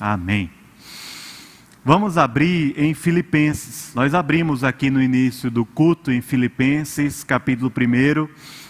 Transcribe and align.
Amém. 0.00 0.48
Vamos 1.84 2.16
abrir 2.16 2.78
em 2.78 2.94
Filipenses. 2.94 3.92
Nós 3.94 4.14
abrimos 4.14 4.62
aqui 4.62 4.90
no 4.90 5.02
início 5.02 5.50
do 5.50 5.64
culto 5.64 6.12
em 6.12 6.20
Filipenses, 6.20 7.24
capítulo 7.24 7.72
1. 7.76 8.28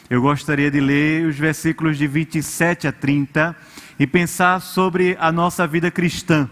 Eu 0.09 0.23
gostaria 0.23 0.71
de 0.71 0.81
ler 0.81 1.27
os 1.27 1.37
versículos 1.37 1.99
de 1.99 2.07
27 2.07 2.87
a 2.87 2.93
30 2.93 3.55
e 3.99 4.07
pensar 4.07 4.61
sobre 4.61 5.19
a 5.21 5.31
nossa 5.31 5.67
vida 5.67 5.91
cristã, 5.91 6.49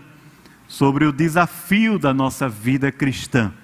sobre 0.68 1.06
o 1.06 1.12
desafio 1.12 1.98
da 1.98 2.12
nossa 2.12 2.46
vida 2.46 2.92
cristã. 2.92 3.54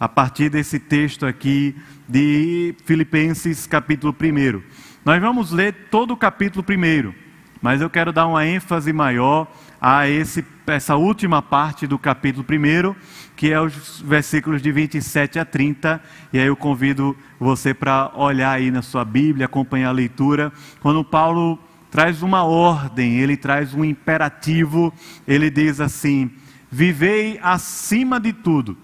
A 0.00 0.08
partir 0.08 0.48
desse 0.48 0.80
texto 0.80 1.24
aqui 1.24 1.76
de 2.08 2.74
Filipenses, 2.84 3.64
capítulo 3.64 4.12
1. 4.20 4.60
Nós 5.04 5.20
vamos 5.20 5.52
ler 5.52 5.88
todo 5.88 6.14
o 6.14 6.16
capítulo 6.16 6.64
1, 6.68 7.14
mas 7.62 7.80
eu 7.80 7.88
quero 7.88 8.12
dar 8.12 8.26
uma 8.26 8.44
ênfase 8.44 8.92
maior 8.92 9.46
a 9.80 10.08
esse, 10.08 10.44
essa 10.66 10.96
última 10.96 11.40
parte 11.40 11.86
do 11.86 11.98
capítulo 11.98 12.44
1, 12.44 12.94
que 13.36 13.52
é 13.52 13.60
os 13.60 14.00
versículos 14.00 14.60
de 14.60 14.72
27 14.72 15.38
a 15.38 15.44
30. 15.44 16.02
E 16.32 16.38
aí 16.38 16.46
eu 16.46 16.56
convido 16.56 17.16
você 17.38 17.72
para 17.72 18.10
olhar 18.14 18.52
aí 18.52 18.70
na 18.70 18.82
sua 18.82 19.04
Bíblia, 19.04 19.46
acompanhar 19.46 19.90
a 19.90 19.92
leitura. 19.92 20.52
Quando 20.80 21.04
Paulo 21.04 21.58
traz 21.90 22.22
uma 22.22 22.44
ordem, 22.44 23.18
ele 23.18 23.36
traz 23.36 23.74
um 23.74 23.84
imperativo, 23.84 24.92
ele 25.26 25.50
diz 25.50 25.80
assim: 25.80 26.30
Vivei 26.70 27.38
acima 27.42 28.18
de 28.18 28.32
tudo, 28.32 28.76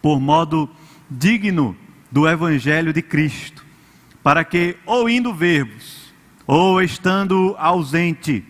por 0.00 0.20
modo 0.20 0.70
digno 1.10 1.76
do 2.10 2.28
Evangelho 2.28 2.92
de 2.92 3.02
Cristo, 3.02 3.64
para 4.22 4.44
que, 4.44 4.76
ou 4.86 5.08
indo 5.08 5.34
ver-vos, 5.34 6.14
ou 6.46 6.80
estando 6.80 7.54
ausente, 7.58 8.44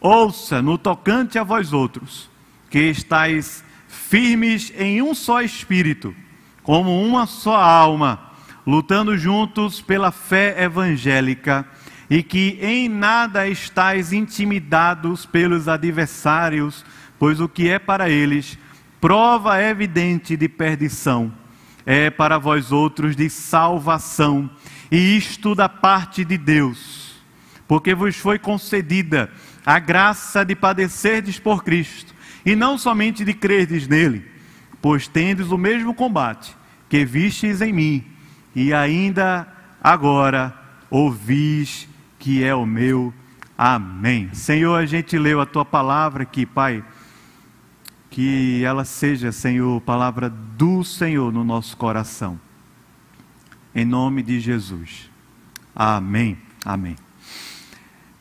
Ouça 0.00 0.62
no 0.62 0.78
tocante 0.78 1.38
a 1.38 1.42
vós 1.42 1.72
outros, 1.72 2.30
que 2.70 2.78
estáis 2.78 3.64
firmes 3.88 4.72
em 4.76 5.02
um 5.02 5.14
só 5.14 5.42
espírito, 5.42 6.14
como 6.62 7.02
uma 7.02 7.26
só 7.26 7.56
alma, 7.56 8.20
lutando 8.66 9.16
juntos 9.16 9.80
pela 9.80 10.12
fé 10.12 10.62
evangélica, 10.62 11.66
e 12.08 12.22
que 12.22 12.58
em 12.62 12.88
nada 12.88 13.48
estáis 13.48 14.12
intimidados 14.12 15.26
pelos 15.26 15.68
adversários, 15.68 16.84
pois 17.18 17.40
o 17.40 17.48
que 17.48 17.68
é 17.68 17.78
para 17.78 18.08
eles 18.08 18.58
prova 19.00 19.62
evidente 19.62 20.36
de 20.36 20.48
perdição, 20.48 21.32
é 21.84 22.10
para 22.10 22.38
vós 22.38 22.70
outros 22.72 23.16
de 23.16 23.28
salvação, 23.28 24.50
e 24.90 25.16
isto 25.16 25.54
da 25.54 25.68
parte 25.68 26.24
de 26.24 26.38
Deus, 26.38 27.16
porque 27.66 27.94
vos 27.94 28.16
foi 28.16 28.38
concedida 28.38 29.30
a 29.68 29.78
graça 29.78 30.46
de 30.46 30.56
padecerdes 30.56 31.38
por 31.38 31.62
Cristo, 31.62 32.14
e 32.42 32.56
não 32.56 32.78
somente 32.78 33.22
de 33.22 33.34
crerdes 33.34 33.86
nele, 33.86 34.24
pois 34.80 35.06
tendes 35.06 35.50
o 35.50 35.58
mesmo 35.58 35.92
combate 35.92 36.56
que 36.88 37.04
vistes 37.04 37.60
em 37.60 37.70
mim, 37.70 38.02
e 38.54 38.72
ainda 38.72 39.46
agora 39.78 40.58
ouvis 40.88 41.86
que 42.18 42.42
é 42.42 42.54
o 42.54 42.64
meu. 42.64 43.12
Amém. 43.58 44.30
Senhor, 44.32 44.74
a 44.74 44.86
gente 44.86 45.18
leu 45.18 45.38
a 45.38 45.44
tua 45.44 45.66
palavra 45.66 46.22
aqui, 46.22 46.46
Pai. 46.46 46.82
Que 48.08 48.64
ela 48.64 48.86
seja, 48.86 49.30
Senhor, 49.30 49.82
palavra 49.82 50.30
do 50.30 50.82
Senhor 50.82 51.30
no 51.30 51.44
nosso 51.44 51.76
coração. 51.76 52.40
Em 53.74 53.84
nome 53.84 54.22
de 54.22 54.40
Jesus. 54.40 55.10
Amém. 55.76 56.38
Amém. 56.64 56.96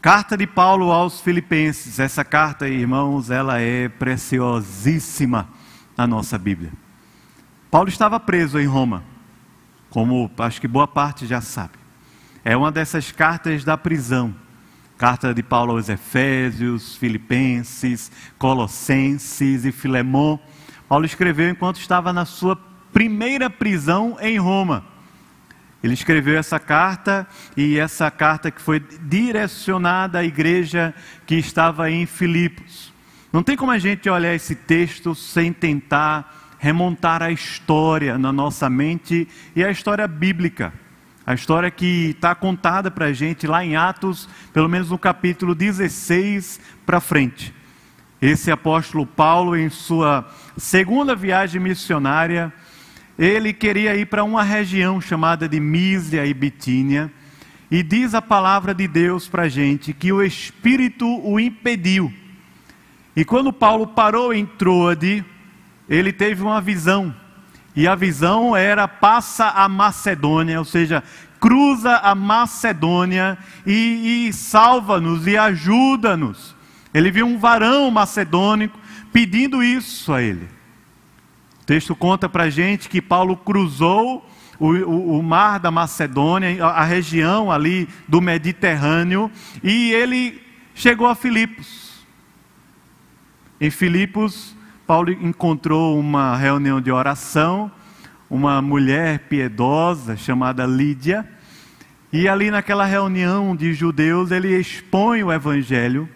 Carta 0.02 0.38
de 0.38 0.46
Paulo 0.46 0.92
aos 0.92 1.20
Filipenses. 1.22 2.00
Essa 2.00 2.24
carta, 2.24 2.70
irmãos, 2.70 3.32
ela 3.32 3.60
é 3.60 3.90
preciosíssima 3.90 5.50
na 5.98 6.06
nossa 6.06 6.38
Bíblia. 6.38 6.72
Paulo 7.72 7.90
estava 7.90 8.20
preso 8.20 8.60
em 8.60 8.68
Roma, 8.68 9.04
como 9.90 10.30
acho 10.38 10.62
que 10.62 10.68
boa 10.68 10.88
parte 10.88 11.26
já 11.26 11.42
sabe. 11.42 11.74
É 12.46 12.56
uma 12.56 12.72
dessas 12.72 13.12
cartas 13.12 13.64
da 13.64 13.76
prisão. 13.76 14.36
Carta 15.00 15.34
de 15.34 15.42
Paulo 15.42 15.74
aos 15.74 15.90
Efésios, 15.90 16.96
Filipenses, 16.96 18.12
Colossenses 18.38 19.66
e 19.66 19.72
Filemon. 19.72 20.38
Paulo 20.88 21.06
escreveu 21.06 21.50
enquanto 21.50 21.80
estava 21.80 22.14
na 22.14 22.24
sua 22.24 22.56
primeira 22.94 23.50
prisão 23.50 24.16
em 24.22 24.38
Roma. 24.38 24.86
Ele 25.84 25.94
escreveu 25.94 26.38
essa 26.38 26.60
carta 26.60 27.28
e 27.56 27.78
essa 27.78 28.10
carta 28.10 28.50
que 28.50 28.62
foi 28.62 28.80
direcionada 29.02 30.20
à 30.20 30.24
igreja 30.24 30.94
que 31.26 31.36
estava 31.36 31.90
em 31.92 32.06
Filipos. 32.06 32.92
Não 33.32 33.44
tem 33.44 33.56
como 33.56 33.72
a 33.72 33.78
gente 33.78 34.10
olhar 34.10 34.34
esse 34.34 34.56
texto 34.56 35.14
sem 35.14 35.54
tentar 35.54 36.56
remontar 36.58 37.22
a 37.22 37.32
história 37.32 38.18
na 38.18 38.32
nossa 38.32 38.70
mente 38.70 39.28
e 39.56 39.64
a 39.64 39.70
história 39.70 40.08
bíblica. 40.08 40.74
A 41.26 41.34
história 41.34 41.70
que 41.70 42.12
está 42.12 42.34
contada 42.34 42.90
para 42.90 43.08
a 43.08 43.14
gente 43.14 43.46
lá 43.46 43.64
em 43.64 43.76
Atos, 43.76 44.30
pelo 44.54 44.70
menos 44.70 44.90
no 44.90 44.98
capítulo 44.98 45.54
16 45.54 46.60
para 46.86 47.00
frente. 47.00 47.54
Esse 48.22 48.50
apóstolo 48.50 49.06
Paulo, 49.06 49.56
em 49.56 49.70
sua 49.70 50.28
segunda 50.58 51.16
viagem 51.16 51.62
missionária, 51.62 52.52
ele 53.18 53.52
queria 53.52 53.96
ir 53.96 54.06
para 54.06 54.24
uma 54.24 54.44
região 54.44 55.02
chamada 55.02 55.50
de 55.50 55.60
Mísia 55.60 56.26
e 56.26 56.34
Bitínia, 56.34 57.12
e 57.70 57.82
diz 57.82 58.14
a 58.14 58.22
palavra 58.22 58.74
de 58.74 58.88
Deus 58.88 59.28
para 59.28 59.44
a 59.44 59.50
gente 59.50 59.92
que 59.92 60.12
o 60.12 60.22
Espírito 60.22 61.06
o 61.28 61.40
impediu. 61.40 62.14
E 63.16 63.26
quando 63.26 63.52
Paulo 63.52 63.88
parou 63.88 64.34
em 64.34 64.46
Troade, 64.46 65.26
ele 65.90 66.14
teve 66.14 66.44
uma 66.44 66.62
visão, 66.62 67.14
e 67.76 67.88
a 67.88 67.96
visão 67.96 68.56
era 68.56 68.88
passa 68.88 69.50
a 69.50 69.68
Macedônia, 69.68 70.60
ou 70.60 70.66
seja, 70.66 71.04
cruza 71.40 71.98
a 71.98 72.14
Macedônia 72.14 73.38
e, 73.66 74.28
e 74.28 74.34
salva-nos 74.34 75.26
e 75.26 75.36
ajuda-nos. 75.36 76.56
Ele 76.94 77.12
viu 77.12 77.26
um 77.26 77.38
varão 77.38 77.92
macedônico 77.92 78.80
pedindo 79.12 79.64
isso 79.64 80.14
a 80.14 80.22
ele 80.22 80.57
texto 81.68 81.94
conta 81.94 82.30
para 82.30 82.50
gente 82.50 82.88
que 82.88 83.02
Paulo 83.02 83.36
cruzou 83.36 84.26
o, 84.58 84.70
o, 84.70 85.20
o, 85.20 85.22
mar 85.22 85.60
da 85.60 85.70
Macedônia, 85.70 86.64
a, 86.64 86.82
a 86.82 86.84
região 86.86 87.52
ali 87.52 87.90
do 88.08 88.22
Mediterrâneo, 88.22 89.30
e 89.62 89.92
ele 89.92 90.42
chegou 90.74 91.08
a 91.08 91.14
Filipos. 91.14 92.06
Em 93.60 93.70
Filipos, 93.70 94.56
Paulo 94.88 95.12
encontrou 95.12 96.00
uma 96.00 96.38
reunião 96.38 96.80
de 96.80 96.90
oração, 96.90 97.70
uma 98.30 98.62
mulher 98.62 99.20
piedosa 99.28 100.16
chamada 100.16 100.66
Lídia, 100.66 101.28
e 102.14 102.30
ali 102.30 102.50
naquela 102.50 102.86
reunião 102.86 103.54
de 103.54 103.74
judeus 103.74 104.32
ele 104.32 104.58
expõe 104.58 105.22
o 105.22 105.34
evangelho 105.34 106.08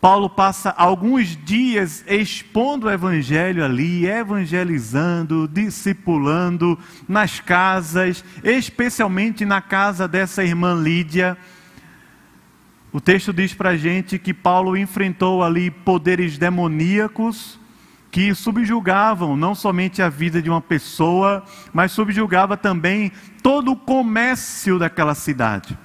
Paulo 0.00 0.30
passa 0.30 0.70
alguns 0.70 1.36
dias 1.36 2.02
expondo 2.06 2.86
o 2.86 2.90
evangelho 2.90 3.62
ali, 3.62 4.06
evangelizando, 4.06 5.46
discipulando 5.46 6.78
nas 7.06 7.38
casas, 7.38 8.24
especialmente 8.42 9.44
na 9.44 9.60
casa 9.60 10.08
dessa 10.08 10.42
irmã 10.42 10.74
Lídia. 10.74 11.36
O 12.90 13.00
texto 13.00 13.30
diz 13.30 13.52
para 13.52 13.70
a 13.70 13.76
gente 13.76 14.18
que 14.18 14.32
Paulo 14.32 14.74
enfrentou 14.74 15.44
ali 15.44 15.70
poderes 15.70 16.38
demoníacos 16.38 17.60
que 18.10 18.34
subjugavam 18.34 19.36
não 19.36 19.54
somente 19.54 20.02
a 20.02 20.08
vida 20.08 20.42
de 20.42 20.50
uma 20.50 20.62
pessoa, 20.62 21.44
mas 21.72 21.92
subjugava 21.92 22.56
também 22.56 23.12
todo 23.42 23.72
o 23.72 23.76
comércio 23.76 24.78
daquela 24.78 25.14
cidade. 25.14 25.78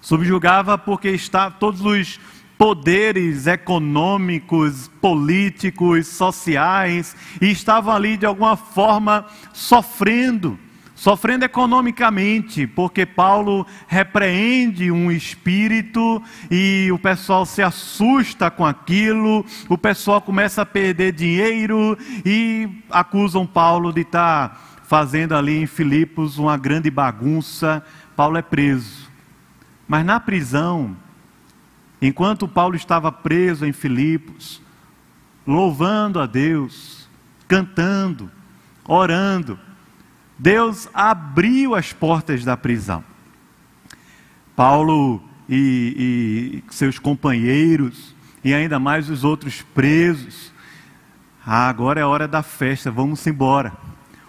Subjugava 0.00 0.78
porque 0.78 1.10
está 1.10 1.50
todos 1.50 1.82
os 1.82 2.18
poderes 2.58 3.46
econômicos, 3.46 4.90
políticos, 5.00 6.08
sociais, 6.08 7.16
e 7.40 7.52
estavam 7.52 7.94
ali 7.94 8.16
de 8.16 8.26
alguma 8.26 8.56
forma 8.56 9.24
sofrendo, 9.52 10.58
sofrendo 10.96 11.44
economicamente, 11.44 12.66
porque 12.66 13.06
Paulo 13.06 13.64
repreende 13.86 14.90
um 14.90 15.08
espírito 15.12 16.20
e 16.50 16.90
o 16.92 16.98
pessoal 16.98 17.46
se 17.46 17.62
assusta 17.62 18.50
com 18.50 18.66
aquilo, 18.66 19.46
o 19.68 19.78
pessoal 19.78 20.20
começa 20.20 20.62
a 20.62 20.66
perder 20.66 21.12
dinheiro 21.12 21.96
e 22.26 22.68
acusam 22.90 23.46
Paulo 23.46 23.92
de 23.92 24.00
estar 24.00 24.80
fazendo 24.82 25.36
ali 25.36 25.62
em 25.62 25.66
Filipos 25.66 26.38
uma 26.38 26.56
grande 26.56 26.90
bagunça. 26.90 27.84
Paulo 28.16 28.36
é 28.36 28.42
preso. 28.42 29.08
Mas 29.86 30.04
na 30.04 30.18
prisão, 30.18 30.96
Enquanto 32.00 32.46
Paulo 32.46 32.76
estava 32.76 33.10
preso 33.10 33.66
em 33.66 33.72
Filipos, 33.72 34.62
louvando 35.46 36.20
a 36.20 36.26
Deus, 36.26 37.08
cantando, 37.48 38.30
orando, 38.86 39.58
Deus 40.38 40.88
abriu 40.94 41.74
as 41.74 41.92
portas 41.92 42.44
da 42.44 42.56
prisão. 42.56 43.02
Paulo 44.54 45.22
e, 45.48 46.62
e 46.68 46.72
seus 46.72 46.98
companheiros 46.98 48.14
e 48.44 48.54
ainda 48.54 48.78
mais 48.78 49.10
os 49.10 49.24
outros 49.24 49.62
presos. 49.62 50.52
Ah, 51.44 51.68
agora 51.68 52.00
é 52.00 52.04
hora 52.04 52.28
da 52.28 52.42
festa, 52.42 52.90
vamos 52.90 53.26
embora. 53.26 53.72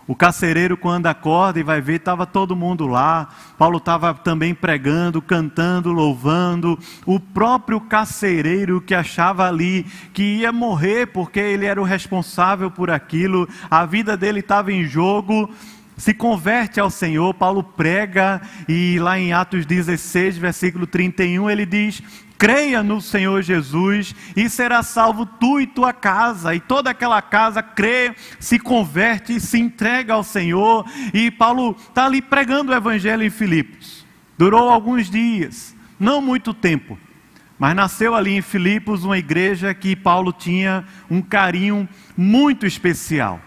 O 0.10 0.16
carcereiro, 0.16 0.76
quando 0.76 1.06
acorda 1.06 1.60
e 1.60 1.64
vai 1.64 1.80
ver, 1.80 1.98
estava 1.98 2.26
todo 2.26 2.56
mundo 2.56 2.88
lá. 2.88 3.30
Paulo 3.60 3.78
estava 3.78 4.12
também 4.12 4.56
pregando, 4.56 5.22
cantando, 5.22 5.92
louvando. 5.92 6.80
O 7.06 7.20
próprio 7.20 7.80
carcereiro 7.80 8.82
que 8.82 8.96
achava 8.96 9.48
ali 9.48 9.86
que 10.12 10.24
ia 10.40 10.52
morrer 10.52 11.06
porque 11.14 11.40
ele 11.40 11.68
era 11.68 11.80
o 11.80 11.84
responsável 11.84 12.72
por 12.72 12.90
aquilo, 12.90 13.48
a 13.70 13.86
vida 13.86 14.18
dele 14.18 14.40
estava 14.40 14.74
em 14.74 14.84
jogo 14.84 15.48
se 15.96 16.14
converte 16.14 16.80
ao 16.80 16.90
Senhor, 16.90 17.34
Paulo 17.34 17.62
prega, 17.62 18.42
e 18.70 18.98
lá 19.00 19.20
em 19.20 19.34
Atos 19.34 19.66
16, 19.66 20.38
versículo 20.38 20.88
31, 20.88 21.50
ele 21.50 21.66
diz: 21.66 22.02
creia 22.40 22.82
no 22.82 23.02
Senhor 23.02 23.42
Jesus 23.42 24.16
e 24.34 24.50
será 24.50 24.82
salvo 24.82 25.26
tu 25.26 25.60
e 25.60 25.68
tua 25.68 25.92
casa. 25.92 26.56
E 26.56 26.60
toda 26.62 26.90
aquela 26.90 27.22
casa 27.22 27.62
crê, 27.62 28.16
se 28.40 28.58
converte 28.58 29.36
e 29.36 29.42
se 29.42 29.60
entrega 29.60 30.14
ao 30.14 30.24
Senhor. 30.24 30.86
E 31.14 31.30
Paulo 31.30 31.76
está 31.78 32.06
ali 32.06 32.22
pregando 32.22 32.72
o 32.72 32.76
evangelho 32.76 33.24
em 33.24 33.30
Filipos. 33.30 34.06
Durou 34.38 34.70
alguns 34.70 35.10
dias, 35.10 35.76
não 36.00 36.22
muito 36.22 36.54
tempo. 36.54 36.98
Mas 37.60 37.76
nasceu 37.76 38.16
ali 38.16 38.32
em 38.32 38.42
Filipos 38.42 39.04
uma 39.04 39.18
igreja 39.18 39.74
que 39.74 39.94
Paulo 39.94 40.32
tinha 40.32 40.86
um 41.12 41.22
carinho 41.22 41.90
muito 42.16 42.66
especial. 42.66 43.42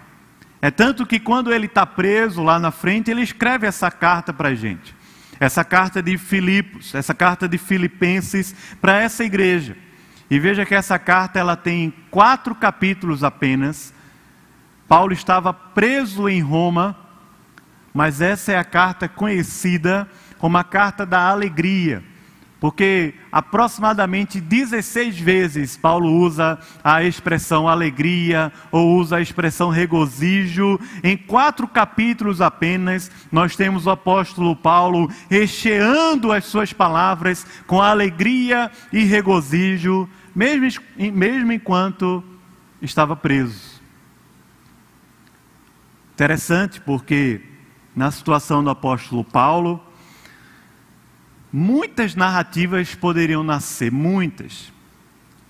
É 0.61 0.71
tanto 0.71 1.07
que 1.07 1.19
quando 1.19 1.51
ele 1.51 1.65
está 1.65 1.87
preso 1.87 2.43
lá 2.43 2.59
na 2.59 2.71
frente, 2.71 3.11
ele 3.11 3.23
escreve 3.23 3.67
essa 3.67 3.91
carta 3.91 4.35
para 4.35 4.51
a 4.51 4.55
gente 4.55 4.95
essa 5.45 5.65
carta 5.65 6.01
de 6.01 6.17
Filipos, 6.17 6.95
essa 6.95 7.13
carta 7.13 7.49
de 7.49 7.59
Filipenses 7.59 8.55
para 8.81 9.01
essa 9.01 9.25
igreja. 9.25 9.77
E 10.31 10.39
veja 10.39 10.65
que 10.65 10.73
essa 10.73 11.01
carta 11.01 11.37
ela 11.37 11.57
tem 11.57 11.93
quatro 12.13 12.55
capítulos 12.55 13.25
apenas. 13.25 13.93
Paulo 14.87 15.13
estava 15.13 15.53
preso 15.53 16.29
em 16.29 16.41
Roma, 16.41 16.97
mas 17.93 18.21
essa 18.21 18.53
é 18.53 18.57
a 18.57 18.63
carta 18.63 19.09
conhecida 19.09 20.09
como 20.39 20.57
a 20.57 20.63
carta 20.63 21.05
da 21.05 21.29
alegria 21.29 22.05
porque 22.63 23.15
aproximadamente 23.33 24.41
16 24.41 25.19
vezes 25.19 25.77
Paulo 25.77 26.09
usa 26.09 26.61
a 26.85 27.03
expressão 27.03 27.67
alegria 27.67 28.53
ou 28.71 28.99
usa 28.99 29.17
a 29.17 29.21
expressão 29.21 29.69
regozijo. 29.69 30.79
Em 31.03 31.17
quatro 31.17 31.67
capítulos 31.67 32.41
apenas, 32.41 33.11
nós 33.33 33.57
temos 33.57 33.85
o 33.87 33.91
apóstolo 33.91 34.55
Paulo 34.55 35.11
recheando 35.29 36.31
as 36.31 36.45
suas 36.45 36.73
palavras 36.73 37.45
com 37.67 37.83
alegria 37.83 38.71
e 38.93 39.03
regozijo, 39.03 40.09
mesmo, 40.33 40.81
mesmo 40.97 41.53
enquanto 41.53 42.23
estava 42.81 43.17
preso. 43.17 43.83
Interessante 46.15 46.81
porque 46.81 47.41
na 47.97 48.13
situação 48.13 48.63
do 48.63 48.71
apóstolo 48.71 49.25
Paulo, 49.25 49.85
Muitas 51.53 52.15
narrativas 52.15 52.95
poderiam 52.95 53.45
nascer, 53.45 53.93
muitas. 53.93 54.73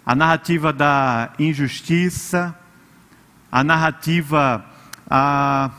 A 0.05 0.17
narrativa 0.17 0.73
da 0.73 1.33
injustiça, 1.39 2.59
a 3.51 3.63
narrativa 3.63 4.65
a, 5.09 5.71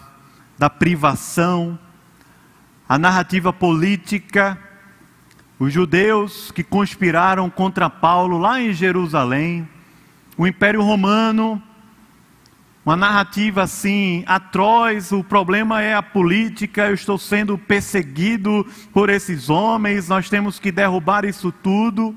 da 0.58 0.70
privação, 0.70 1.78
a 2.88 2.98
narrativa 2.98 3.52
política, 3.52 4.58
os 5.60 5.74
judeus 5.74 6.52
que 6.52 6.64
conspiraram 6.64 7.50
contra 7.50 7.90
Paulo 7.90 8.38
lá 8.38 8.62
em 8.62 8.74
Jerusalém, 8.74 9.68
o 10.38 10.46
Império 10.46 10.84
Romano, 10.84 11.62
uma 12.86 12.98
narrativa 12.98 13.64
assim 13.64 14.24
atroz, 14.28 15.14
o 15.14 15.24
problema 15.24 15.82
é 15.82 15.94
a 15.94 16.04
política, 16.04 16.88
eu 16.88 16.94
estou 16.94 17.18
sendo 17.18 17.58
perseguido 17.58 18.68
por 18.92 19.10
esses 19.10 19.50
homens, 19.50 20.10
nós 20.10 20.30
temos 20.30 20.60
que 20.60 20.72
derrubar 20.72 21.24
isso 21.24 21.50
tudo. 21.52 22.14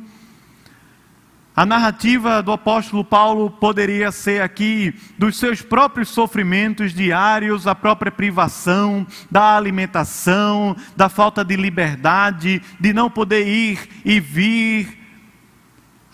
A 1.54 1.64
narrativa 1.64 2.42
do 2.42 2.52
apóstolo 2.52 3.04
Paulo 3.04 3.48
poderia 3.48 4.10
ser 4.10 4.42
aqui 4.42 4.92
dos 5.16 5.38
seus 5.38 5.62
próprios 5.62 6.08
sofrimentos 6.08 6.92
diários, 6.92 7.66
a 7.66 7.74
própria 7.74 8.10
privação, 8.10 9.06
da 9.30 9.56
alimentação, 9.56 10.76
da 10.96 11.08
falta 11.08 11.44
de 11.44 11.56
liberdade, 11.56 12.60
de 12.78 12.92
não 12.92 13.08
poder 13.08 13.46
ir 13.46 13.78
e 14.04 14.20
vir, 14.20 15.05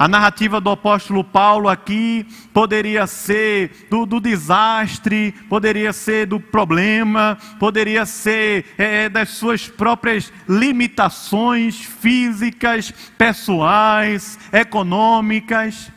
a 0.02 0.08
narrativa 0.08 0.60
do 0.60 0.68
apóstolo 0.68 1.22
Paulo 1.22 1.68
aqui 1.68 2.26
poderia 2.52 3.06
ser 3.06 3.86
do, 3.88 4.04
do 4.04 4.18
desastre, 4.18 5.30
poderia 5.48 5.92
ser 5.92 6.26
do 6.26 6.40
problema, 6.40 7.38
poderia 7.60 8.04
ser 8.04 8.66
é, 8.76 9.04
é, 9.04 9.08
das 9.08 9.28
suas 9.28 9.68
próprias 9.68 10.32
limitações 10.48 11.84
físicas, 11.84 12.90
pessoais, 13.16 14.40
econômicas. 14.52 15.92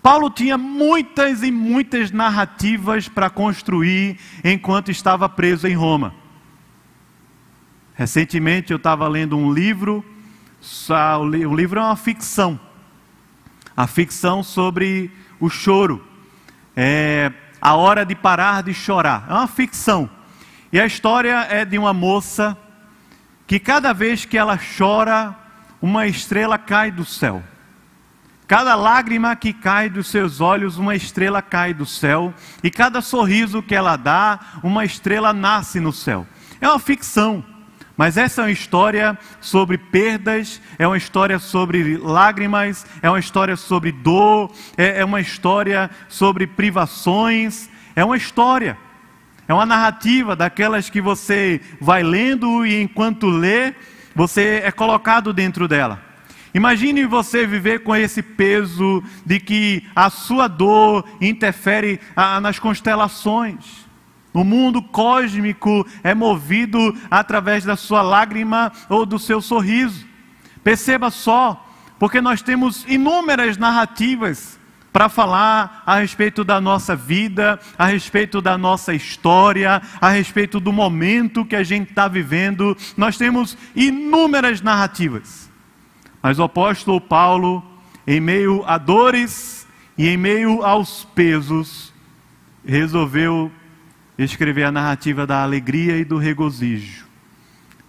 Paulo 0.00 0.30
tinha 0.30 0.56
muitas 0.56 1.42
e 1.42 1.50
muitas 1.50 2.12
narrativas 2.12 3.08
para 3.08 3.28
construir 3.28 4.16
enquanto 4.44 4.92
estava 4.92 5.28
preso 5.28 5.66
em 5.66 5.74
Roma. 5.74 6.14
Recentemente 7.94 8.70
eu 8.70 8.76
estava 8.76 9.08
lendo 9.08 9.36
um 9.36 9.52
livro, 9.52 10.04
o 11.18 11.56
livro 11.56 11.80
é 11.80 11.82
uma 11.82 11.96
ficção 11.96 12.67
a 13.78 13.86
ficção 13.86 14.42
sobre 14.42 15.08
o 15.38 15.48
choro, 15.48 16.04
é 16.76 17.32
a 17.60 17.76
hora 17.76 18.04
de 18.04 18.12
parar 18.12 18.60
de 18.60 18.74
chorar. 18.74 19.26
É 19.30 19.32
uma 19.32 19.46
ficção. 19.46 20.10
E 20.72 20.80
a 20.80 20.84
história 20.84 21.46
é 21.48 21.64
de 21.64 21.78
uma 21.78 21.94
moça 21.94 22.58
que 23.46 23.60
cada 23.60 23.92
vez 23.92 24.24
que 24.24 24.36
ela 24.36 24.58
chora, 24.76 25.32
uma 25.80 26.08
estrela 26.08 26.58
cai 26.58 26.90
do 26.90 27.04
céu. 27.04 27.40
Cada 28.48 28.74
lágrima 28.74 29.36
que 29.36 29.52
cai 29.52 29.88
dos 29.88 30.08
seus 30.08 30.40
olhos, 30.40 30.76
uma 30.76 30.96
estrela 30.96 31.40
cai 31.40 31.72
do 31.72 31.86
céu. 31.86 32.34
E 32.64 32.72
cada 32.72 33.00
sorriso 33.00 33.62
que 33.62 33.76
ela 33.76 33.94
dá, 33.94 34.40
uma 34.60 34.84
estrela 34.84 35.32
nasce 35.32 35.78
no 35.78 35.92
céu. 35.92 36.26
É 36.60 36.68
uma 36.68 36.80
ficção. 36.80 37.44
Mas 37.98 38.16
essa 38.16 38.42
é 38.42 38.44
uma 38.44 38.50
história 38.52 39.18
sobre 39.40 39.76
perdas, 39.76 40.62
é 40.78 40.86
uma 40.86 40.96
história 40.96 41.36
sobre 41.40 41.96
lágrimas, 41.96 42.86
é 43.02 43.10
uma 43.10 43.18
história 43.18 43.56
sobre 43.56 43.90
dor, 43.90 44.52
é, 44.76 45.00
é 45.00 45.04
uma 45.04 45.20
história 45.20 45.90
sobre 46.08 46.46
privações, 46.46 47.68
é 47.96 48.04
uma 48.04 48.16
história. 48.16 48.78
É 49.48 49.52
uma 49.52 49.66
narrativa 49.66 50.36
daquelas 50.36 50.88
que 50.88 51.00
você 51.00 51.60
vai 51.80 52.04
lendo 52.04 52.64
e 52.64 52.80
enquanto 52.80 53.26
lê, 53.26 53.74
você 54.14 54.62
é 54.62 54.70
colocado 54.70 55.32
dentro 55.32 55.66
dela. 55.66 56.00
Imagine 56.54 57.04
você 57.04 57.48
viver 57.48 57.80
com 57.82 57.96
esse 57.96 58.22
peso 58.22 59.02
de 59.26 59.40
que 59.40 59.84
a 59.96 60.08
sua 60.08 60.46
dor 60.46 61.04
interfere 61.20 61.98
ah, 62.14 62.40
nas 62.40 62.60
constelações. 62.60 63.87
O 64.32 64.44
mundo 64.44 64.82
cósmico 64.82 65.86
é 66.02 66.14
movido 66.14 66.96
através 67.10 67.64
da 67.64 67.76
sua 67.76 68.02
lágrima 68.02 68.72
ou 68.88 69.06
do 69.06 69.18
seu 69.18 69.40
sorriso. 69.40 70.06
Perceba 70.62 71.10
só, 71.10 71.66
porque 71.98 72.20
nós 72.20 72.42
temos 72.42 72.84
inúmeras 72.86 73.56
narrativas 73.56 74.58
para 74.92 75.08
falar 75.08 75.82
a 75.86 76.00
respeito 76.00 76.42
da 76.42 76.60
nossa 76.60 76.96
vida, 76.96 77.58
a 77.78 77.86
respeito 77.86 78.40
da 78.40 78.58
nossa 78.58 78.94
história, 78.94 79.80
a 80.00 80.08
respeito 80.08 80.58
do 80.58 80.72
momento 80.72 81.44
que 81.44 81.56
a 81.56 81.62
gente 81.62 81.90
está 81.90 82.08
vivendo. 82.08 82.76
Nós 82.96 83.16
temos 83.16 83.56
inúmeras 83.74 84.60
narrativas. 84.60 85.50
Mas 86.22 86.38
o 86.38 86.42
apóstolo 86.42 87.00
Paulo, 87.00 87.62
em 88.06 88.20
meio 88.20 88.64
a 88.66 88.76
dores 88.76 89.66
e 89.96 90.08
em 90.08 90.16
meio 90.16 90.64
aos 90.64 91.04
pesos, 91.14 91.92
resolveu 92.64 93.52
escrever 94.24 94.64
a 94.64 94.72
narrativa 94.72 95.26
da 95.26 95.42
alegria 95.42 95.96
e 95.96 96.04
do 96.04 96.18
regozijo. 96.18 97.06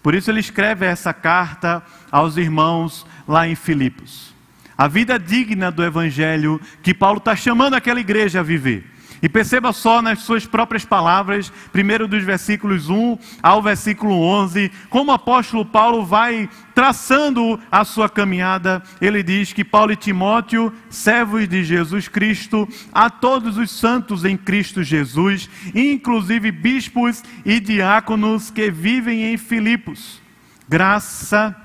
Por 0.02 0.14
isso 0.16 0.32
ele 0.32 0.40
escreve 0.40 0.86
essa 0.86 1.14
carta 1.14 1.84
aos 2.12 2.38
irmãos 2.38 3.06
lá 3.28 3.48
em 3.48 3.56
Filipos. 3.56 4.34
A 4.78 4.88
vida 4.88 5.20
digna 5.20 5.70
do 5.70 5.84
Evangelho 5.84 6.62
que 6.82 6.94
Paulo 6.94 7.18
está 7.18 7.36
chamando 7.36 7.74
aquela 7.74 8.00
igreja 8.00 8.40
a 8.40 8.44
viver. 8.44 8.99
E 9.22 9.28
perceba 9.28 9.74
só 9.74 10.02
nas 10.02 10.20
suas 10.20 10.46
próprias 10.46 10.86
palavras, 10.86 11.52
primeiro 11.72 12.08
dos 12.08 12.24
versículos 12.24 12.90
1 12.90 13.18
ao 13.44 13.62
versículo 13.62 14.22
11, 14.22 14.72
como 14.90 15.12
o 15.12 15.16
apóstolo 15.16 15.66
Paulo 15.66 16.06
vai 16.06 16.50
traçando 16.74 17.60
a 17.72 17.84
sua 17.84 18.10
caminhada. 18.10 18.82
Ele 19.02 19.22
diz 19.22 19.52
que 19.52 19.66
Paulo 19.66 19.92
e 19.92 19.98
Timóteo, 19.98 20.74
servos 20.90 21.48
de 21.48 21.64
Jesus 21.64 22.08
Cristo, 22.08 22.68
a 22.94 23.10
todos 23.10 23.58
os 23.58 23.70
santos 23.72 24.24
em 24.24 24.38
Cristo 24.38 24.84
Jesus, 24.84 25.50
inclusive 25.76 26.52
bispos 26.52 27.24
e 27.46 27.60
diáconos 27.60 28.50
que 28.50 28.72
vivem 28.72 29.34
em 29.34 29.38
Filipos. 29.38 30.22
Graça 30.68 31.56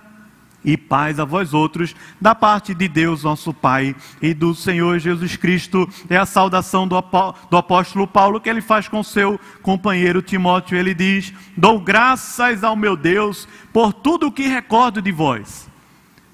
e 0.65 0.77
paz 0.77 1.21
a 1.21 1.25
vós 1.25 1.53
outros, 1.53 1.95
da 2.21 2.35
parte 2.35 2.75
de 2.75 2.89
Deus 2.89 3.23
nosso 3.23 3.53
Pai 3.53 3.95
e 4.23 4.33
do 4.33 4.55
Senhor 4.55 4.99
Jesus 4.99 5.37
Cristo. 5.37 5.89
É 6.09 6.17
a 6.17 6.25
saudação 6.27 6.89
do, 6.89 6.97
apóstolo 6.97 8.07
Paulo 8.07 8.41
que 8.41 8.49
ele 8.49 8.63
faz 8.63 8.89
com 8.89 9.03
seu 9.03 9.39
companheiro 9.63 10.23
Timóteo. 10.23 10.79
Ele 10.79 10.95
diz: 10.95 11.33
Dou 11.57 11.79
graças 11.79 12.65
ao 12.65 12.75
meu 12.75 12.97
Deus 12.97 13.47
por 13.73 13.93
tudo 13.93 14.29
o 14.29 14.33
que 14.33 14.47
recordo 14.47 15.03
de 15.03 15.13
vós. 15.13 15.69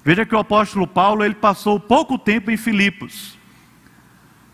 Veja 0.03 0.25
que 0.25 0.33
o 0.33 0.39
apóstolo 0.39 0.87
Paulo 0.87 1.23
ele 1.23 1.35
passou 1.35 1.79
pouco 1.79 2.17
tempo 2.17 2.49
em 2.49 2.57
Filipos. 2.57 3.40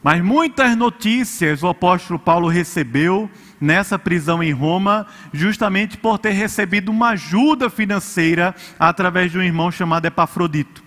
Mas 0.07 0.23
muitas 0.23 0.73
notícias 0.77 1.63
o 1.63 1.67
apóstolo 1.67 2.17
Paulo 2.17 2.47
recebeu 2.47 3.29
nessa 3.59 3.99
prisão 3.99 4.41
em 4.41 4.53
Roma, 4.53 5.05
justamente 5.33 5.97
por 5.97 6.17
ter 6.17 6.31
recebido 6.31 6.87
uma 6.87 7.09
ajuda 7.09 7.69
financeira 7.69 8.55
através 8.79 9.33
de 9.33 9.37
um 9.37 9.43
irmão 9.43 9.69
chamado 9.69 10.05
Epafrodito. 10.05 10.81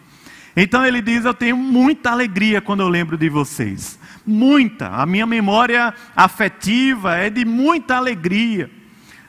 Então 0.57 0.87
ele 0.87 1.03
diz: 1.03 1.27
Eu 1.27 1.35
tenho 1.35 1.55
muita 1.55 2.11
alegria 2.11 2.63
quando 2.63 2.81
eu 2.81 2.89
lembro 2.89 3.19
de 3.19 3.29
vocês. 3.29 3.99
Muita. 4.27 4.89
A 4.89 5.05
minha 5.05 5.27
memória 5.27 5.93
afetiva 6.17 7.15
é 7.15 7.29
de 7.29 7.45
muita 7.45 7.97
alegria. 7.97 8.71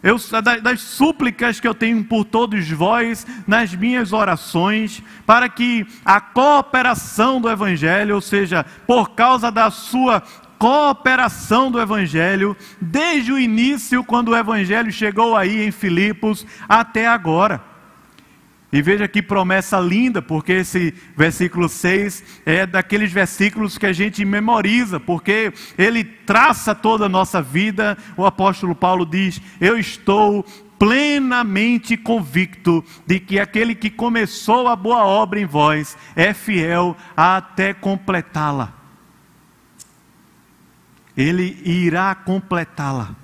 Eu, 0.03 0.17
das 0.63 0.81
súplicas 0.81 1.60
que 1.60 1.67
eu 1.67 1.75
tenho 1.75 2.03
por 2.03 2.25
todos 2.25 2.70
vós 2.70 3.25
nas 3.46 3.74
minhas 3.75 4.12
orações, 4.12 5.03
para 5.25 5.48
que 5.48 5.86
a 6.03 6.20
cooperação 6.20 7.39
do 7.39 7.50
Evangelho, 7.50 8.15
ou 8.15 8.22
seja, 8.22 8.65
por 8.88 9.12
causa 9.12 9.51
da 9.51 9.70
sua 9.70 10.24
cooperação 10.58 11.72
do 11.72 11.79
Evangelho, 11.79 12.58
desde 12.79 13.31
o 13.31 13.39
início, 13.39 14.03
quando 14.03 14.29
o 14.29 14.36
Evangelho 14.36 14.91
chegou 14.91 15.36
aí 15.38 15.65
em 15.65 15.72
Filipos, 15.72 16.46
até 16.67 17.08
agora. 17.08 17.71
E 18.72 18.82
veja 18.82 19.08
que 19.08 19.22
promessa 19.22 19.80
linda, 19.80 20.22
porque 20.22 20.54
esse 20.54 20.94
versículo 21.16 21.68
6 21.68 22.42
é 22.46 22.66
daqueles 22.66 23.12
versículos 23.12 23.78
que 23.78 23.86
a 23.86 23.92
gente 23.92 24.24
memoriza, 24.24 24.98
porque 24.98 25.51
ele 25.78 26.04
traça 26.04 26.74
toda 26.74 27.06
a 27.06 27.10
nossa 27.10 27.42
vida. 27.42 27.98
O 28.16 28.25
apóstolo 28.25 28.74
Paulo 28.74 29.06
diz: 29.06 29.42
Eu 29.60 29.78
estou 29.78 30.46
plenamente 30.80 31.98
convicto 31.98 32.84
de 33.06 33.20
que 33.20 33.40
aquele 33.40 33.75
que 33.75 33.90
começou 33.90 34.70
a 34.70 34.75
boa 34.75 35.06
obra 35.06 35.40
em 35.40 35.46
vós 35.46 35.98
é 36.16 36.34
fiel 36.34 36.96
até 37.16 37.74
completá-la. 37.74 38.74
Ele 41.16 41.62
irá 41.66 42.16
completá-la. 42.16 43.16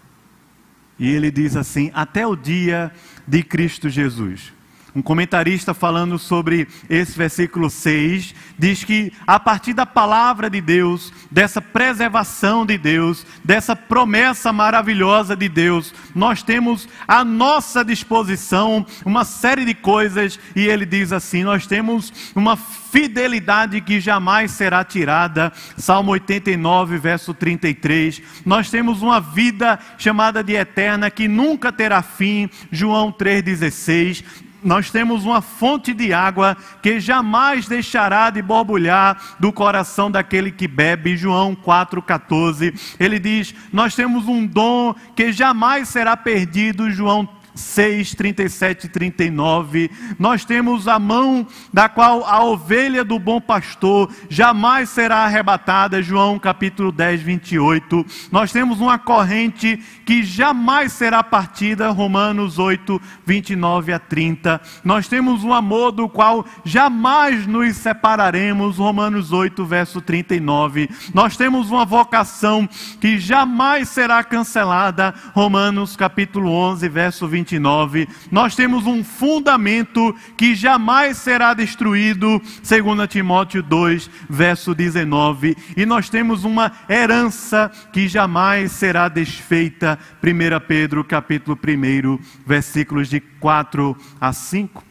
E 1.00 1.10
ele 1.10 1.32
diz 1.32 1.56
assim: 1.56 1.90
até 1.94 2.28
o 2.28 2.36
dia 2.36 2.92
de 3.26 3.42
Cristo 3.42 3.90
Jesus. 3.90 4.57
Um 4.96 5.02
comentarista 5.02 5.74
falando 5.74 6.18
sobre 6.18 6.68
esse 6.90 7.18
versículo 7.18 7.70
6 7.70 8.34
diz 8.58 8.84
que 8.84 9.12
a 9.26 9.40
partir 9.40 9.74
da 9.74 9.86
palavra 9.86 10.50
de 10.50 10.60
Deus, 10.60 11.14
dessa 11.30 11.62
preservação 11.62 12.66
de 12.66 12.78
Deus, 12.78 13.26
dessa 13.44 13.76
promessa 13.76 14.52
maravilhosa 14.52 15.36
de 15.36 15.48
Deus, 15.48 15.94
nós 16.16 16.42
temos 16.42 16.88
à 17.08 17.24
nossa 17.24 17.84
disposição 17.84 18.86
uma 19.06 19.24
série 19.24 19.66
de 19.66 19.74
coisas 19.74 20.40
e 20.56 20.66
ele 20.66 20.86
diz 20.86 21.12
assim: 21.12 21.44
nós 21.44 21.68
temos 21.68 22.12
uma 22.36 22.58
fidelidade 22.58 23.82
que 23.82 24.00
jamais 24.00 24.52
será 24.52 24.84
tirada. 24.84 25.52
Salmo 25.78 26.12
89, 26.12 26.98
verso 26.98 27.34
33. 27.34 28.22
Nós 28.46 28.70
temos 28.70 29.02
uma 29.02 29.20
vida 29.20 29.78
chamada 29.98 30.44
de 30.44 30.54
eterna 30.54 31.12
que 31.12 31.28
nunca 31.28 31.72
terá 31.72 32.02
fim. 32.02 32.50
João 32.72 33.12
3,16 33.12 34.24
nós 34.64 34.90
temos 34.90 35.24
uma 35.24 35.42
fonte 35.42 35.94
de 35.94 36.14
água 36.14 36.58
que 36.82 37.00
jamais 37.00 37.68
deixará 37.68 38.30
de 38.30 38.42
borbulhar 38.42 39.36
do 39.40 39.52
coração 39.54 40.10
daquele 40.10 40.52
que 40.52 40.68
bebe. 40.68 41.16
João 41.16 41.56
4,14. 41.56 42.96
Ele 43.00 43.20
diz: 43.20 43.54
Nós 43.72 43.96
temos 43.96 44.28
um 44.28 44.46
dom 44.46 44.96
que 45.16 45.32
jamais 45.32 45.90
será 45.90 46.18
perdido. 46.18 46.92
João 46.92 47.37
6, 47.58 48.16
37 48.16 48.86
e 48.86 48.90
39. 48.90 49.92
Nós 50.20 50.46
temos 50.46 50.88
a 50.88 51.00
mão 51.00 51.48
da 51.74 51.90
qual 51.90 52.24
a 52.26 52.44
ovelha 52.44 53.04
do 53.04 53.18
bom 53.18 53.42
pastor 53.42 54.10
jamais 54.30 54.90
será 54.90 55.26
arrebatada, 55.26 56.02
João 56.02 56.38
capítulo 56.38 56.92
10, 56.92 57.22
28. 57.22 58.06
Nós 58.32 58.52
temos 58.52 58.80
uma 58.80 59.00
corrente 59.00 59.78
que 60.06 60.24
jamais 60.24 60.94
será 60.94 61.24
partida, 61.24 61.90
Romanos 61.90 62.60
8, 62.60 63.02
29 63.26 63.92
a 63.92 64.00
30. 64.00 64.62
Nós 64.84 65.08
temos 65.08 65.44
um 65.44 65.54
amor 65.54 65.92
do 65.92 66.08
qual 66.08 66.46
jamais 66.64 67.48
nos 67.48 67.76
separaremos, 67.78 68.78
Romanos 68.78 69.32
8, 69.32 69.66
verso 69.66 70.00
39. 70.00 70.90
Nós 71.14 71.36
temos 71.36 71.72
uma 71.72 71.86
vocação 71.86 72.70
que 73.02 73.18
jamais 73.18 73.90
será 73.90 74.24
cancelada, 74.24 75.14
Romanos 75.34 75.96
capítulo 75.96 76.52
11, 76.52 76.88
verso 76.88 77.28
29. 77.28 77.47
29, 77.48 78.10
nós 78.30 78.56
temos 78.56 78.86
um 78.86 79.04
fundamento 79.04 80.14
que 80.36 80.54
jamais 80.54 81.18
será 81.18 81.54
destruído, 81.54 82.42
segundo 82.62 83.08
Timóteo 83.08 83.64
2, 83.64 84.10
verso 84.30 84.76
19, 84.76 85.56
e 85.78 85.86
nós 85.86 86.10
temos 86.10 86.44
uma 86.44 86.72
herança 86.90 87.72
que 87.94 88.08
jamais 88.08 88.74
será 88.74 89.08
desfeita, 89.08 89.98
1 90.22 90.68
Pedro 90.68 91.04
capítulo 91.06 91.58
1, 91.58 92.20
versículos 92.46 93.08
de 93.08 93.22
4 93.22 93.96
a 94.20 94.34
5. 94.34 94.84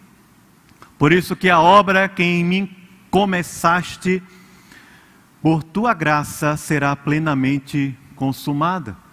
Por 0.99 1.13
isso 1.13 1.37
que 1.37 1.51
a 1.51 1.61
obra 1.61 2.09
que 2.09 2.23
em 2.23 2.43
mim 2.43 2.77
começaste, 3.11 4.23
por 5.43 5.63
tua 5.63 5.93
graça 5.93 6.57
será 6.57 6.97
plenamente 6.97 7.95
consumada. 8.15 9.06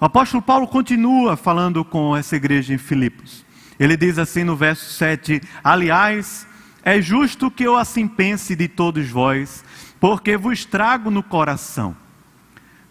O 0.00 0.04
apóstolo 0.04 0.40
Paulo 0.40 0.68
continua 0.68 1.36
falando 1.36 1.84
com 1.84 2.16
essa 2.16 2.36
igreja 2.36 2.72
em 2.72 2.78
Filipos. 2.78 3.44
Ele 3.80 3.96
diz 3.96 4.16
assim 4.16 4.44
no 4.44 4.54
verso 4.54 4.92
7: 4.92 5.40
Aliás, 5.62 6.46
é 6.84 7.02
justo 7.02 7.50
que 7.50 7.64
eu 7.64 7.76
assim 7.76 8.06
pense 8.06 8.54
de 8.54 8.68
todos 8.68 9.08
vós, 9.10 9.64
porque 9.98 10.36
vos 10.36 10.64
trago 10.64 11.10
no 11.10 11.20
coração, 11.20 11.96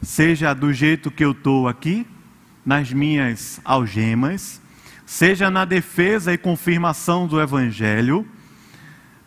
seja 0.01 0.53
do 0.53 0.73
jeito 0.73 1.09
que 1.09 1.23
eu 1.23 1.31
estou 1.31 1.69
aqui, 1.69 2.05
nas 2.65 2.91
minhas 2.91 3.61
algemas, 3.63 4.61
seja 5.05 5.49
na 5.49 5.63
defesa 5.63 6.33
e 6.33 6.37
confirmação 6.37 7.25
do 7.25 7.39
Evangelho, 7.39 8.27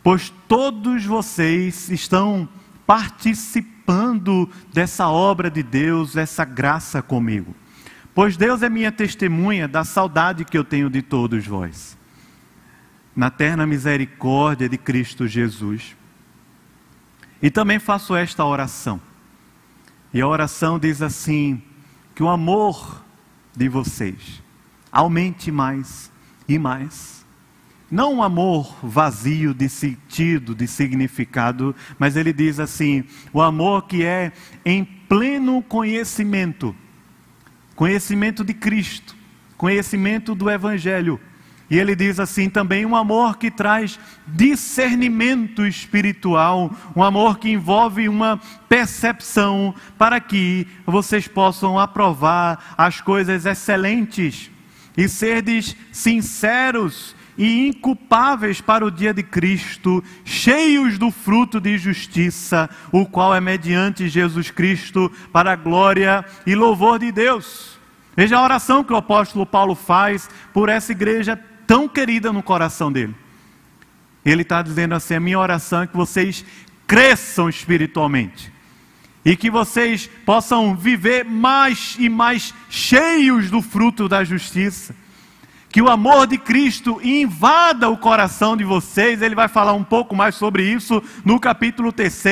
pois 0.02 0.30
todos 0.46 1.06
vocês 1.06 1.88
estão 1.88 2.46
participando 2.86 4.50
dessa 4.70 5.08
obra 5.08 5.50
de 5.50 5.62
Deus, 5.62 6.14
essa 6.14 6.44
graça 6.44 7.00
comigo. 7.00 7.56
Pois 8.20 8.36
Deus 8.36 8.62
é 8.62 8.68
minha 8.68 8.92
testemunha 8.92 9.66
da 9.66 9.82
saudade 9.82 10.44
que 10.44 10.58
eu 10.58 10.62
tenho 10.62 10.90
de 10.90 11.00
todos 11.00 11.46
vós, 11.46 11.96
na 13.16 13.30
terna 13.30 13.66
misericórdia 13.66 14.68
de 14.68 14.76
Cristo 14.76 15.26
Jesus. 15.26 15.96
E 17.40 17.50
também 17.50 17.78
faço 17.78 18.14
esta 18.14 18.44
oração. 18.44 19.00
E 20.12 20.20
a 20.20 20.28
oração 20.28 20.78
diz 20.78 21.00
assim: 21.00 21.62
que 22.14 22.22
o 22.22 22.28
amor 22.28 23.02
de 23.56 23.70
vocês 23.70 24.42
aumente 24.92 25.50
mais 25.50 26.12
e 26.46 26.58
mais. 26.58 27.24
Não 27.90 28.16
um 28.16 28.22
amor 28.22 28.76
vazio 28.82 29.54
de 29.54 29.66
sentido, 29.66 30.54
de 30.54 30.66
significado, 30.66 31.74
mas 31.98 32.16
ele 32.16 32.34
diz 32.34 32.60
assim: 32.60 33.02
o 33.32 33.40
amor 33.40 33.86
que 33.86 34.04
é 34.04 34.30
em 34.62 34.84
pleno 34.84 35.62
conhecimento 35.62 36.76
conhecimento 37.80 38.44
de 38.44 38.52
Cristo, 38.52 39.16
conhecimento 39.56 40.34
do 40.34 40.50
Evangelho. 40.50 41.18
E 41.70 41.78
ele 41.78 41.96
diz 41.96 42.20
assim 42.20 42.50
também: 42.50 42.84
um 42.84 42.94
amor 42.94 43.38
que 43.38 43.50
traz 43.50 43.98
discernimento 44.26 45.64
espiritual, 45.64 46.70
um 46.94 47.02
amor 47.02 47.38
que 47.38 47.48
envolve 47.48 48.06
uma 48.06 48.38
percepção 48.68 49.74
para 49.96 50.20
que 50.20 50.66
vocês 50.84 51.26
possam 51.26 51.78
aprovar 51.78 52.74
as 52.76 53.00
coisas 53.00 53.46
excelentes 53.46 54.50
e 54.94 55.08
serdes 55.08 55.74
sinceros 55.90 57.16
e 57.36 57.68
inculpáveis 57.68 58.60
para 58.60 58.84
o 58.84 58.90
dia 58.90 59.14
de 59.14 59.22
Cristo, 59.22 60.02
cheios 60.24 60.98
do 60.98 61.10
fruto 61.10 61.60
de 61.60 61.78
justiça, 61.78 62.68
o 62.92 63.06
qual 63.06 63.34
é 63.34 63.40
mediante 63.40 64.08
Jesus 64.08 64.50
Cristo 64.50 65.10
para 65.32 65.52
a 65.52 65.56
glória 65.56 66.24
e 66.46 66.54
louvor 66.54 66.98
de 66.98 67.10
Deus. 67.10 67.78
Veja 68.16 68.36
a 68.36 68.42
oração 68.42 68.84
que 68.84 68.92
o 68.92 68.96
apóstolo 68.96 69.46
Paulo 69.46 69.74
faz 69.74 70.28
por 70.52 70.68
essa 70.68 70.92
igreja 70.92 71.40
tão 71.66 71.88
querida 71.88 72.32
no 72.32 72.42
coração 72.42 72.90
dele. 72.90 73.14
Ele 74.24 74.42
está 74.42 74.60
dizendo 74.60 74.94
assim: 74.94 75.14
a 75.14 75.20
minha 75.20 75.38
oração 75.38 75.82
é 75.82 75.86
que 75.86 75.96
vocês 75.96 76.44
cresçam 76.86 77.48
espiritualmente 77.48 78.52
e 79.24 79.36
que 79.36 79.50
vocês 79.50 80.08
possam 80.24 80.74
viver 80.74 81.24
mais 81.24 81.96
e 81.98 82.08
mais 82.08 82.54
cheios 82.68 83.50
do 83.50 83.60
fruto 83.60 84.08
da 84.08 84.24
justiça, 84.24 84.94
que 85.70 85.80
o 85.80 85.88
amor 85.88 86.26
de 86.26 86.36
Cristo 86.36 87.00
invada 87.02 87.88
o 87.88 87.96
coração 87.96 88.56
de 88.56 88.64
vocês. 88.64 89.22
Ele 89.22 89.34
vai 89.34 89.48
falar 89.48 89.72
um 89.72 89.84
pouco 89.84 90.14
mais 90.14 90.34
sobre 90.34 90.64
isso 90.64 91.02
no 91.24 91.38
capítulo 91.38 91.92
3, 91.92 92.24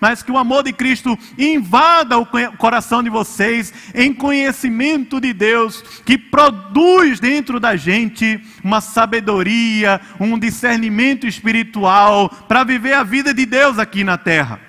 mas 0.00 0.22
que 0.22 0.32
o 0.32 0.38
amor 0.38 0.62
de 0.62 0.72
Cristo 0.72 1.16
invada 1.36 2.18
o 2.18 2.26
coração 2.56 3.02
de 3.02 3.10
vocês 3.10 3.72
em 3.94 4.12
conhecimento 4.12 5.20
de 5.20 5.32
Deus, 5.32 5.82
que 6.04 6.16
produz 6.16 7.20
dentro 7.20 7.60
da 7.60 7.76
gente 7.76 8.40
uma 8.64 8.80
sabedoria, 8.80 10.00
um 10.18 10.38
discernimento 10.38 11.26
espiritual 11.26 12.28
para 12.48 12.64
viver 12.64 12.94
a 12.94 13.02
vida 13.02 13.34
de 13.34 13.44
Deus 13.44 13.78
aqui 13.78 14.02
na 14.02 14.16
terra. 14.16 14.67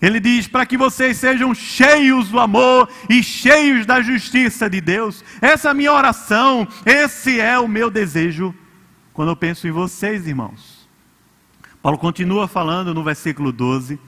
Ele 0.00 0.20
diz: 0.20 0.46
para 0.46 0.64
que 0.64 0.76
vocês 0.76 1.16
sejam 1.16 1.54
cheios 1.54 2.28
do 2.28 2.38
amor 2.38 2.88
e 3.08 3.22
cheios 3.22 3.84
da 3.84 4.00
justiça 4.00 4.70
de 4.70 4.80
Deus. 4.80 5.24
Essa 5.40 5.68
é 5.68 5.70
a 5.70 5.74
minha 5.74 5.92
oração, 5.92 6.66
esse 6.86 7.40
é 7.40 7.58
o 7.58 7.68
meu 7.68 7.90
desejo 7.90 8.54
quando 9.12 9.30
eu 9.30 9.36
penso 9.36 9.66
em 9.66 9.72
vocês, 9.72 10.28
irmãos. 10.28 10.88
Paulo 11.82 11.98
continua 11.98 12.46
falando 12.46 12.94
no 12.94 13.02
versículo 13.02 13.50
12: 13.50 13.98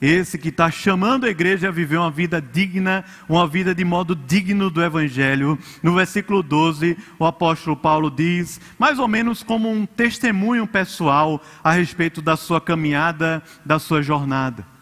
esse 0.00 0.38
que 0.38 0.48
está 0.48 0.70
chamando 0.70 1.26
a 1.26 1.28
igreja 1.28 1.68
a 1.68 1.70
viver 1.70 1.98
uma 1.98 2.10
vida 2.10 2.40
digna, 2.40 3.04
uma 3.28 3.46
vida 3.46 3.74
de 3.74 3.84
modo 3.84 4.16
digno 4.16 4.70
do 4.70 4.82
Evangelho. 4.82 5.58
No 5.82 5.94
versículo 5.94 6.42
12, 6.42 6.96
o 7.18 7.26
apóstolo 7.26 7.76
Paulo 7.76 8.10
diz, 8.10 8.58
mais 8.78 8.98
ou 8.98 9.06
menos 9.06 9.42
como 9.42 9.70
um 9.70 9.84
testemunho 9.84 10.66
pessoal 10.66 11.42
a 11.62 11.72
respeito 11.72 12.22
da 12.22 12.34
sua 12.34 12.58
caminhada, 12.58 13.42
da 13.66 13.78
sua 13.78 14.00
jornada 14.00 14.77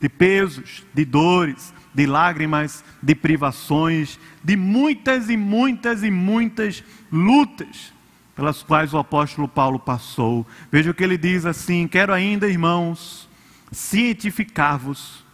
de 0.00 0.08
pesos, 0.08 0.84
de 0.94 1.04
dores, 1.04 1.72
de 1.94 2.06
lágrimas, 2.06 2.84
de 3.02 3.14
privações, 3.14 4.18
de 4.44 4.56
muitas 4.56 5.30
e 5.30 5.36
muitas 5.36 6.02
e 6.02 6.10
muitas 6.10 6.84
lutas 7.10 7.92
pelas 8.34 8.62
quais 8.62 8.92
o 8.92 8.98
apóstolo 8.98 9.48
Paulo 9.48 9.78
passou. 9.78 10.46
Veja 10.70 10.90
o 10.90 10.94
que 10.94 11.02
ele 11.02 11.16
diz 11.16 11.46
assim: 11.46 11.88
Quero 11.88 12.12
ainda, 12.12 12.48
irmãos, 12.48 13.28
cientificar-vos 13.72 15.24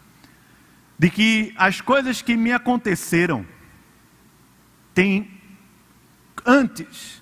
de 0.96 1.10
que 1.10 1.52
as 1.56 1.80
coisas 1.80 2.22
que 2.22 2.36
me 2.36 2.52
aconteceram 2.52 3.44
têm 4.94 5.28
antes 6.46 7.20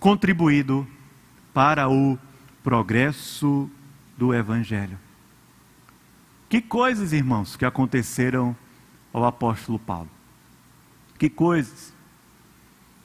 contribuído 0.00 0.86
para 1.52 1.88
o 1.90 2.18
progresso 2.62 3.70
do 4.16 4.34
Evangelho. 4.34 4.98
Que 6.48 6.62
coisas, 6.62 7.12
irmãos, 7.12 7.56
que 7.56 7.64
aconteceram 7.64 8.56
ao 9.12 9.24
apóstolo 9.24 9.78
Paulo. 9.78 10.08
Que 11.18 11.28
coisas. 11.28 11.92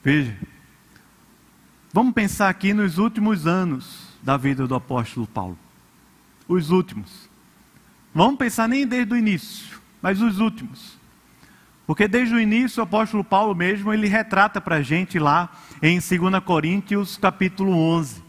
Veja, 0.02 0.38
vamos 1.92 2.14
pensar 2.14 2.48
aqui 2.50 2.74
nos 2.74 2.98
últimos 2.98 3.46
anos 3.46 4.08
da 4.22 4.38
vida 4.38 4.66
do 4.66 4.76
apóstolo 4.76 5.28
Paulo. 5.28 5.58
Os 6.48 6.70
últimos. 6.70 7.30
Vamos 8.16 8.38
pensar 8.38 8.70
nem 8.70 8.88
desde 8.88 9.14
o 9.14 9.18
início, 9.18 9.80
mas 10.02 10.22
os 10.22 10.40
últimos. 10.40 10.98
Porque 11.86 12.08
desde 12.08 12.34
o 12.34 12.40
início 12.40 12.80
o 12.80 12.84
apóstolo 12.84 13.24
Paulo 13.24 13.54
mesmo, 13.54 13.92
ele 13.92 14.08
retrata 14.08 14.62
para 14.62 14.78
a 14.78 14.82
gente 14.82 15.20
lá 15.20 15.52
em 15.82 16.00
2 16.00 16.42
Coríntios 16.46 17.18
capítulo 17.18 17.74
11. 17.76 18.24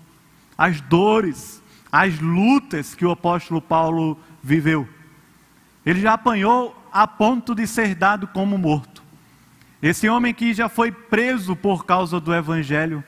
As 0.59 0.81
dores, 0.81 1.63
as 1.93 2.19
lutas 2.19 2.97
que 2.97 3.05
o 3.05 3.13
apóstolo 3.13 3.63
Paulo 3.63 4.19
viveu. 4.43 4.89
Ele 5.85 6.01
já 6.01 6.15
apanhou 6.15 6.75
a 6.93 7.07
ponto 7.07 7.55
de 7.55 7.67
ser 7.67 7.95
dado 7.95 8.27
como 8.29 8.57
morto. 8.57 9.03
Esse 9.83 10.09
homem 10.09 10.33
que 10.33 10.55
já 10.55 10.69
foi 10.69 10.91
preso 10.91 11.55
por 11.55 11.85
causa 11.85 12.19
do 12.19 12.35
Evangelho. 12.35 13.05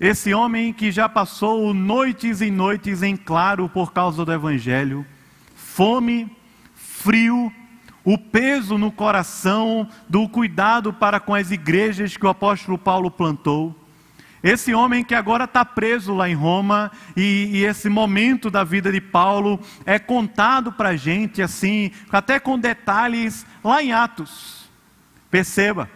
Esse 0.00 0.32
homem 0.32 0.72
que 0.72 0.90
já 0.90 1.08
passou 1.08 1.74
noites 1.74 2.40
e 2.40 2.50
noites 2.50 3.02
em 3.02 3.16
claro 3.16 3.68
por 3.68 3.92
causa 3.92 4.24
do 4.24 4.32
Evangelho. 4.32 5.04
Fome, 5.54 6.34
frio, 6.74 7.52
o 8.04 8.16
peso 8.16 8.78
no 8.78 8.90
coração 8.90 9.88
do 10.08 10.28
cuidado 10.28 10.92
para 10.92 11.20
com 11.20 11.34
as 11.34 11.50
igrejas 11.50 12.16
que 12.16 12.26
o 12.26 12.30
apóstolo 12.30 12.78
Paulo 12.78 13.10
plantou. 13.10 13.78
Esse 14.42 14.74
homem 14.74 15.04
que 15.04 15.14
agora 15.14 15.44
está 15.44 15.64
preso 15.64 16.14
lá 16.14 16.28
em 16.28 16.34
Roma, 16.34 16.90
e, 17.16 17.50
e, 17.52 17.64
esse 17.64 17.88
momento 17.88 18.50
da 18.50 18.64
vida 18.64 18.90
de 18.90 19.00
Paulo 19.00 19.60
é 19.86 20.00
contado 20.00 20.72
para 20.72 20.90
a 20.90 20.96
gente 20.96 21.40
assim, 21.40 21.92
até 22.10 22.40
com 22.40 22.58
detalhes 22.58 23.46
lá 23.62 23.82
em 23.82 23.92
Atos. 23.92 24.68
Perceba, 25.30 25.88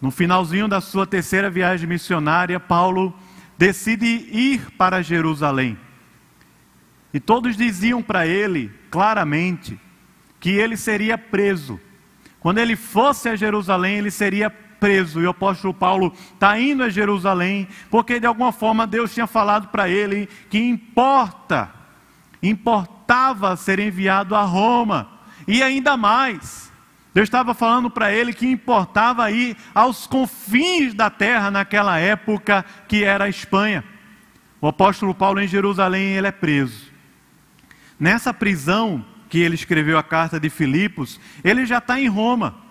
no 0.00 0.10
finalzinho 0.10 0.66
da 0.66 0.80
sua 0.80 1.06
terceira 1.06 1.50
viagem 1.50 1.86
missionária, 1.86 2.58
Paulo 2.58 3.14
decide 3.58 4.06
ir 4.06 4.70
para 4.78 5.02
Jerusalém. 5.02 5.78
E 7.12 7.20
todos 7.20 7.56
diziam 7.56 8.02
para 8.02 8.26
ele 8.26 8.72
claramente 8.90 9.78
que 10.40 10.50
ele 10.50 10.76
seria 10.76 11.18
preso. 11.18 11.78
Quando 12.40 12.58
ele 12.58 12.76
fosse 12.76 13.28
a 13.28 13.36
Jerusalém, 13.36 13.96
ele 13.96 14.10
seria 14.10 14.48
preso. 14.48 14.65
E 15.20 15.26
o 15.26 15.30
apóstolo 15.30 15.74
Paulo 15.74 16.12
está 16.34 16.58
indo 16.58 16.82
a 16.82 16.88
Jerusalém, 16.88 17.68
porque 17.90 18.20
de 18.20 18.26
alguma 18.26 18.52
forma 18.52 18.86
Deus 18.86 19.12
tinha 19.12 19.26
falado 19.26 19.68
para 19.68 19.88
ele 19.88 20.28
que 20.48 20.58
importa, 20.58 21.70
importava 22.42 23.56
ser 23.56 23.78
enviado 23.78 24.34
a 24.34 24.42
Roma. 24.42 25.08
E 25.46 25.62
ainda 25.62 25.96
mais, 25.96 26.72
Deus 27.14 27.28
estava 27.28 27.54
falando 27.54 27.90
para 27.90 28.12
ele 28.12 28.32
que 28.32 28.46
importava 28.46 29.30
ir 29.30 29.56
aos 29.74 30.06
confins 30.06 30.92
da 30.92 31.08
terra 31.08 31.50
naquela 31.50 31.98
época, 31.98 32.64
que 32.86 33.04
era 33.04 33.24
a 33.24 33.28
Espanha. 33.28 33.82
O 34.60 34.68
apóstolo 34.68 35.14
Paulo 35.14 35.40
em 35.40 35.48
Jerusalém, 35.48 36.14
ele 36.14 36.26
é 36.26 36.32
preso. 36.32 36.92
Nessa 37.98 38.34
prisão 38.34 39.04
que 39.28 39.38
ele 39.38 39.54
escreveu 39.54 39.98
a 39.98 40.02
carta 40.02 40.38
de 40.38 40.50
Filipos, 40.50 41.20
ele 41.42 41.64
já 41.64 41.78
está 41.78 42.00
em 42.00 42.08
Roma. 42.08 42.65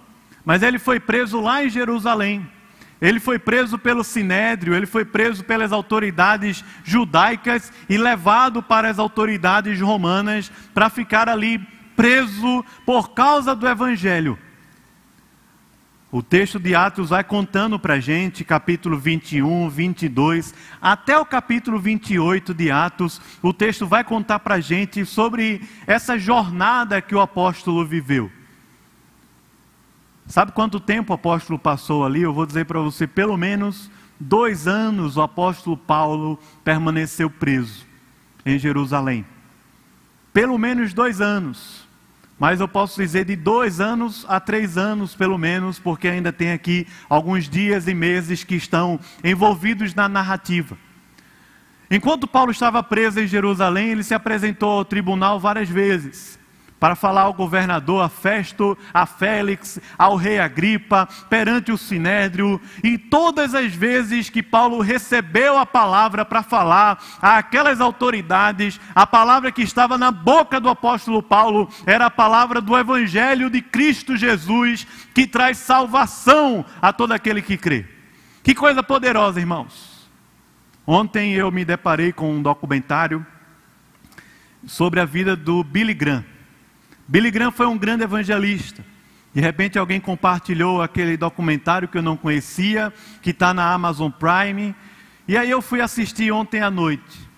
Mas 0.46 0.62
ele 0.62 0.78
foi 0.78 1.00
preso 1.00 1.42
lá 1.42 1.64
em 1.64 1.70
Jerusalém. 1.70 2.48
Ele 3.02 3.20
foi 3.20 3.38
preso 3.38 3.78
pelo 3.78 4.04
sinédrio, 4.04 4.74
ele 4.74 4.86
foi 4.86 5.04
preso 5.04 5.44
pelas 5.44 5.72
autoridades 5.72 6.64
judaicas 6.84 7.74
e 7.90 7.98
levado 7.98 8.64
para 8.64 8.90
as 8.90 9.00
autoridades 9.00 9.82
romanas 9.82 10.52
para 10.74 10.90
ficar 10.90 11.28
ali 11.28 11.60
preso 11.96 12.64
por 12.86 13.14
causa 13.14 13.56
do 13.56 13.68
evangelho. 13.68 14.40
O 16.12 16.24
texto 16.24 16.58
de 16.58 16.74
Atos 16.74 17.10
vai 17.10 17.26
contando 17.26 17.78
para 17.78 17.96
a 17.96 18.00
gente, 18.00 18.46
capítulo 18.46 18.98
21, 18.98 19.70
22, 19.70 20.54
até 20.82 21.18
o 21.18 21.26
capítulo 21.26 21.78
28 21.78 22.54
de 22.54 22.72
Atos, 22.72 23.20
o 23.42 23.52
texto 23.52 23.86
vai 23.86 24.02
contar 24.02 24.40
para 24.40 24.56
a 24.56 24.60
gente 24.62 25.06
sobre 25.06 25.62
essa 25.86 26.18
jornada 26.18 27.02
que 27.02 27.14
o 27.14 27.20
apóstolo 27.20 27.86
viveu. 27.86 28.32
Sabe 30.28 30.52
quanto 30.52 30.80
tempo 30.80 31.14
o 31.14 31.16
apóstolo 31.16 31.60
passou 31.60 32.06
ali? 32.06 32.22
Eu 32.22 32.34
vou 32.34 32.46
dizer 32.46 32.66
para 32.66 32.80
você, 32.80 33.06
pelo 33.06 33.38
menos 33.38 33.92
dois 34.20 34.68
anos 34.68 35.18
o 35.18 35.22
apóstolo 35.22 35.78
Paulo 35.78 36.40
permaneceu 36.64 37.30
preso 37.30 37.86
em 38.46 38.58
Jerusalém. 38.58 39.26
Pelo 40.34 40.58
menos 40.58 40.94
dois 40.94 41.22
anos. 41.22 41.86
Mas 42.38 42.60
eu 42.60 42.68
posso 42.68 43.00
dizer 43.02 43.24
de 43.24 43.36
dois 43.36 43.80
anos 43.80 44.26
a 44.28 44.40
três 44.40 44.78
anos, 44.78 45.16
pelo 45.16 45.38
menos, 45.38 45.80
porque 45.80 46.08
ainda 46.08 46.34
tem 46.34 46.52
aqui 46.52 46.86
alguns 47.08 47.48
dias 47.48 47.88
e 47.88 47.94
meses 47.94 48.44
que 48.44 48.56
estão 48.56 49.00
envolvidos 49.24 49.94
na 49.94 50.10
narrativa. 50.10 50.78
Enquanto 51.90 52.28
Paulo 52.28 52.52
estava 52.52 52.84
preso 52.84 53.22
em 53.22 53.28
Jerusalém, 53.28 53.92
ele 53.92 54.04
se 54.04 54.14
apresentou 54.14 54.70
ao 54.72 54.84
tribunal 54.84 55.40
várias 55.40 55.70
vezes 55.70 56.38
para 56.86 56.96
falar 56.96 57.22
ao 57.22 57.34
governador, 57.34 58.04
a 58.04 58.08
Festo, 58.08 58.78
a 58.94 59.08
Félix, 59.08 59.80
ao 59.98 60.16
rei 60.16 60.38
Agripa, 60.38 61.10
perante 61.28 61.72
o 61.72 61.80
sinédrio, 61.80 62.62
e 62.84 62.96
todas 62.96 63.56
as 63.56 63.74
vezes 63.74 64.30
que 64.30 64.44
Paulo 64.44 64.82
recebeu 64.82 65.58
a 65.58 65.66
palavra 65.66 66.24
para 66.24 66.44
falar 66.44 67.04
àquelas 67.20 67.82
autoridades, 67.82 68.80
a 68.94 69.08
palavra 69.08 69.52
que 69.52 69.64
estava 69.64 69.98
na 69.98 70.12
boca 70.12 70.60
do 70.60 70.70
apóstolo 70.70 71.24
Paulo 71.24 71.68
era 71.88 72.06
a 72.06 72.12
palavra 72.12 72.62
do 72.62 72.78
evangelho 72.78 73.50
de 73.50 73.64
Cristo 73.64 74.16
Jesus, 74.16 74.86
que 75.12 75.26
traz 75.26 75.58
salvação 75.58 76.64
a 76.80 76.94
todo 76.94 77.14
aquele 77.14 77.42
que 77.42 77.58
crê. 77.58 77.88
Que 78.44 78.54
coisa 78.54 78.84
poderosa, 78.84 79.40
irmãos. 79.40 80.08
Ontem 80.86 81.34
eu 81.34 81.50
me 81.50 81.66
deparei 81.66 82.14
com 82.14 82.32
um 82.32 82.44
documentário 82.44 83.26
sobre 84.68 85.00
a 85.00 85.06
vida 85.06 85.36
do 85.36 85.64
Billy 85.64 85.96
Graham. 85.96 86.35
Billy 87.08 87.30
Graham 87.30 87.52
foi 87.52 87.68
um 87.68 87.78
grande 87.78 88.04
evangelista. 88.04 88.84
De 89.34 89.42
repente 89.42 89.78
alguém 89.78 90.00
compartilhou 90.00 90.82
aquele 90.82 91.18
documentário 91.18 91.88
que 91.88 91.98
eu 91.98 92.02
não 92.02 92.18
conhecia, 92.18 92.92
que 93.22 93.32
está 93.32 93.54
na 93.54 93.74
Amazon 93.74 94.10
Prime. 94.10 94.74
E 95.28 95.38
aí 95.38 95.50
eu 95.50 95.62
fui 95.62 95.82
assistir 95.82 96.32
ontem 96.32 96.62
à 96.62 96.72
noite. 96.72 97.30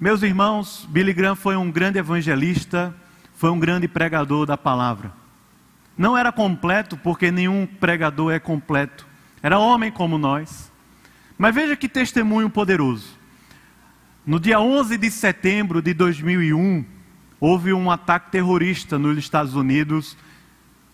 Meus 0.00 0.22
irmãos, 0.22 0.88
Billy 0.88 1.12
Graham 1.12 1.36
foi 1.36 1.56
um 1.56 1.70
grande 1.70 1.98
evangelista, 1.98 2.94
foi 3.34 3.50
um 3.50 3.58
grande 3.58 3.86
pregador 3.86 4.46
da 4.46 4.56
palavra. 4.56 5.12
Não 5.96 6.16
era 6.16 6.32
completo, 6.32 6.96
porque 6.96 7.30
nenhum 7.30 7.66
pregador 7.66 8.32
é 8.32 8.38
completo. 8.38 9.06
Era 9.42 9.58
homem 9.58 9.92
como 9.92 10.16
nós. 10.16 10.72
Mas 11.36 11.54
veja 11.54 11.76
que 11.76 11.88
testemunho 11.88 12.48
poderoso. 12.48 13.18
No 14.26 14.40
dia 14.40 14.58
11 14.58 14.96
de 14.96 15.10
setembro 15.10 15.82
de 15.82 15.92
2001, 15.92 16.84
houve 17.40 17.72
um 17.72 17.90
ataque 17.90 18.30
terrorista 18.30 18.98
nos 18.98 19.16
Estados 19.16 19.54
Unidos, 19.54 20.16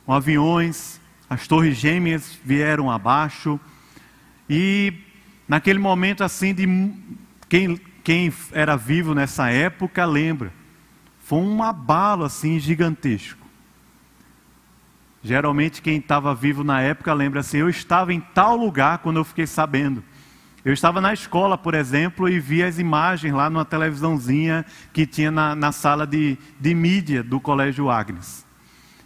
com 0.05 0.13
aviões, 0.13 1.01
as 1.29 1.49
torres 1.49 1.77
gêmeas 1.77 2.39
vieram 2.45 2.91
abaixo, 2.91 3.59
e 4.49 4.95
naquele 5.49 5.81
momento 5.81 6.23
assim 6.23 6.55
de 6.55 6.67
quem, 7.49 7.81
quem 8.05 8.33
era 8.53 8.77
vivo 8.77 9.13
nessa 9.13 9.51
época 9.51 10.05
lembra, 10.05 10.53
foi 11.19 11.41
um 11.41 11.61
abalo 11.63 12.25
assim 12.25 12.61
gigantesco. 12.61 13.45
Geralmente 15.25 15.83
quem 15.83 15.99
estava 15.99 16.33
vivo 16.33 16.63
na 16.63 16.81
época 16.81 17.13
lembra 17.13 17.41
assim, 17.41 17.59
eu 17.59 17.69
estava 17.69 18.15
em 18.15 18.21
tal 18.21 18.57
lugar 18.57 18.99
quando 18.99 19.17
eu 19.17 19.25
fiquei 19.25 19.45
sabendo. 19.45 20.05
Eu 20.67 20.73
estava 20.73 21.01
na 21.01 21.13
escola, 21.13 21.57
por 21.57 21.75
exemplo, 21.75 22.29
e 22.29 22.41
vi 22.41 22.61
as 22.61 22.81
imagens 22.81 23.33
lá 23.33 23.49
numa 23.49 23.65
televisãozinha 23.65 24.67
que 24.93 25.07
tinha 25.07 25.31
na, 25.31 25.55
na 25.55 25.71
sala 25.71 26.05
de, 26.05 26.37
de 26.59 26.75
mídia 26.75 27.23
do 27.23 27.39
Colégio 27.39 27.89
Agnes. 27.89 28.45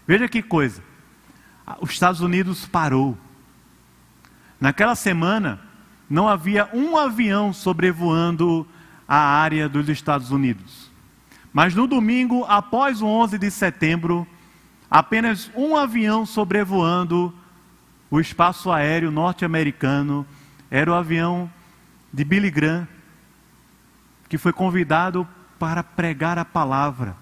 Veja 0.07 0.27
que 0.27 0.41
coisa. 0.41 0.83
Os 1.79 1.91
Estados 1.91 2.23
Unidos 2.23 2.65
parou. 2.65 3.15
Naquela 4.59 4.95
semana, 4.95 5.61
não 6.09 6.31
havia 6.31 6.67
um 6.73 6.97
avião 6.97 7.53
sobrevoando 7.53 8.67
a 9.07 9.19
área 9.19 9.69
dos 9.69 9.87
Estados 9.91 10.31
Unidos. 10.31 10.91
Mas 11.53 11.75
no 11.75 11.87
domingo, 11.87 12.43
após 12.49 13.03
o 13.03 13.07
11 13.07 13.37
de 13.37 13.51
setembro, 13.51 14.27
apenas 14.91 15.51
um 15.55 15.77
avião 15.77 16.25
sobrevoando 16.25 17.35
o 18.11 18.19
espaço 18.19 18.73
aéreo 18.73 19.11
norte-americano 19.11 20.27
era 20.71 20.91
o 20.91 20.95
avião 20.95 21.51
de 22.13 22.25
Billy 22.25 22.51
Graham, 22.51 22.87
que 24.29 24.39
foi 24.39 24.53
convidado 24.53 25.27
para 25.59 25.83
pregar 25.83 26.39
a 26.39 26.45
palavra 26.45 27.17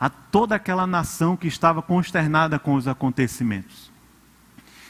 a 0.00 0.08
toda 0.08 0.54
aquela 0.54 0.86
nação 0.86 1.36
que 1.36 1.48
estava 1.48 1.82
consternada 1.82 2.58
com 2.58 2.74
os 2.74 2.86
acontecimentos. 2.86 3.90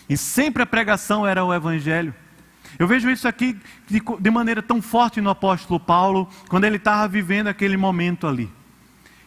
E 0.08 0.16
sempre 0.16 0.62
a 0.62 0.66
pregação 0.66 1.26
era 1.26 1.44
o 1.44 1.52
Evangelho. 1.52 2.14
Eu 2.78 2.86
vejo 2.86 3.10
isso 3.10 3.26
aqui 3.26 3.58
de, 3.86 4.00
de 4.20 4.30
maneira 4.30 4.62
tão 4.62 4.82
forte 4.82 5.20
no 5.20 5.30
apóstolo 5.30 5.80
Paulo, 5.80 6.28
quando 6.48 6.64
ele 6.64 6.76
estava 6.76 7.08
vivendo 7.08 7.48
aquele 7.48 7.76
momento 7.76 8.26
ali. 8.26 8.50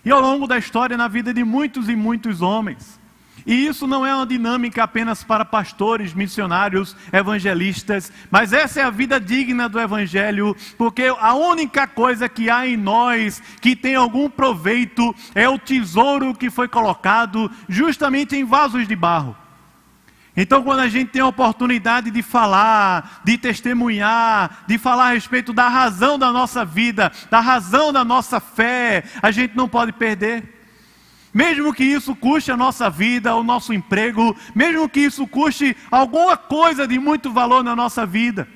E 0.06 0.12
ao 0.12 0.22
longo 0.22 0.48
da 0.48 0.58
história, 0.58 0.96
na 0.96 1.08
vida 1.08 1.34
de 1.34 1.44
muitos 1.44 1.90
e 1.90 1.96
muitos 1.96 2.42
homens. 2.42 3.00
E 3.46 3.66
isso 3.66 3.88
não 3.88 4.06
é 4.06 4.16
uma 4.16 4.26
dinâmica 4.26 4.84
apenas 4.84 5.24
para 5.24 5.46
pastores, 5.46 6.14
missionários, 6.14 6.96
evangelistas, 7.12 8.12
mas 8.30 8.54
essa 8.54 8.82
é 8.82 8.84
a 8.84 8.90
vida 8.90 9.20
digna 9.20 9.68
do 9.68 9.80
Evangelho, 9.80 10.56
porque 10.78 11.14
a 11.20 11.34
única 11.34 11.88
coisa 11.88 12.30
que 12.30 12.50
há 12.50 12.68
em 12.68 12.78
nós 12.78 13.42
que 13.60 13.76
tem 13.76 13.96
algum 13.96 14.30
proveito 14.30 15.14
é 15.34 15.50
o 15.50 15.58
tesouro 15.58 16.36
que 16.36 16.50
foi 16.50 16.68
colocado 16.68 17.52
justamente 17.68 18.36
em 18.36 18.44
vasos 18.44 18.88
de 18.88 18.96
barro. 18.96 19.36
Então, 20.36 20.64
quando 20.64 20.80
a 20.80 20.88
gente 20.88 21.10
tem 21.10 21.22
a 21.22 21.28
oportunidade 21.28 22.10
de 22.10 22.22
falar, 22.22 23.22
de 23.24 23.38
testemunhar, 23.38 24.64
de 24.66 24.78
falar 24.78 25.10
a 25.10 25.14
respeito 25.14 25.52
da 25.52 25.68
razão 25.68 26.18
da 26.18 26.32
nossa 26.32 26.64
vida, 26.64 27.12
da 27.30 27.42
razão 27.42 27.92
da 27.92 28.06
nossa 28.06 28.40
fé, 28.40 29.04
a 29.22 29.30
gente 29.30 29.58
não 29.58 29.68
pode 29.68 29.92
perder. 29.92 30.61
Mesmo 31.34 31.74
que 31.74 31.84
isso 31.84 32.14
custe 32.16 32.52
a 32.52 32.58
nossa 32.58 32.90
vida, 32.90 33.34
o 33.36 33.44
nosso 33.44 33.74
emprego, 33.74 34.36
mesmo 34.54 34.90
que 34.90 35.00
isso 35.00 35.26
custe 35.26 35.76
alguma 35.90 36.36
coisa 36.36 36.86
de 36.86 37.00
muito 37.00 37.32
valor 37.32 37.64
na 37.64 37.76
nossa 37.76 38.06
vida. 38.06 38.48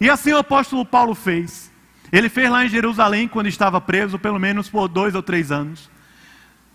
E 0.00 0.10
assim 0.10 0.32
o 0.32 0.38
apóstolo 0.38 0.84
Paulo 0.84 1.14
fez. 1.14 1.72
Ele 2.10 2.28
fez 2.28 2.50
lá 2.50 2.64
em 2.64 2.68
Jerusalém, 2.68 3.28
quando 3.28 3.46
estava 3.46 3.80
preso, 3.80 4.18
pelo 4.18 4.38
menos 4.38 4.68
por 4.68 4.88
dois 4.88 5.14
ou 5.14 5.22
três 5.22 5.52
anos. 5.52 5.90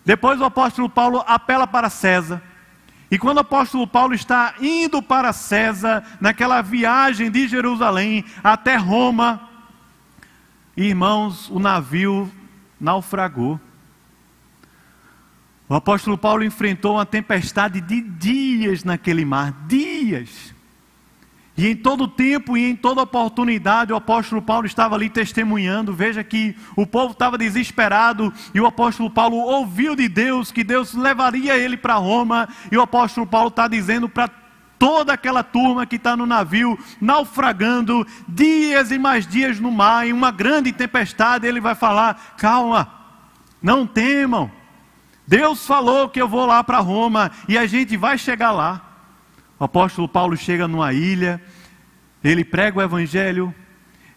Depois 0.06 0.40
o 0.40 0.46
apóstolo 0.46 0.90
Paulo 0.90 1.24
apela 1.28 1.68
para 1.68 1.90
César. 1.90 2.42
E 3.12 3.18
quando 3.18 3.38
o 3.38 3.42
apóstolo 3.42 3.88
Paulo 3.88 4.14
está 4.14 4.54
indo 4.62 5.02
para 5.02 5.34
César, 5.34 6.04
naquela 6.22 6.62
viagem 6.62 7.30
de 7.30 7.48
Jerusalém 7.48 8.24
até 8.44 8.76
Roma, 8.76 9.50
irmãos, 10.76 11.50
o 11.50 11.60
navio 11.60 12.32
naufragou. 12.80 13.60
O 15.70 15.76
apóstolo 15.76 16.18
Paulo 16.18 16.44
enfrentou 16.44 16.96
uma 16.96 17.06
tempestade 17.06 17.80
de 17.80 18.02
dias 18.02 18.84
naquele 18.84 19.24
mar, 19.24 19.54
dias. 19.68 20.52
E 21.56 21.68
em 21.68 21.76
todo 21.76 22.08
tempo 22.08 22.58
e 22.58 22.72
em 22.72 22.76
toda 22.76 23.04
oportunidade 23.04 23.94
o 23.94 23.96
apóstolo 23.96 24.42
Paulo 24.42 24.66
estava 24.66 24.96
ali 24.96 25.12
testemunhando. 25.12 25.94
Veja 25.94 26.24
que 26.24 26.56
o 26.76 26.88
povo 26.88 27.12
estava 27.12 27.38
desesperado 27.38 28.34
e 28.52 28.60
o 28.60 28.66
apóstolo 28.66 29.12
Paulo 29.12 29.36
ouviu 29.36 29.96
de 29.96 30.10
Deus 30.10 30.52
que 30.52 30.64
Deus 30.64 30.96
levaria 30.96 31.56
ele 31.56 31.78
para 31.78 31.96
Roma. 31.96 32.50
E 32.72 32.78
o 32.78 32.82
apóstolo 32.82 33.28
Paulo 33.28 33.50
está 33.50 33.68
dizendo 33.68 34.10
para 34.10 34.28
toda 34.80 35.14
aquela 35.14 35.44
turma 35.44 35.86
que 35.86 35.98
está 35.98 36.18
no 36.18 36.26
navio, 36.26 36.80
naufragando, 37.00 38.08
dias 38.28 38.90
e 38.90 38.98
mais 38.98 39.28
dias 39.28 39.60
no 39.60 39.70
mar, 39.70 40.08
em 40.08 40.14
uma 40.14 40.32
grande 40.32 40.72
tempestade, 40.72 41.46
ele 41.46 41.60
vai 41.60 41.76
falar: 41.76 42.36
calma, 42.38 42.92
não 43.62 43.86
temam. 43.86 44.59
Deus 45.30 45.68
falou 45.68 46.10
que 46.10 46.20
eu 46.20 46.28
vou 46.28 46.44
lá 46.48 46.64
para 46.64 46.80
Roma 46.80 47.30
e 47.48 47.56
a 47.56 47.68
gente 47.68 47.96
vai 47.96 48.18
chegar 48.18 48.52
lá. 48.52 48.82
O 49.60 49.64
apóstolo 49.64 50.10
Paulo 50.10 50.36
chega 50.36 50.68
numa 50.68 50.92
ilha, 50.92 51.40
ele 52.24 52.44
prega 52.44 52.80
o 52.80 52.82
evangelho, 52.82 53.54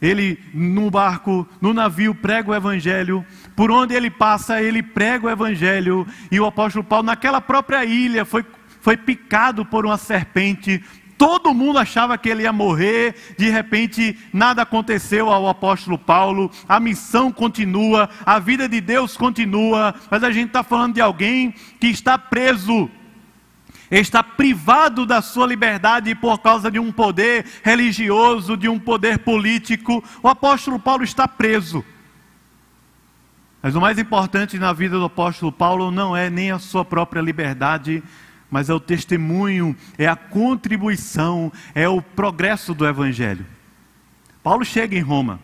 ele 0.01 0.43
no 0.55 0.91
barco, 0.91 1.47
no 1.61 1.75
navio 1.75 2.15
prega 2.15 2.51
o 2.51 2.55
evangelho, 2.55 3.23
por 3.55 3.71
onde 3.71 3.93
ele 3.93 4.09
passa, 4.09 4.63
ele 4.63 4.83
prega 4.83 5.27
o 5.27 5.31
evangelho, 5.31 6.07
e 6.31 6.41
o 6.41 6.47
apóstolo 6.47 6.83
Paulo 6.83 7.05
naquela 7.05 7.43
própria 7.43 7.85
ilha 7.85 8.25
foi 8.25 8.43
foi 8.83 8.97
picado 8.97 9.65
por 9.65 9.87
uma 9.87 9.97
serpente, 9.97 10.83
Todo 11.23 11.55
mundo 11.55 11.79
achava 11.79 12.19
que 12.19 12.29
ele 12.29 12.43
ia 12.43 12.53
morrer, 12.53 13.15
de 13.39 13.49
repente 13.49 14.19
nada 14.33 14.63
aconteceu 14.63 15.31
ao 15.31 15.49
apóstolo 15.49 15.97
Paulo, 15.97 16.51
a 16.69 16.81
missão 16.81 17.31
continua, 17.31 18.11
a 18.27 18.41
vida 18.41 18.69
de 18.69 18.81
Deus 18.81 19.17
continua, 19.17 19.95
mas 20.11 20.25
a 20.25 20.33
gente 20.33 20.49
está 20.49 20.65
falando 20.65 20.95
de 20.95 21.01
alguém 21.01 21.55
que 21.79 21.87
está 21.87 22.19
preso, 22.19 22.91
está 23.89 24.21
privado 24.21 25.07
da 25.07 25.23
sua 25.23 25.47
liberdade 25.47 26.13
por 26.17 26.41
causa 26.41 26.69
de 26.73 26.81
um 26.81 26.91
poder 26.91 27.47
religioso, 27.63 28.57
de 28.57 28.69
um 28.69 28.81
poder 28.81 29.21
político. 29.21 30.03
O 30.25 30.27
apóstolo 30.27 30.81
Paulo 30.81 31.05
está 31.05 31.29
preso. 31.29 31.85
Mas 33.63 33.77
o 33.77 33.81
mais 33.81 33.97
importante 33.97 34.59
na 34.59 34.73
vida 34.73 34.99
do 34.99 35.05
apóstolo 35.05 35.53
Paulo 35.53 35.93
não 35.93 36.17
é 36.17 36.29
nem 36.29 36.51
a 36.51 36.59
sua 36.59 36.85
própria 36.85 37.21
liberdade, 37.21 38.03
mas 38.53 38.69
é 38.69 38.75
o 38.75 38.79
testemunho, 38.79 39.75
é 39.97 40.07
a 40.07 40.15
contribuição, 40.15 41.51
é 41.75 41.89
o 41.89 42.03
progresso 42.03 42.75
do 42.75 42.87
Evangelho. 42.87 43.47
Paulo 44.43 44.63
chega 44.63 44.95
em 44.95 45.01
Roma 45.01 45.41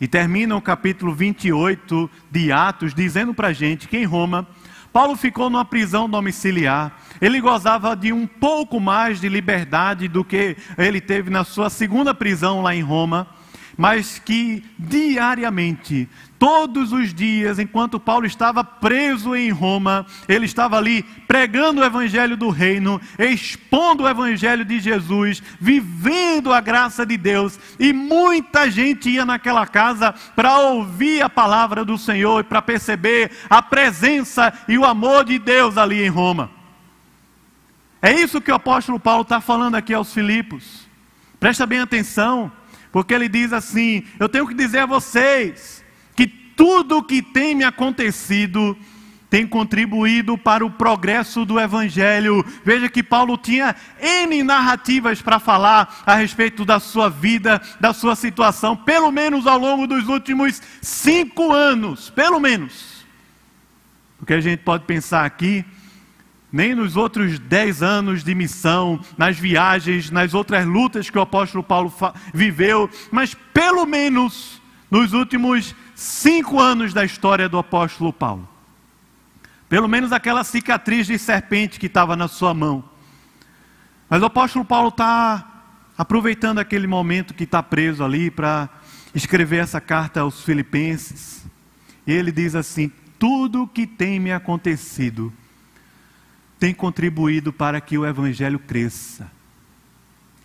e 0.00 0.06
termina 0.06 0.54
o 0.54 0.62
capítulo 0.62 1.12
28 1.12 2.08
de 2.30 2.52
Atos 2.52 2.94
dizendo 2.94 3.34
para 3.34 3.48
a 3.48 3.52
gente 3.52 3.88
que 3.88 3.96
em 3.96 4.04
Roma, 4.04 4.46
Paulo 4.92 5.16
ficou 5.16 5.50
numa 5.50 5.64
prisão 5.64 6.08
domiciliar. 6.08 6.96
Ele 7.20 7.40
gozava 7.40 7.96
de 7.96 8.12
um 8.12 8.28
pouco 8.28 8.78
mais 8.78 9.20
de 9.20 9.28
liberdade 9.28 10.06
do 10.06 10.24
que 10.24 10.56
ele 10.78 11.00
teve 11.00 11.30
na 11.30 11.42
sua 11.42 11.68
segunda 11.68 12.14
prisão 12.14 12.62
lá 12.62 12.76
em 12.76 12.80
Roma 12.80 13.26
mas 13.76 14.18
que 14.18 14.64
diariamente, 14.78 16.08
todos 16.38 16.92
os 16.92 17.12
dias, 17.12 17.58
enquanto 17.58 18.00
Paulo 18.00 18.24
estava 18.24 18.64
preso 18.64 19.36
em 19.36 19.50
Roma, 19.50 20.06
ele 20.26 20.46
estava 20.46 20.78
ali 20.78 21.02
pregando 21.28 21.80
o 21.80 21.84
evangelho 21.84 22.36
do 22.36 22.48
reino, 22.48 23.00
expondo 23.18 24.04
o 24.04 24.08
evangelho 24.08 24.64
de 24.64 24.80
Jesus, 24.80 25.42
vivendo 25.60 26.52
a 26.52 26.60
graça 26.60 27.04
de 27.04 27.18
Deus, 27.18 27.58
e 27.78 27.92
muita 27.92 28.70
gente 28.70 29.10
ia 29.10 29.26
naquela 29.26 29.66
casa 29.66 30.14
para 30.34 30.58
ouvir 30.58 31.22
a 31.22 31.28
palavra 31.28 31.84
do 31.84 31.98
Senhor 31.98 32.40
e 32.40 32.44
para 32.44 32.62
perceber 32.62 33.30
a 33.50 33.60
presença 33.60 34.52
e 34.66 34.78
o 34.78 34.86
amor 34.86 35.24
de 35.24 35.38
Deus 35.38 35.76
ali 35.76 36.02
em 36.02 36.08
Roma. 36.08 36.50
É 38.00 38.12
isso 38.12 38.40
que 38.40 38.52
o 38.52 38.54
apóstolo 38.54 39.00
Paulo 39.00 39.22
está 39.22 39.40
falando 39.40 39.74
aqui 39.74 39.92
aos 39.92 40.12
Filipos. 40.12 40.86
Presta 41.40 41.66
bem 41.66 41.80
atenção. 41.80 42.52
Porque 42.96 43.12
ele 43.12 43.28
diz 43.28 43.52
assim: 43.52 44.04
Eu 44.18 44.26
tenho 44.26 44.46
que 44.46 44.54
dizer 44.54 44.78
a 44.78 44.86
vocês 44.86 45.84
que 46.14 46.26
tudo 46.26 46.96
o 46.96 47.02
que 47.02 47.20
tem 47.20 47.54
me 47.54 47.62
acontecido 47.62 48.74
tem 49.28 49.46
contribuído 49.46 50.38
para 50.38 50.64
o 50.64 50.70
progresso 50.70 51.44
do 51.44 51.60
Evangelho. 51.60 52.42
Veja 52.64 52.88
que 52.88 53.02
Paulo 53.02 53.36
tinha 53.36 53.76
N 54.00 54.42
narrativas 54.42 55.20
para 55.20 55.38
falar 55.38 56.04
a 56.06 56.14
respeito 56.14 56.64
da 56.64 56.80
sua 56.80 57.10
vida, 57.10 57.60
da 57.78 57.92
sua 57.92 58.16
situação, 58.16 58.74
pelo 58.74 59.12
menos 59.12 59.46
ao 59.46 59.58
longo 59.58 59.86
dos 59.86 60.08
últimos 60.08 60.62
cinco 60.80 61.52
anos, 61.52 62.08
pelo 62.08 62.40
menos. 62.40 63.04
Porque 64.16 64.32
a 64.32 64.40
gente 64.40 64.60
pode 64.60 64.84
pensar 64.84 65.26
aqui, 65.26 65.66
nem 66.56 66.74
nos 66.74 66.96
outros 66.96 67.38
dez 67.38 67.82
anos 67.82 68.24
de 68.24 68.34
missão, 68.34 68.98
nas 69.18 69.38
viagens, 69.38 70.10
nas 70.10 70.32
outras 70.32 70.64
lutas 70.64 71.10
que 71.10 71.18
o 71.18 71.20
apóstolo 71.20 71.62
Paulo 71.62 71.92
viveu, 72.32 72.88
mas 73.12 73.34
pelo 73.52 73.84
menos 73.84 74.62
nos 74.90 75.12
últimos 75.12 75.74
cinco 75.94 76.58
anos 76.58 76.94
da 76.94 77.04
história 77.04 77.46
do 77.46 77.58
apóstolo 77.58 78.10
Paulo. 78.10 78.48
Pelo 79.68 79.86
menos 79.86 80.12
aquela 80.12 80.42
cicatriz 80.44 81.06
de 81.06 81.18
serpente 81.18 81.78
que 81.78 81.88
estava 81.88 82.16
na 82.16 82.26
sua 82.26 82.54
mão. 82.54 82.82
Mas 84.08 84.22
o 84.22 84.24
apóstolo 84.26 84.64
Paulo 84.64 84.88
está 84.88 85.46
aproveitando 85.98 86.58
aquele 86.58 86.86
momento 86.86 87.34
que 87.34 87.44
está 87.44 87.62
preso 87.62 88.02
ali 88.02 88.30
para 88.30 88.70
escrever 89.14 89.58
essa 89.58 89.80
carta 89.80 90.22
aos 90.22 90.42
Filipenses. 90.42 91.44
E 92.06 92.12
ele 92.14 92.32
diz 92.32 92.54
assim: 92.54 92.90
Tudo 93.18 93.64
o 93.64 93.68
que 93.68 93.86
tem 93.86 94.18
me 94.18 94.32
acontecido 94.32 95.30
tem 96.58 96.74
contribuído 96.74 97.52
para 97.52 97.80
que 97.80 97.98
o 97.98 98.06
Evangelho 98.06 98.58
cresça. 98.58 99.30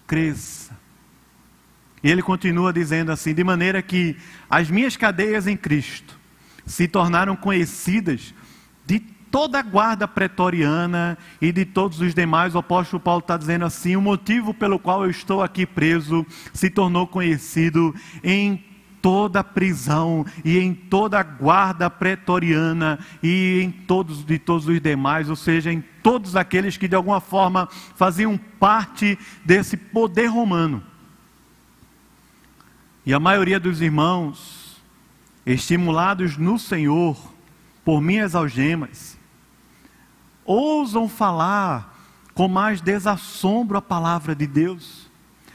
Cresça. 0.05 0.77
E 2.03 2.09
ele 2.09 2.21
continua 2.21 2.73
dizendo 2.73 3.11
assim: 3.11 3.33
de 3.33 3.43
maneira 3.43 3.81
que 3.81 4.17
as 4.49 4.69
minhas 4.69 4.97
cadeias 4.97 5.47
em 5.47 5.55
Cristo 5.55 6.17
se 6.65 6.87
tornaram 6.87 7.35
conhecidas 7.35 8.33
de 8.85 8.99
toda 8.99 9.59
a 9.59 9.63
guarda 9.63 10.07
pretoriana 10.07 11.17
e 11.41 11.51
de 11.51 11.63
todos 11.63 12.01
os 12.01 12.13
demais. 12.13 12.55
O 12.55 12.59
apóstolo 12.59 12.99
Paulo 12.99 13.21
está 13.21 13.37
dizendo 13.37 13.65
assim: 13.65 13.95
o 13.95 14.01
motivo 14.01 14.53
pelo 14.53 14.79
qual 14.79 15.03
eu 15.03 15.11
estou 15.11 15.41
aqui 15.41 15.65
preso 15.65 16.25
se 16.53 16.69
tornou 16.69 17.07
conhecido 17.07 17.95
em 18.23 18.63
toda 19.01 19.39
a 19.39 19.43
prisão 19.43 20.25
e 20.45 20.59
em 20.59 20.73
toda 20.73 21.19
a 21.19 21.23
guarda 21.23 21.89
pretoriana 21.89 22.99
e 23.23 23.61
em 23.63 23.71
todos 23.71 24.23
de 24.23 24.37
todos 24.37 24.67
os 24.67 24.79
demais, 24.79 25.29
ou 25.29 25.35
seja, 25.35 25.71
em 25.71 25.83
todos 26.03 26.35
aqueles 26.35 26.77
que 26.77 26.87
de 26.87 26.95
alguma 26.95 27.21
forma 27.21 27.67
faziam 27.95 28.37
parte 28.37 29.17
desse 29.45 29.77
poder 29.77 30.27
romano. 30.27 30.83
E 33.05 33.13
a 33.13 33.19
maioria 33.19 33.59
dos 33.59 33.81
irmãos, 33.81 34.81
estimulados 35.45 36.37
no 36.37 36.59
Senhor 36.59 37.17
por 37.83 37.99
minhas 37.99 38.35
algemas, 38.35 39.17
ousam 40.45 41.09
falar 41.09 41.91
com 42.33 42.47
mais 42.47 42.79
desassombro 42.81 43.77
a 43.77 43.81
palavra 43.81 44.35
de 44.35 44.45
Deus. 44.45 45.09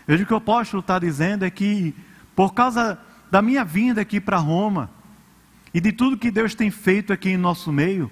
Veja 0.07 0.25
o 0.25 0.27
que 0.27 0.35
o 0.35 0.39
apóstolo 0.39 0.81
está 0.81 0.99
dizendo 0.99 1.45
é 1.45 1.51
que, 1.51 1.95
por 2.35 2.53
causa 2.53 2.99
da 3.31 3.41
minha 3.41 3.65
vinda 3.65 4.01
aqui 4.01 4.21
para 4.21 4.39
Roma 4.39 4.91
e 5.73 5.81
de 5.81 5.93
tudo 5.93 6.17
que 6.17 6.31
Deus 6.31 6.55
tem 6.55 6.71
feito 6.71 7.13
aqui 7.13 7.31
em 7.31 7.37
nosso 7.37 7.73
meio, 7.73 8.11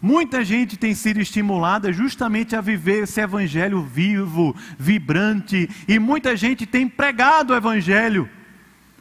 muita 0.00 0.44
gente 0.44 0.76
tem 0.76 0.94
sido 0.94 1.20
estimulada 1.20 1.92
justamente 1.92 2.56
a 2.56 2.60
viver 2.60 3.04
esse 3.04 3.20
evangelho 3.20 3.82
vivo, 3.82 4.54
vibrante, 4.78 5.68
e 5.86 5.98
muita 5.98 6.36
gente 6.36 6.66
tem 6.66 6.88
pregado 6.88 7.52
o 7.52 7.56
evangelho. 7.56 8.28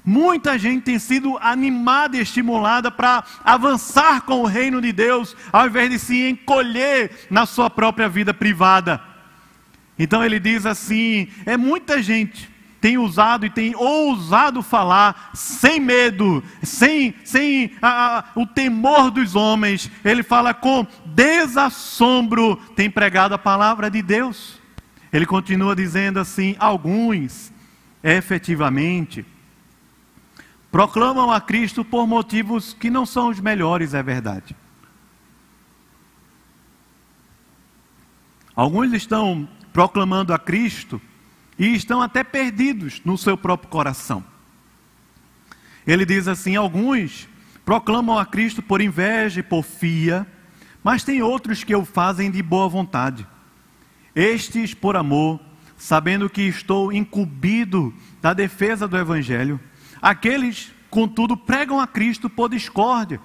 Muita 0.04 0.58
gente 0.58 0.84
tem 0.84 0.98
sido 0.98 1.38
animada 1.40 2.18
e 2.18 2.22
estimulada 2.22 2.90
para 2.90 3.24
avançar 3.44 4.22
com 4.22 4.42
o 4.42 4.46
reino 4.46 4.82
de 4.82 4.92
Deus, 4.92 5.36
ao 5.52 5.68
invés 5.68 5.90
de 5.90 6.00
se 6.00 6.30
encolher 6.30 7.12
na 7.30 7.46
sua 7.46 7.70
própria 7.70 8.10
vida 8.10 8.34
privada. 8.34 9.02
Então 9.98 10.24
ele 10.24 10.40
diz 10.40 10.66
assim: 10.66 11.28
é 11.46 11.58
muita 11.58 12.02
gente 12.02 12.50
tem 12.82 12.98
usado 12.98 13.46
e 13.46 13.50
tem 13.50 13.76
ousado 13.76 14.62
falar 14.62 15.32
sem 15.34 15.80
medo, 15.80 16.44
sem, 16.64 17.14
sem 17.26 17.74
a, 17.82 18.20
a, 18.20 18.24
o 18.36 18.46
temor 18.46 19.12
dos 19.12 19.36
homens. 19.36 19.90
Ele 20.04 20.24
fala 20.24 20.54
com 20.54 20.88
desassombro, 21.06 22.56
tem 22.76 22.90
pregado 22.90 23.34
a 23.34 23.38
palavra 23.38 23.90
de 23.90 24.02
Deus. 24.02 24.60
Ele 25.12 25.26
continua 25.26 25.76
dizendo 25.76 26.20
assim: 26.20 26.56
alguns, 26.60 27.52
efetivamente, 28.04 29.26
proclamam 30.72 31.32
a 31.32 31.42
Cristo 31.42 31.84
por 31.84 32.08
motivos 32.08 32.74
que 32.74 32.90
não 32.90 33.06
são 33.06 33.28
os 33.30 33.40
melhores, 33.40 33.94
é 33.94 34.02
verdade. 34.02 34.56
Alguns 38.56 38.94
estão 38.94 39.48
proclamando 39.72 40.34
a 40.34 40.40
Cristo 40.40 41.02
e 41.60 41.76
estão 41.76 42.02
até 42.02 42.24
perdidos 42.24 43.02
no 43.04 43.18
seu 43.18 43.38
próprio 43.38 43.70
coração. 43.70 44.24
Ele 45.86 46.06
diz 46.06 46.28
assim: 46.28 46.56
alguns 46.56 47.28
proclamam 47.66 48.18
a 48.18 48.26
Cristo 48.26 48.64
por 48.64 48.82
inveja 48.82 49.42
e 49.42 49.44
porfia, 49.44 50.26
mas 50.82 51.04
tem 51.04 51.22
outros 51.22 51.64
que 51.64 51.76
o 51.76 51.84
fazem 51.84 52.32
de 52.32 52.42
boa 52.42 52.70
vontade. 52.70 53.28
Estes 54.16 54.74
por 54.74 54.96
amor, 54.96 55.40
sabendo 55.78 56.30
que 56.30 56.44
estou 56.44 56.92
incumbido 56.92 57.94
da 58.22 58.34
defesa 58.34 58.88
do 58.88 58.98
Evangelho. 58.98 59.60
Aqueles, 60.02 60.72
contudo, 60.90 61.36
pregam 61.36 61.80
a 61.80 61.86
Cristo 61.86 62.30
por 62.30 62.50
discórdia, 62.50 63.20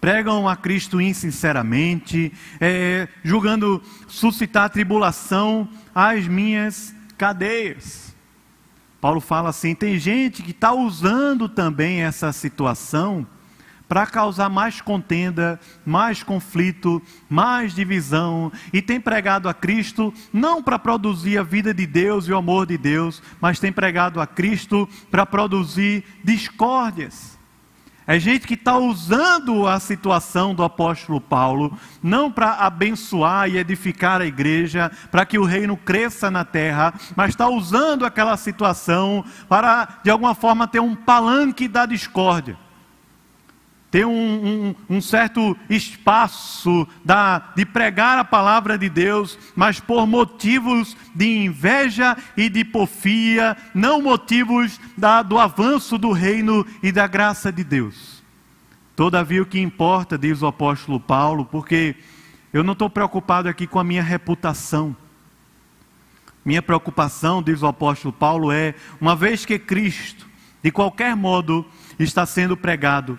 pregam 0.00 0.48
a 0.48 0.56
Cristo 0.56 1.00
insinceramente, 1.00 2.32
é, 2.60 3.08
julgando 3.22 3.82
suscitar 4.08 4.70
tribulação 4.70 5.68
às 5.94 6.26
minhas 6.26 6.93
cadeias. 7.16 8.14
Paulo 9.00 9.20
fala 9.20 9.50
assim: 9.50 9.74
tem 9.74 9.98
gente 9.98 10.42
que 10.42 10.50
está 10.50 10.72
usando 10.72 11.48
também 11.48 12.02
essa 12.02 12.32
situação 12.32 13.26
para 13.88 14.06
causar 14.06 14.48
mais 14.48 14.80
contenda, 14.80 15.60
mais 15.84 16.22
conflito, 16.22 17.02
mais 17.28 17.74
divisão, 17.74 18.50
e 18.72 18.80
tem 18.80 19.00
pregado 19.00 19.48
a 19.48 19.54
Cristo 19.54 20.12
não 20.32 20.62
para 20.62 20.78
produzir 20.78 21.38
a 21.38 21.42
vida 21.42 21.74
de 21.74 21.86
Deus 21.86 22.26
e 22.26 22.32
o 22.32 22.36
amor 22.36 22.66
de 22.66 22.78
Deus, 22.78 23.22
mas 23.40 23.60
tem 23.60 23.72
pregado 23.72 24.20
a 24.20 24.26
Cristo 24.26 24.88
para 25.10 25.26
produzir 25.26 26.02
discórdias. 26.24 27.38
É 28.06 28.18
gente 28.18 28.46
que 28.46 28.54
está 28.54 28.76
usando 28.76 29.66
a 29.66 29.80
situação 29.80 30.54
do 30.54 30.62
apóstolo 30.62 31.20
Paulo, 31.20 31.76
não 32.02 32.30
para 32.30 32.54
abençoar 32.54 33.48
e 33.48 33.56
edificar 33.56 34.20
a 34.20 34.26
igreja, 34.26 34.90
para 35.10 35.24
que 35.24 35.38
o 35.38 35.44
reino 35.44 35.76
cresça 35.76 36.30
na 36.30 36.44
terra, 36.44 36.92
mas 37.16 37.30
está 37.30 37.48
usando 37.48 38.04
aquela 38.04 38.36
situação 38.36 39.24
para, 39.48 40.00
de 40.02 40.10
alguma 40.10 40.34
forma, 40.34 40.68
ter 40.68 40.80
um 40.80 40.94
palanque 40.94 41.66
da 41.66 41.86
discórdia 41.86 42.63
ter 43.94 44.04
um, 44.04 44.74
um, 44.90 44.96
um, 44.96 45.00
certo 45.00 45.56
espaço 45.70 46.84
da, 47.04 47.38
de 47.54 47.64
pregar 47.64 48.18
a 48.18 48.24
palavra 48.24 48.76
de 48.76 48.88
Deus, 48.88 49.38
mas 49.54 49.78
por 49.78 50.04
motivos 50.04 50.96
de 51.14 51.44
inveja 51.44 52.16
e 52.36 52.48
de 52.48 52.64
porfia, 52.64 53.56
não 53.72 54.02
motivos 54.02 54.80
da, 54.98 55.22
do 55.22 55.38
avanço 55.38 55.96
do 55.96 56.10
reino 56.10 56.66
e 56.82 56.90
da 56.90 57.06
graça 57.06 57.52
de 57.52 57.62
Deus. 57.62 58.20
Todavia, 58.96 59.40
o 59.40 59.46
que 59.46 59.60
importa, 59.60 60.18
diz 60.18 60.42
o 60.42 60.48
apóstolo 60.48 60.98
Paulo, 60.98 61.44
porque 61.44 61.94
eu 62.52 62.64
não 62.64 62.72
estou 62.72 62.90
preocupado 62.90 63.48
aqui 63.48 63.64
com 63.64 63.78
a 63.78 63.84
minha 63.84 64.02
reputação. 64.02 64.96
Minha 66.44 66.60
preocupação, 66.60 67.40
diz 67.40 67.62
o 67.62 67.68
apóstolo 67.68 68.12
Paulo, 68.12 68.50
é, 68.50 68.74
uma 69.00 69.14
vez 69.14 69.46
que 69.46 69.56
Cristo, 69.56 70.26
de 70.64 70.72
qualquer 70.72 71.14
modo, 71.14 71.64
está 71.96 72.26
sendo 72.26 72.56
pregado, 72.56 73.16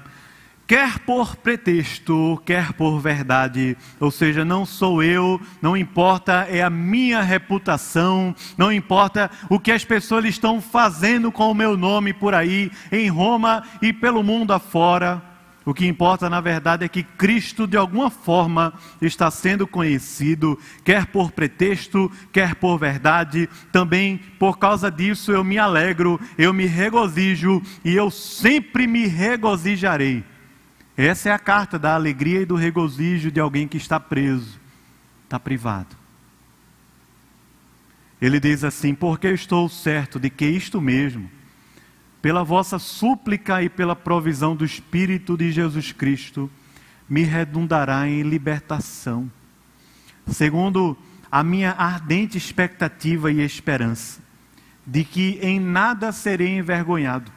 quer 0.68 1.00
por 1.00 1.36
pretexto, 1.36 2.42
quer 2.46 2.74
por 2.74 3.00
verdade, 3.00 3.78
ou 4.00 4.10
seja, 4.10 4.44
não 4.44 4.66
sou 4.66 5.04
eu, 5.04 5.40
não 5.62 5.78
importa, 5.78 6.48
é 6.50 6.64
a 6.64 6.70
minha 6.70 7.22
reputação, 7.22 8.36
não 8.58 8.72
importa 8.72 9.30
o 9.50 9.60
que 9.60 9.72
as 9.72 9.86
pessoas 9.86 10.26
estão 10.26 10.62
fazendo 10.62 11.32
com 11.32 11.52
o 11.52 11.56
meu 11.56 11.78
nome 11.78 12.14
por 12.14 12.34
aí, 12.34 12.72
em 12.92 13.08
Roma 13.10 13.64
e 13.82 13.94
pelo 13.94 14.24
mundo 14.24 14.54
afora. 14.54 15.22
O 15.64 15.74
que 15.74 15.88
importa, 15.88 16.30
na 16.30 16.40
verdade, 16.40 16.86
é 16.86 16.88
que 16.88 17.02
Cristo, 17.02 17.66
de 17.66 17.76
alguma 17.76 18.12
forma, 18.12 18.72
está 19.02 19.32
sendo 19.32 19.66
conhecido, 19.66 20.60
quer 20.84 21.08
por 21.08 21.32
pretexto, 21.32 22.12
quer 22.32 22.54
por 22.54 22.78
verdade. 22.78 23.50
Também 23.72 24.20
por 24.38 24.60
causa 24.60 24.92
disso 24.92 25.32
eu 25.32 25.44
me 25.44 25.58
alegro, 25.58 26.20
eu 26.38 26.54
me 26.54 26.68
regozijo 26.68 27.64
e 27.84 27.96
eu 27.96 28.12
sempre 28.12 28.86
me 28.86 29.08
regozijarei 29.08 30.24
essa 30.98 31.30
é 31.30 31.32
a 31.32 31.40
carta 31.40 31.78
da 31.78 31.94
alegria 31.94 32.42
e 32.42 32.46
do 32.46 32.56
regozijo 32.56 33.30
de 33.30 33.40
alguém 33.40 33.68
que 33.68 33.78
está 33.78 34.00
preso, 34.00 34.60
está 35.26 35.40
privado. 35.40 35.96
Ele 38.22 38.40
diz 38.40 38.64
assim: 38.64 38.96
Porque 38.96 39.28
estou 39.28 39.68
certo 39.68 40.20
de 40.20 40.30
que 40.30 40.46
isto 40.46 40.80
mesmo, 40.80 41.30
pela 42.22 42.44
vossa 42.44 42.80
súplica 42.80 43.62
e 43.62 43.70
pela 43.70 43.96
provisão 43.96 44.56
do 44.56 44.64
Espírito 44.64 45.38
de 45.38 45.52
Jesus 45.52 45.92
Cristo, 45.92 46.50
me 47.10 47.24
redundará 47.24 48.08
em 48.08 48.24
libertação, 48.24 49.30
segundo 50.28 50.98
a 51.30 51.44
minha 51.44 51.72
ardente 51.72 52.38
expectativa 52.38 53.32
e 53.32 53.42
esperança, 53.42 54.22
de 54.88 55.04
que 55.04 55.40
em 55.42 55.60
nada 55.60 56.12
serei 56.12 56.58
envergonhado. 56.58 57.32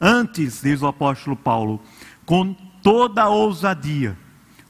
Antes, 0.00 0.60
diz 0.62 0.82
o 0.82 0.86
apóstolo 0.86 1.36
Paulo, 1.36 1.80
com 2.24 2.54
toda 2.82 3.22
a 3.22 3.28
ousadia, 3.28 4.16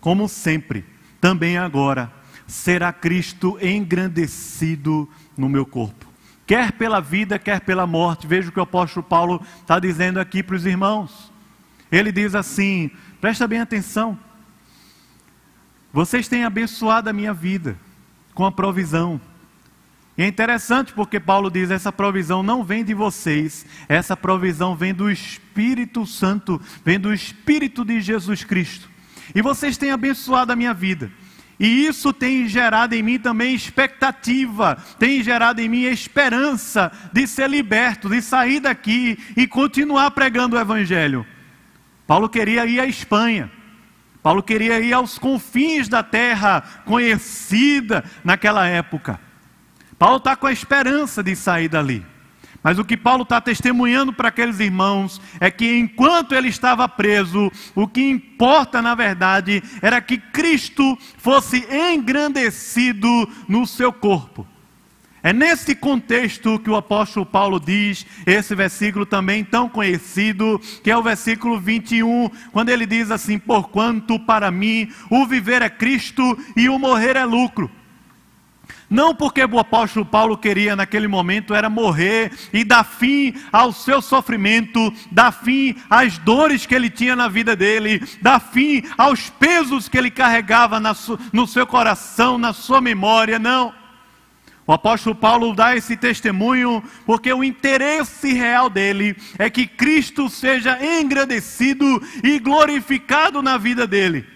como 0.00 0.28
sempre, 0.28 0.84
também 1.20 1.56
agora, 1.56 2.12
será 2.46 2.92
Cristo 2.92 3.58
engrandecido 3.60 5.08
no 5.36 5.48
meu 5.48 5.64
corpo. 5.64 6.06
Quer 6.46 6.72
pela 6.72 7.00
vida, 7.00 7.38
quer 7.38 7.60
pela 7.60 7.86
morte. 7.86 8.26
Veja 8.26 8.48
o 8.48 8.52
que 8.52 8.60
o 8.60 8.62
apóstolo 8.62 9.04
Paulo 9.04 9.40
está 9.60 9.78
dizendo 9.78 10.20
aqui 10.20 10.42
para 10.42 10.56
os 10.56 10.66
irmãos. 10.66 11.32
Ele 11.90 12.12
diz 12.12 12.34
assim: 12.34 12.90
presta 13.20 13.48
bem 13.48 13.60
atenção. 13.60 14.18
Vocês 15.92 16.28
têm 16.28 16.44
abençoado 16.44 17.08
a 17.08 17.12
minha 17.12 17.32
vida 17.32 17.78
com 18.34 18.44
a 18.44 18.52
provisão. 18.52 19.20
E 20.16 20.22
é 20.22 20.26
interessante 20.26 20.92
porque 20.92 21.18
Paulo 21.18 21.50
diz: 21.50 21.70
essa 21.70 21.92
provisão 21.92 22.42
não 22.42 22.62
vem 22.62 22.84
de 22.84 22.94
vocês, 22.94 23.66
essa 23.88 24.16
provisão 24.16 24.76
vem 24.76 24.94
do 24.94 25.10
Espírito 25.10 26.06
Santo, 26.06 26.60
vem 26.84 26.98
do 26.98 27.12
Espírito 27.12 27.84
de 27.84 28.00
Jesus 28.00 28.44
Cristo. 28.44 28.88
E 29.34 29.42
vocês 29.42 29.76
têm 29.76 29.90
abençoado 29.90 30.52
a 30.52 30.56
minha 30.56 30.74
vida. 30.74 31.10
E 31.58 31.86
isso 31.86 32.12
tem 32.12 32.48
gerado 32.48 32.94
em 32.94 33.02
mim 33.02 33.18
também 33.18 33.54
expectativa, 33.54 34.76
tem 34.98 35.22
gerado 35.22 35.60
em 35.60 35.68
mim 35.68 35.84
esperança 35.84 36.90
de 37.12 37.26
ser 37.26 37.48
liberto, 37.48 38.08
de 38.08 38.20
sair 38.20 38.60
daqui 38.60 39.18
e 39.36 39.46
continuar 39.46 40.10
pregando 40.10 40.56
o 40.56 40.58
Evangelho. 40.58 41.24
Paulo 42.06 42.28
queria 42.28 42.66
ir 42.66 42.80
à 42.80 42.86
Espanha, 42.86 43.50
Paulo 44.22 44.42
queria 44.42 44.80
ir 44.80 44.92
aos 44.92 45.18
confins 45.18 45.88
da 45.88 46.02
terra 46.02 46.62
conhecida 46.84 48.04
naquela 48.24 48.66
época. 48.66 49.20
Paulo 49.98 50.16
está 50.16 50.36
com 50.36 50.46
a 50.46 50.52
esperança 50.52 51.22
de 51.22 51.34
sair 51.36 51.68
dali. 51.68 52.04
Mas 52.62 52.78
o 52.78 52.84
que 52.84 52.96
Paulo 52.96 53.24
está 53.24 53.42
testemunhando 53.42 54.10
para 54.10 54.28
aqueles 54.28 54.58
irmãos 54.58 55.20
é 55.38 55.50
que 55.50 55.76
enquanto 55.76 56.34
ele 56.34 56.48
estava 56.48 56.88
preso, 56.88 57.52
o 57.74 57.86
que 57.86 58.00
importa 58.00 58.80
na 58.80 58.94
verdade 58.94 59.62
era 59.82 60.00
que 60.00 60.16
Cristo 60.16 60.96
fosse 61.18 61.66
engrandecido 61.70 63.06
no 63.46 63.66
seu 63.66 63.92
corpo. 63.92 64.46
É 65.22 65.30
nesse 65.30 65.74
contexto 65.74 66.58
que 66.58 66.70
o 66.70 66.76
apóstolo 66.76 67.26
Paulo 67.26 67.60
diz, 67.60 68.06
esse 68.26 68.54
versículo 68.54 69.04
também 69.04 69.44
tão 69.44 69.68
conhecido, 69.68 70.58
que 70.82 70.90
é 70.90 70.96
o 70.96 71.02
versículo 71.02 71.58
21, 71.58 72.30
quando 72.50 72.70
ele 72.70 72.86
diz 72.86 73.10
assim: 73.10 73.38
Porquanto 73.38 74.18
para 74.20 74.50
mim 74.50 74.90
o 75.10 75.26
viver 75.26 75.60
é 75.62 75.68
Cristo 75.68 76.38
e 76.56 76.68
o 76.68 76.78
morrer 76.78 77.16
é 77.16 77.24
lucro. 77.24 77.70
Não 78.88 79.14
porque 79.14 79.42
o 79.44 79.58
apóstolo 79.58 80.04
Paulo 80.04 80.36
queria 80.36 80.76
naquele 80.76 81.08
momento 81.08 81.54
era 81.54 81.70
morrer 81.70 82.32
e 82.52 82.64
dar 82.64 82.84
fim 82.84 83.34
ao 83.50 83.72
seu 83.72 84.02
sofrimento, 84.02 84.92
dar 85.10 85.32
fim 85.32 85.76
às 85.88 86.18
dores 86.18 86.66
que 86.66 86.74
ele 86.74 86.90
tinha 86.90 87.16
na 87.16 87.28
vida 87.28 87.56
dele, 87.56 88.02
dar 88.20 88.40
fim 88.40 88.82
aos 88.96 89.30
pesos 89.30 89.88
que 89.88 89.96
ele 89.96 90.10
carregava 90.10 90.80
no 91.32 91.46
seu 91.46 91.66
coração, 91.66 92.36
na 92.36 92.52
sua 92.52 92.80
memória, 92.80 93.38
não. 93.38 93.72
O 94.66 94.72
apóstolo 94.72 95.14
Paulo 95.14 95.54
dá 95.54 95.76
esse 95.76 95.94
testemunho 95.96 96.82
porque 97.04 97.32
o 97.32 97.44
interesse 97.44 98.32
real 98.32 98.70
dele 98.70 99.14
é 99.38 99.50
que 99.50 99.66
Cristo 99.66 100.28
seja 100.30 100.78
engrandecido 100.82 102.02
e 102.22 102.38
glorificado 102.38 103.42
na 103.42 103.58
vida 103.58 103.86
dele. 103.86 104.33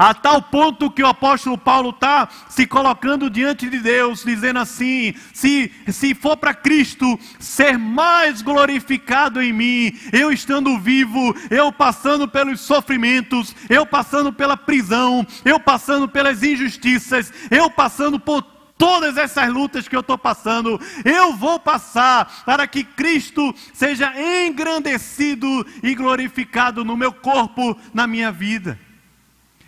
A 0.00 0.14
tal 0.14 0.40
ponto 0.40 0.90
que 0.90 1.02
o 1.02 1.06
apóstolo 1.06 1.58
Paulo 1.58 1.90
está 1.90 2.26
se 2.48 2.66
colocando 2.66 3.28
diante 3.28 3.68
de 3.68 3.80
Deus, 3.80 4.24
dizendo 4.24 4.58
assim: 4.58 5.12
se, 5.34 5.70
se 5.88 6.14
for 6.14 6.38
para 6.38 6.54
Cristo 6.54 7.20
ser 7.38 7.76
mais 7.76 8.40
glorificado 8.40 9.42
em 9.42 9.52
mim, 9.52 9.92
eu 10.10 10.32
estando 10.32 10.78
vivo, 10.78 11.36
eu 11.50 11.70
passando 11.70 12.26
pelos 12.26 12.60
sofrimentos, 12.60 13.54
eu 13.68 13.84
passando 13.84 14.32
pela 14.32 14.56
prisão, 14.56 15.26
eu 15.44 15.60
passando 15.60 16.08
pelas 16.08 16.42
injustiças, 16.42 17.30
eu 17.50 17.70
passando 17.70 18.18
por 18.18 18.40
todas 18.78 19.18
essas 19.18 19.52
lutas 19.52 19.86
que 19.86 19.94
eu 19.94 20.00
estou 20.00 20.16
passando, 20.16 20.80
eu 21.04 21.34
vou 21.34 21.60
passar 21.60 22.42
para 22.46 22.66
que 22.66 22.84
Cristo 22.84 23.54
seja 23.74 24.14
engrandecido 24.46 25.46
e 25.82 25.94
glorificado 25.94 26.86
no 26.86 26.96
meu 26.96 27.12
corpo, 27.12 27.76
na 27.92 28.06
minha 28.06 28.32
vida. 28.32 28.78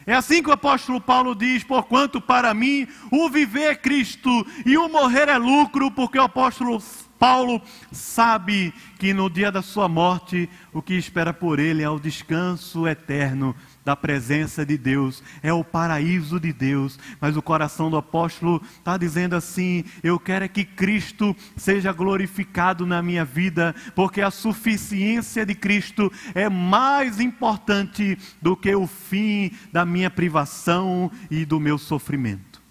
É 0.06 0.14
assim 0.14 0.42
que 0.42 0.48
o 0.48 0.52
apóstolo 0.52 1.00
Paulo 1.00 1.34
diz: 1.34 1.62
porquanto 1.62 2.20
para 2.20 2.52
mim 2.52 2.86
o 3.10 3.28
viver 3.28 3.70
é 3.70 3.74
Cristo 3.74 4.30
e 4.66 4.76
o 4.76 4.88
morrer 4.88 5.28
é 5.28 5.38
lucro, 5.38 5.90
porque 5.90 6.18
o 6.18 6.22
apóstolo 6.22 6.82
Paulo 7.18 7.62
sabe 7.92 8.74
que 8.98 9.14
no 9.14 9.30
dia 9.30 9.52
da 9.52 9.62
sua 9.62 9.88
morte 9.88 10.50
o 10.72 10.82
que 10.82 10.94
espera 10.94 11.32
por 11.32 11.60
ele 11.60 11.82
é 11.82 11.88
o 11.88 12.00
descanso 12.00 12.86
eterno 12.88 13.54
da 13.84 13.96
presença 13.96 14.64
de 14.64 14.78
Deus, 14.78 15.22
é 15.42 15.52
o 15.52 15.64
paraíso 15.64 16.38
de 16.38 16.52
Deus. 16.52 16.98
Mas 17.20 17.36
o 17.36 17.42
coração 17.42 17.90
do 17.90 17.96
apóstolo 17.96 18.62
está 18.78 18.96
dizendo 18.96 19.34
assim: 19.34 19.84
eu 20.02 20.18
quero 20.18 20.44
é 20.44 20.48
que 20.48 20.64
Cristo 20.64 21.36
seja 21.56 21.92
glorificado 21.92 22.86
na 22.86 23.02
minha 23.02 23.24
vida, 23.24 23.74
porque 23.94 24.20
a 24.20 24.30
suficiência 24.30 25.44
de 25.44 25.54
Cristo 25.54 26.12
é 26.34 26.48
mais 26.48 27.20
importante 27.20 28.18
do 28.40 28.56
que 28.56 28.74
o 28.74 28.86
fim 28.86 29.50
da 29.72 29.84
minha 29.84 30.10
privação 30.10 31.10
e 31.30 31.44
do 31.44 31.58
meu 31.58 31.78
sofrimento. 31.78 32.62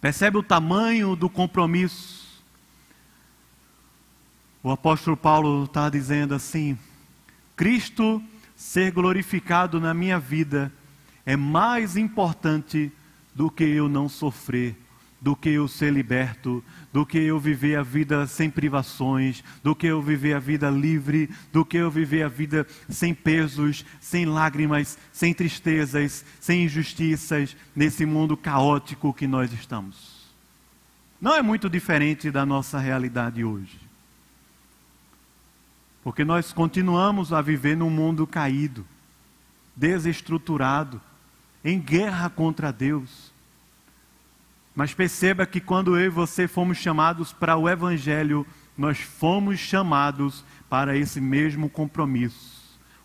Percebe 0.00 0.38
o 0.38 0.42
tamanho 0.42 1.16
do 1.16 1.28
compromisso? 1.28 2.18
O 4.62 4.70
apóstolo 4.70 5.16
Paulo 5.16 5.64
está 5.64 5.88
dizendo 5.88 6.34
assim: 6.34 6.78
Cristo 7.56 8.22
ser 8.58 8.90
glorificado 8.90 9.80
na 9.80 9.94
minha 9.94 10.18
vida 10.18 10.72
é 11.24 11.36
mais 11.36 11.96
importante 11.96 12.90
do 13.32 13.48
que 13.48 13.62
eu 13.62 13.88
não 13.88 14.08
sofrer, 14.08 14.76
do 15.20 15.36
que 15.36 15.48
eu 15.50 15.68
ser 15.68 15.92
liberto, 15.92 16.62
do 16.92 17.06
que 17.06 17.18
eu 17.18 17.38
viver 17.38 17.76
a 17.76 17.84
vida 17.84 18.26
sem 18.26 18.50
privações, 18.50 19.44
do 19.62 19.76
que 19.76 19.86
eu 19.86 20.02
viver 20.02 20.34
a 20.34 20.40
vida 20.40 20.68
livre, 20.70 21.30
do 21.52 21.64
que 21.64 21.76
eu 21.76 21.88
viver 21.88 22.24
a 22.24 22.28
vida 22.28 22.66
sem 22.88 23.14
pesos, 23.14 23.86
sem 24.00 24.26
lágrimas, 24.26 24.98
sem 25.12 25.32
tristezas, 25.32 26.24
sem 26.40 26.64
injustiças, 26.64 27.56
nesse 27.76 28.04
mundo 28.04 28.36
caótico 28.36 29.14
que 29.14 29.28
nós 29.28 29.52
estamos. 29.52 30.18
Não 31.20 31.32
é 31.32 31.42
muito 31.42 31.70
diferente 31.70 32.28
da 32.28 32.44
nossa 32.44 32.76
realidade 32.80 33.44
hoje. 33.44 33.87
Porque 36.08 36.24
nós 36.24 36.54
continuamos 36.54 37.34
a 37.34 37.42
viver 37.42 37.76
num 37.76 37.90
mundo 37.90 38.26
caído, 38.26 38.86
desestruturado, 39.76 40.98
em 41.62 41.78
guerra 41.78 42.30
contra 42.30 42.72
Deus. 42.72 43.30
Mas 44.74 44.94
perceba 44.94 45.44
que 45.44 45.60
quando 45.60 45.98
eu 45.98 46.06
e 46.06 46.08
você 46.08 46.48
fomos 46.48 46.78
chamados 46.78 47.34
para 47.34 47.58
o 47.58 47.68
Evangelho, 47.68 48.46
nós 48.74 48.98
fomos 48.98 49.58
chamados 49.58 50.42
para 50.66 50.96
esse 50.96 51.20
mesmo 51.20 51.68
compromisso 51.68 52.58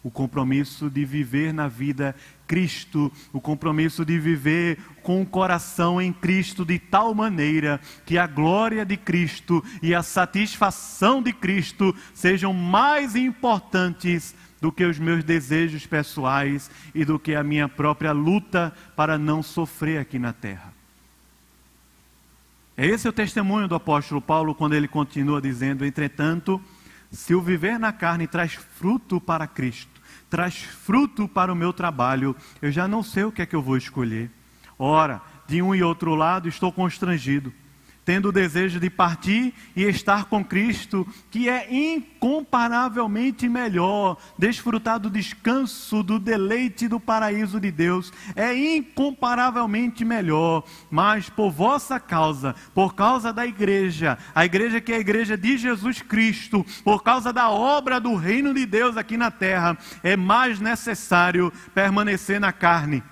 o 0.04 0.12
compromisso 0.12 0.90
de 0.90 1.06
viver 1.06 1.54
na 1.54 1.70
vida 1.70 2.14
Cristo, 2.54 3.12
o 3.34 3.42
compromisso 3.42 4.06
de 4.06 4.20
viver 4.20 4.78
com 5.02 5.24
o 5.24 5.26
coração 5.26 6.00
em 6.00 6.14
Cristo 6.14 6.64
de 6.64 6.78
tal 6.78 7.12
maneira 7.16 7.82
que 8.06 8.16
a 8.16 8.28
glória 8.28 8.86
de 8.86 8.96
Cristo 8.96 9.66
e 9.82 9.96
a 9.96 10.04
satisfação 10.04 11.20
de 11.20 11.34
Cristo 11.34 11.96
sejam 12.14 12.54
mais 12.54 13.16
importantes 13.16 14.36
do 14.62 14.72
que 14.72 14.86
os 14.86 15.00
meus 15.00 15.24
desejos 15.24 15.88
pessoais 15.88 16.70
e 16.94 17.04
do 17.04 17.18
que 17.18 17.34
a 17.34 17.42
minha 17.42 17.68
própria 17.68 18.12
luta 18.12 18.72
para 18.96 19.18
não 19.18 19.42
sofrer 19.42 20.00
aqui 20.00 20.20
na 20.20 20.32
terra. 20.32 20.72
É 22.78 22.86
esse 22.86 23.08
o 23.08 23.12
testemunho 23.12 23.68
do 23.68 23.74
apóstolo 23.74 24.22
Paulo 24.22 24.54
quando 24.54 24.74
ele 24.74 24.88
continua 24.88 25.42
dizendo: 25.42 25.84
entretanto, 25.84 26.62
se 27.12 27.34
o 27.34 27.42
viver 27.42 27.80
na 27.80 27.92
carne 27.92 28.28
traz 28.28 28.54
fruto 28.54 29.20
para 29.20 29.48
Cristo, 29.48 29.93
traz 30.34 30.64
fruto 30.64 31.28
para 31.28 31.54
o 31.54 31.56
meu 31.56 31.72
trabalho, 31.72 32.36
eu 32.60 32.72
já 32.72 32.88
não 32.88 33.04
sei 33.04 33.24
o 33.24 33.32
que 33.32 33.44
é 33.44 33.46
que 33.46 33.56
eu 33.56 33.62
vou 33.62 33.78
escolher. 33.78 34.32
Ora, 34.80 35.22
de 35.46 35.62
um 35.62 35.76
e 35.76 35.84
outro 35.84 36.16
lado 36.16 36.50
estou 36.50 36.72
constrangido 36.72 37.54
tendo 38.06 38.30
o 38.30 38.32
desejo 38.32 38.80
de 38.80 38.90
partir 38.90 39.54
e 39.76 39.84
estar 39.84 40.26
com 40.26 40.44
Cristo, 40.44 41.08
que 41.32 41.48
é 41.48 41.68
incomparavelmente 41.74 43.48
melhor, 43.48 44.18
desfrutar 44.38 45.00
do 45.00 45.10
descanso, 45.10 46.04
do 46.04 46.20
deleite 46.20 46.88
do 46.88 47.00
paraíso 47.00 47.60
de 47.60 47.72
Deus, 47.72 48.12
é 48.36 48.54
incomparavelmente 48.76 50.04
melhor, 50.04 50.64
mas 50.92 51.30
por 51.30 51.52
vossa 51.52 52.00
causa, 52.00 52.56
por 52.74 52.94
causa 52.94 53.32
da 53.32 53.46
igreja, 53.46 54.18
a 54.36 54.46
igreja 54.46 54.82
que 54.82 54.92
é 54.92 54.98
a 54.98 55.00
igreja 55.00 55.38
de 55.38 55.58
Jesus 55.58 56.02
Cristo, 56.02 56.66
por 56.84 57.04
causa 57.04 57.32
da 57.32 57.50
obra 57.50 58.00
do 58.00 58.16
reino 58.16 58.54
de 58.54 58.66
Deus 58.66 58.98
aqui 58.98 59.18
na 59.18 59.32
terra, 59.32 59.78
é 60.04 60.18
mais 60.18 60.60
necessário 60.60 61.52
permanecer 61.74 62.40
na 62.40 62.52
carne. 62.52 63.04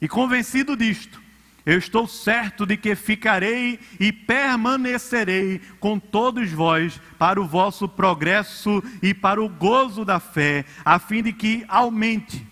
E 0.00 0.08
convencido 0.08 0.76
disto, 0.76 1.23
eu 1.66 1.78
estou 1.78 2.06
certo 2.06 2.66
de 2.66 2.76
que 2.76 2.94
ficarei 2.94 3.80
e 3.98 4.12
permanecerei 4.12 5.60
com 5.80 5.98
todos 5.98 6.50
vós 6.50 7.00
para 7.18 7.40
o 7.40 7.46
vosso 7.46 7.88
progresso 7.88 8.82
e 9.02 9.14
para 9.14 9.42
o 9.42 9.48
gozo 9.48 10.04
da 10.04 10.20
fé, 10.20 10.66
a 10.84 10.98
fim 10.98 11.22
de 11.22 11.32
que 11.32 11.64
aumente. 11.68 12.46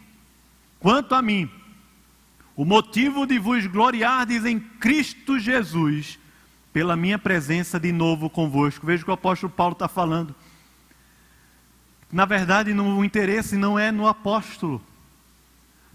Quanto 0.80 1.14
a 1.14 1.20
mim, 1.20 1.50
o 2.56 2.64
motivo 2.64 3.26
de 3.26 3.38
vos 3.38 3.66
gloriardes 3.66 4.44
em 4.46 4.58
Cristo 4.58 5.38
Jesus, 5.38 6.18
pela 6.72 6.96
minha 6.96 7.18
presença 7.18 7.78
de 7.78 7.92
novo 7.92 8.30
convosco. 8.30 8.86
Veja 8.86 9.02
o 9.02 9.04
que 9.04 9.10
o 9.10 9.14
apóstolo 9.14 9.52
Paulo 9.52 9.74
está 9.74 9.88
falando. 9.88 10.34
Na 12.10 12.24
verdade, 12.24 12.72
o 12.72 13.04
interesse 13.04 13.56
não 13.56 13.78
é 13.78 13.92
no 13.92 14.06
apóstolo, 14.06 14.82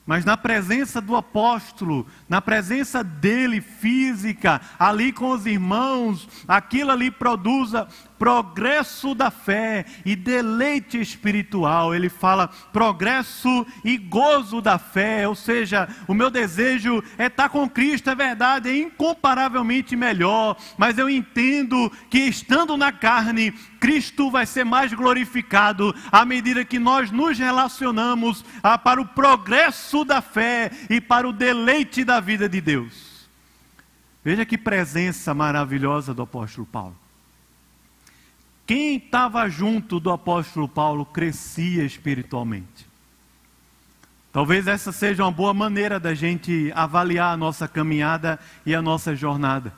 mas 0.07 0.23
na 0.23 0.37
presença 0.37 1.01
do 1.01 1.17
apóstolo, 1.17 2.07
na 2.29 2.41
presença 2.41 3.03
dele 3.03 3.59
física, 3.59 4.61
ali 4.79 5.11
com 5.11 5.31
os 5.31 5.45
irmãos, 5.45 6.27
aquilo 6.47 6.91
ali 6.91 7.11
produza 7.11 7.85
progresso 8.17 9.13
da 9.13 9.31
fé 9.31 9.85
e 10.05 10.15
deleite 10.15 10.99
espiritual. 10.99 11.93
Ele 11.93 12.09
fala 12.09 12.49
progresso 12.71 13.65
e 13.83 13.97
gozo 13.97 14.61
da 14.61 14.77
fé, 14.77 15.27
ou 15.27 15.35
seja, 15.35 15.87
o 16.07 16.13
meu 16.13 16.29
desejo 16.29 17.03
é 17.17 17.27
estar 17.27 17.49
com 17.49 17.69
Cristo, 17.69 18.09
é 18.09 18.15
verdade, 18.15 18.69
é 18.69 18.77
incomparavelmente 18.77 19.95
melhor, 19.95 20.57
mas 20.77 20.97
eu 20.97 21.09
entendo 21.09 21.91
que 22.09 22.19
estando 22.19 22.75
na 22.77 22.91
carne, 22.91 23.51
Cristo 23.79 24.31
vai 24.31 24.45
ser 24.45 24.63
mais 24.63 24.93
glorificado 24.93 25.95
à 26.11 26.25
medida 26.25 26.65
que 26.65 26.79
nós 26.79 27.11
nos 27.11 27.37
relacionamos 27.37 28.43
ah, 28.63 28.77
para 28.77 29.01
o 29.01 29.07
progresso 29.07 30.03
da 30.03 30.21
fé 30.21 30.71
e 30.89 30.99
para 30.99 31.27
o 31.27 31.33
deleite 31.33 32.03
da 32.03 32.19
vida 32.19 32.49
de 32.49 32.59
Deus. 32.59 33.27
Veja 34.23 34.45
que 34.45 34.57
presença 34.57 35.33
maravilhosa 35.33 36.13
do 36.13 36.23
apóstolo 36.23 36.67
Paulo. 36.67 37.06
Quem 38.67 38.97
estava 38.97 39.47
junto 39.47 39.97
do 39.97 40.11
apóstolo 40.11 40.67
Paulo 40.67 41.05
crescia 41.05 41.85
espiritualmente. 41.85 42.85
Talvez 44.33 44.67
essa 44.67 44.91
seja 44.91 45.23
uma 45.23 45.31
boa 45.31 45.53
maneira 45.53 45.97
da 45.97 46.13
gente 46.13 46.69
avaliar 46.75 47.33
a 47.33 47.37
nossa 47.37 47.65
caminhada 47.65 48.37
e 48.65 48.75
a 48.75 48.81
nossa 48.81 49.15
jornada. 49.15 49.73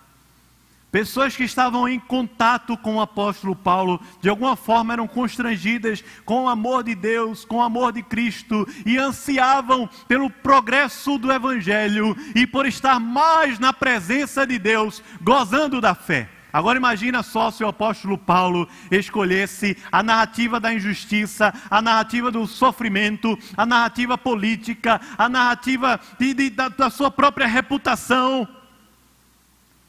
Pessoas 0.91 1.35
que 1.35 1.43
estavam 1.43 1.87
em 1.87 1.99
contato 1.99 2.75
com 2.75 2.95
o 2.95 3.01
apóstolo 3.01 3.55
Paulo, 3.55 4.01
de 4.19 4.27
alguma 4.27 4.55
forma 4.55 4.91
eram 4.91 5.07
constrangidas 5.07 6.03
com 6.25 6.45
o 6.45 6.49
amor 6.49 6.83
de 6.83 6.95
Deus, 6.95 7.45
com 7.45 7.57
o 7.57 7.61
amor 7.61 7.93
de 7.93 8.01
Cristo, 8.01 8.67
e 8.87 8.97
ansiavam 8.97 9.87
pelo 10.07 10.31
progresso 10.31 11.19
do 11.19 11.31
Evangelho 11.31 12.17
e 12.33 12.47
por 12.47 12.65
estar 12.65 12.99
mais 12.99 13.59
na 13.59 13.71
presença 13.71 14.47
de 14.47 14.57
Deus, 14.57 15.03
gozando 15.21 15.79
da 15.79 15.93
fé. 15.93 16.38
Agora 16.51 16.79
imagina 16.79 17.21
só 17.21 17.51
se 17.51 17.63
o 17.63 17.67
apóstolo 17.67 18.17
Paulo 18.17 18.67
escolhesse 18.89 19.77
a 19.91 20.01
narrativa 20.01 20.59
da 20.59 20.73
injustiça, 20.73 21.53
a 21.69 21.81
narrativa 21.81 22.31
do 22.31 22.47
sofrimento, 22.47 23.37
a 23.55 23.65
narrativa 23.65 24.17
política, 24.17 24.99
a 25.17 25.29
narrativa 25.29 25.99
de, 26.17 26.33
de, 26.33 26.49
da, 26.49 26.69
da 26.69 26.89
sua 26.89 27.11
própria 27.11 27.45
reputação. 27.45 28.47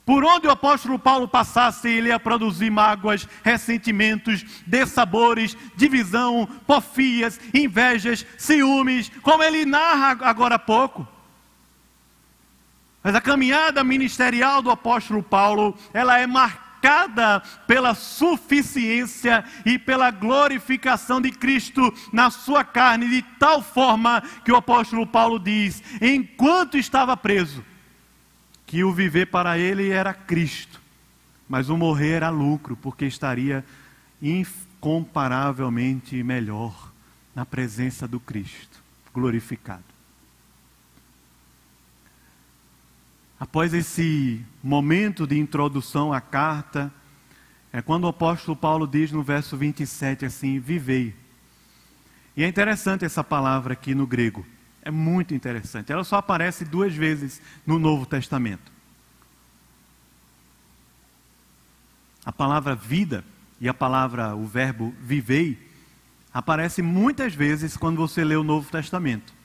Por 0.04 0.24
onde 0.24 0.48
o 0.48 0.50
apóstolo 0.50 0.98
Paulo 0.98 1.28
passasse, 1.28 1.88
ele 1.88 2.08
ia 2.08 2.18
produzir 2.18 2.68
mágoas, 2.68 3.28
ressentimentos, 3.42 4.44
dessabores, 4.66 5.56
divisão, 5.76 6.48
porfias, 6.66 7.40
invejas, 7.54 8.26
ciúmes, 8.36 9.11
como 9.22 9.42
ele 9.42 9.64
narra 9.64 10.18
agora 10.26 10.56
há 10.56 10.58
pouco. 10.58 11.06
Mas 13.03 13.14
a 13.14 13.20
caminhada 13.20 13.82
ministerial 13.82 14.61
do 14.61 14.70
apóstolo 14.70 15.22
Paulo, 15.22 15.74
ela 15.92 16.18
é 16.18 16.26
marcada 16.26 17.40
pela 17.66 17.94
suficiência 17.94 19.44
e 19.64 19.78
pela 19.78 20.11
glorificação 20.11 21.20
de 21.20 21.30
Cristo 21.30 21.92
na 22.12 22.30
sua 22.30 22.64
carne, 22.64 23.09
de 23.09 23.22
tal 23.38 23.62
forma 23.62 24.22
que 24.44 24.53
o 24.53 24.57
apóstolo 24.57 25.07
Paulo 25.07 25.38
diz: 25.38 25.82
enquanto 26.01 26.76
estava 26.76 27.16
preso, 27.16 27.64
que 28.66 28.84
o 28.84 28.92
viver 28.92 29.26
para 29.26 29.59
ele 29.59 29.90
era 29.90 30.14
Cristo, 30.14 30.80
mas 31.48 31.70
o 31.70 31.76
morrer 31.76 32.16
era 32.16 32.30
lucro, 32.30 32.76
porque 32.76 33.07
estaria 33.07 33.64
incomparavelmente 34.22 36.22
melhor 36.22 36.92
na 37.34 37.46
presença 37.46 38.07
do 38.07 38.20
Cristo 38.20 38.78
glorificado. 39.12 39.99
Após 43.41 43.72
esse 43.72 44.45
momento 44.62 45.26
de 45.26 45.38
introdução 45.38 46.12
à 46.12 46.20
carta, 46.20 46.93
é 47.72 47.80
quando 47.80 48.05
o 48.05 48.09
apóstolo 48.09 48.55
Paulo 48.55 48.86
diz 48.86 49.11
no 49.11 49.22
verso 49.22 49.57
27 49.57 50.26
assim: 50.26 50.61
Vivei. 50.61 51.14
E 52.36 52.45
é 52.45 52.47
interessante 52.47 53.03
essa 53.03 53.24
palavra 53.24 53.72
aqui 53.72 53.95
no 53.95 54.07
grego. 54.07 54.47
É 54.82 54.91
muito 54.91 55.34
interessante. 55.34 55.91
Ela 55.91 56.05
só 56.05 56.16
aparece 56.16 56.66
duas 56.66 56.95
vezes 56.95 57.41
no 57.66 57.78
Novo 57.78 58.05
Testamento. 58.05 58.70
A 62.24 62.32
palavra 62.32 62.74
vida 62.74 63.24
e 63.59 63.68
a 63.68 63.74
palavra, 63.74 64.34
o 64.36 64.47
verbo 64.47 64.95
vivei, 65.01 65.59
aparece 66.32 66.82
muitas 66.82 67.34
vezes 67.34 67.74
quando 67.76 67.97
você 67.97 68.22
lê 68.22 68.36
o 68.36 68.45
Novo 68.45 68.70
Testamento. 68.70 69.39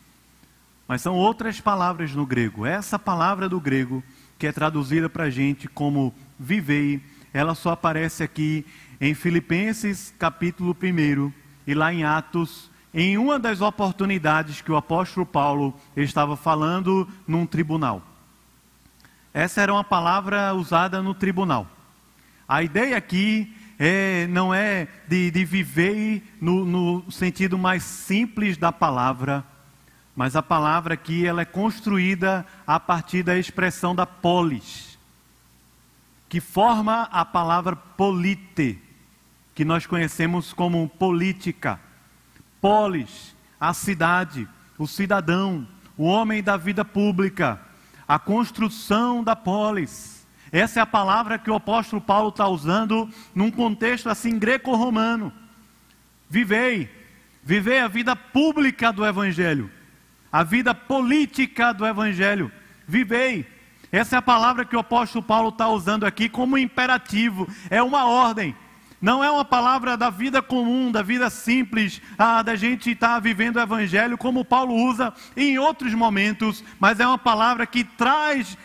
Mas 0.87 1.01
são 1.01 1.15
outras 1.15 1.59
palavras 1.59 2.13
no 2.13 2.25
grego. 2.25 2.65
Essa 2.65 2.99
palavra 2.99 3.49
do 3.49 3.59
grego, 3.59 4.03
que 4.37 4.47
é 4.47 4.51
traduzida 4.51 5.09
para 5.09 5.25
a 5.25 5.29
gente 5.29 5.67
como 5.67 6.13
vivei, 6.39 7.01
ela 7.33 7.55
só 7.55 7.71
aparece 7.71 8.23
aqui 8.23 8.65
em 9.01 9.13
Filipenses 9.13 10.13
capítulo 10.17 10.75
1 10.81 11.33
e 11.67 11.73
lá 11.73 11.93
em 11.93 12.03
Atos, 12.03 12.69
em 12.93 13.17
uma 13.17 13.37
das 13.37 13.61
oportunidades 13.61 14.61
que 14.61 14.71
o 14.71 14.77
apóstolo 14.77 15.25
Paulo 15.25 15.73
estava 15.97 16.37
falando 16.37 17.07
num 17.27 17.45
tribunal. 17.45 18.01
Essa 19.33 19.61
era 19.61 19.73
uma 19.73 19.83
palavra 19.83 20.53
usada 20.53 21.01
no 21.01 21.13
tribunal. 21.13 21.67
A 22.47 22.63
ideia 22.63 22.95
aqui 22.95 23.53
é, 23.77 24.27
não 24.27 24.53
é 24.53 24.87
de, 25.07 25.29
de 25.31 25.43
viver 25.43 26.23
no, 26.39 26.63
no 26.63 27.11
sentido 27.11 27.57
mais 27.57 27.83
simples 27.83 28.55
da 28.55 28.71
palavra, 28.71 29.43
mas 30.15 30.35
a 30.35 30.41
palavra 30.41 30.93
aqui 30.93 31.25
ela 31.25 31.41
é 31.41 31.45
construída 31.45 32.45
a 32.65 32.79
partir 32.79 33.21
da 33.21 33.37
expressão 33.37 33.93
da 33.93 34.05
polis, 34.05 34.97
que 36.29 36.39
forma 36.39 37.03
a 37.11 37.25
palavra 37.25 37.75
polite, 37.75 38.81
que 39.53 39.65
nós 39.65 39.85
conhecemos 39.85 40.53
como 40.53 40.87
política. 40.87 41.79
Polis, 42.61 43.35
a 43.59 43.73
cidade, 43.73 44.47
o 44.77 44.87
cidadão, 44.87 45.67
o 45.97 46.05
homem 46.05 46.41
da 46.41 46.55
vida 46.55 46.85
pública, 46.85 47.59
a 48.07 48.17
construção 48.17 49.23
da 49.23 49.35
polis. 49.35 50.25
Essa 50.51 50.79
é 50.79 50.83
a 50.83 50.87
palavra 50.87 51.37
que 51.37 51.51
o 51.51 51.55
apóstolo 51.55 52.01
Paulo 52.01 52.29
está 52.29 52.47
usando 52.47 53.09
num 53.33 53.51
contexto 53.51 54.07
assim 54.07 54.39
greco-romano. 54.39 55.31
Vivei, 56.29 56.89
vivei 57.43 57.79
a 57.79 57.87
vida 57.89 58.15
pública 58.15 58.91
do 58.93 59.05
Evangelho 59.05 59.74
a 60.35 60.43
vida 60.43 60.75
política 60.75 61.73
do 61.73 61.87
Evangelho. 61.87 62.51
Vivei. 62.85 63.47
Essa 63.89 64.17
é 64.17 64.19
a 64.19 64.21
palavra 64.21 64.65
que 64.65 64.75
o 64.75 64.79
apóstolo 64.79 65.23
Paulo 65.23 65.47
está 65.47 65.69
usando 65.69 66.05
aqui 66.05 66.27
como 66.27 66.57
imperativo, 66.57 67.47
é 67.69 67.81
uma 67.81 68.05
ordem. 68.05 68.53
Não 69.01 69.23
é 69.23 69.31
uma 69.31 69.45
palavra 69.45 69.95
da 69.95 70.09
vida 70.09 70.41
comum, 70.41 70.91
da 70.91 71.01
vida 71.01 71.29
simples, 71.29 72.01
da 72.43 72.53
gente 72.53 72.91
estar 72.91 73.13
tá 73.13 73.19
vivendo 73.19 73.55
o 73.55 73.61
Evangelho, 73.61 74.17
como 74.17 74.43
Paulo 74.43 74.75
usa 74.75 75.13
em 75.37 75.57
outros 75.57 75.93
momentos, 75.93 76.61
mas 76.81 76.99
é 76.99 77.07
uma 77.07 77.17
palavra 77.17 77.65
que 77.65 77.85
traz, 77.85 78.57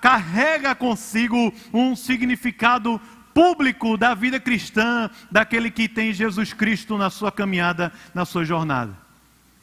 carrega 0.00 0.72
consigo 0.72 1.52
um 1.74 1.96
significado 1.96 3.00
público 3.34 3.96
da 3.96 4.14
vida 4.14 4.38
cristã, 4.38 5.10
daquele 5.28 5.68
que 5.68 5.88
tem 5.88 6.12
Jesus 6.12 6.52
Cristo 6.52 6.96
na 6.96 7.10
sua 7.10 7.32
caminhada, 7.32 7.92
na 8.14 8.24
sua 8.24 8.44
jornada. 8.44 8.96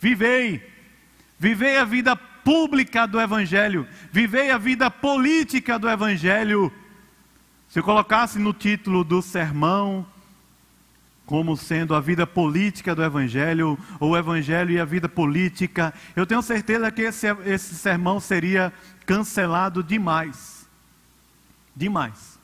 Vivei 0.02 0.75
Vivei 1.38 1.78
a 1.78 1.84
vida 1.84 2.16
pública 2.16 3.06
do 3.06 3.20
Evangelho. 3.20 3.88
Vivei 4.12 4.52
a 4.52 4.58
vida 4.58 4.90
política 4.90 5.78
do 5.78 5.90
Evangelho. 5.90 6.72
Se 7.68 7.80
eu 7.80 7.84
colocasse 7.84 8.40
no 8.40 8.54
título 8.54 9.04
do 9.04 9.22
sermão, 9.22 10.06
como 11.26 11.58
sendo 11.58 11.96
a 11.96 12.00
vida 12.00 12.28
política 12.28 12.94
do 12.94 13.04
Evangelho, 13.04 13.78
ou 14.00 14.12
o 14.12 14.18
Evangelho 14.18 14.72
e 14.72 14.80
a 14.80 14.86
vida 14.86 15.10
política, 15.10 15.94
eu 16.16 16.26
tenho 16.26 16.42
certeza 16.42 16.92
que 16.92 17.02
esse, 17.02 17.28
esse 17.46 17.76
sermão 17.76 18.20
seria 18.20 18.72
cancelado 19.06 19.84
demais. 19.84 20.70
Demais. 21.76 22.40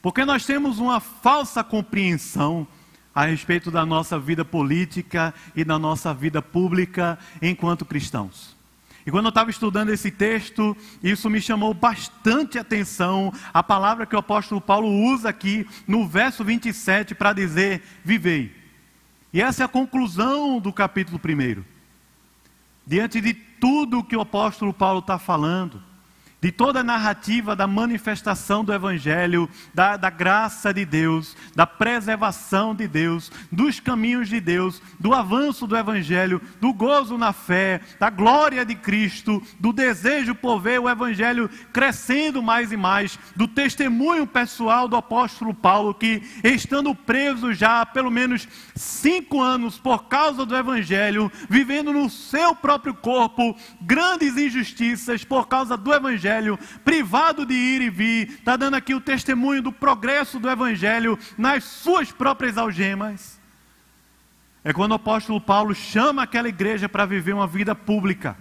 Porque 0.00 0.24
nós 0.24 0.44
temos 0.44 0.78
uma 0.78 0.98
falsa 0.98 1.62
compreensão 1.62 2.66
a 3.14 3.26
respeito 3.26 3.70
da 3.70 3.86
nossa 3.86 4.18
vida 4.18 4.44
política 4.44 5.32
e 5.54 5.64
da 5.64 5.78
nossa 5.78 6.12
vida 6.12 6.42
pública 6.42 7.18
enquanto 7.40 7.84
cristãos. 7.84 8.54
E 9.06 9.10
quando 9.10 9.26
eu 9.26 9.30
estava 9.30 9.50
estudando 9.50 9.90
esse 9.90 10.10
texto, 10.10 10.76
isso 11.02 11.28
me 11.28 11.40
chamou 11.40 11.74
bastante 11.74 12.58
atenção, 12.58 13.32
a 13.52 13.62
palavra 13.62 14.06
que 14.06 14.16
o 14.16 14.18
apóstolo 14.18 14.60
Paulo 14.60 14.88
usa 14.88 15.28
aqui 15.28 15.66
no 15.86 16.08
verso 16.08 16.42
27 16.42 17.14
para 17.14 17.34
dizer: 17.34 17.82
vivei. 18.02 18.54
E 19.32 19.42
essa 19.42 19.62
é 19.62 19.66
a 19.66 19.68
conclusão 19.68 20.58
do 20.58 20.72
capítulo 20.72 21.20
1. 21.22 21.62
diante 22.86 23.20
de 23.20 23.34
tudo 23.34 24.04
que 24.04 24.16
o 24.16 24.20
apóstolo 24.20 24.72
Paulo 24.72 25.00
está 25.00 25.18
falando, 25.18 25.82
de 26.44 26.52
toda 26.52 26.80
a 26.80 26.84
narrativa 26.84 27.56
da 27.56 27.66
manifestação 27.66 28.62
do 28.62 28.70
Evangelho, 28.70 29.48
da, 29.72 29.96
da, 29.96 30.10
graça 30.10 30.74
de 30.74 30.84
Deus, 30.84 31.34
da 31.56 31.66
preservação 31.66 32.74
de 32.74 32.86
Deus, 32.86 33.32
dos 33.50 33.80
caminhos 33.80 34.28
de 34.28 34.40
Deus, 34.40 34.82
do 35.00 35.14
avanço 35.14 35.66
do 35.66 35.74
Evangelho, 35.74 36.42
do 36.60 36.70
gozo 36.74 37.16
na 37.16 37.32
fé, 37.32 37.80
da 37.98 38.10
glória 38.10 38.62
de 38.62 38.74
Cristo, 38.74 39.42
do 39.58 39.72
desejo 39.72 40.34
por 40.34 40.60
ver 40.60 40.78
o 40.78 40.90
Evangelho 40.90 41.48
crescendo 41.72 42.42
mais 42.42 42.70
e 42.70 42.76
mais, 42.76 43.18
do 43.34 43.48
testemunho 43.48 44.26
pessoal 44.26 44.86
do 44.86 44.96
apóstolo 44.96 45.54
Paulo, 45.54 45.94
que 45.94 46.22
estando 46.44 46.94
preso 46.94 47.54
já 47.54 47.80
há 47.80 47.86
pelo 47.86 48.10
menos 48.10 48.46
cinco 48.74 49.40
anos 49.40 49.78
por 49.78 50.08
causa 50.08 50.44
do 50.44 50.54
Evangelho, 50.54 51.32
vivendo 51.48 51.90
no 51.90 52.10
seu 52.10 52.54
próprio 52.54 52.92
corpo 52.92 53.56
grandes 53.80 54.36
injustiças 54.36 55.24
por 55.24 55.48
causa 55.48 55.74
do 55.74 55.90
Evangelho 55.90 56.33
Evangelho, 56.34 56.58
privado 56.84 57.46
de 57.46 57.54
ir 57.54 57.82
e 57.82 57.90
vir, 57.90 58.30
está 58.30 58.56
dando 58.56 58.74
aqui 58.74 58.94
o 58.94 59.00
testemunho 59.00 59.62
do 59.62 59.72
progresso 59.72 60.38
do 60.38 60.50
Evangelho 60.50 61.18
nas 61.38 61.64
suas 61.64 62.10
próprias 62.10 62.58
algemas. 62.58 63.40
É 64.62 64.72
quando 64.72 64.92
o 64.92 64.96
apóstolo 64.96 65.40
Paulo 65.40 65.74
chama 65.74 66.22
aquela 66.22 66.48
igreja 66.48 66.88
para 66.88 67.06
viver 67.06 67.34
uma 67.34 67.46
vida 67.46 67.74
pública. 67.74 68.36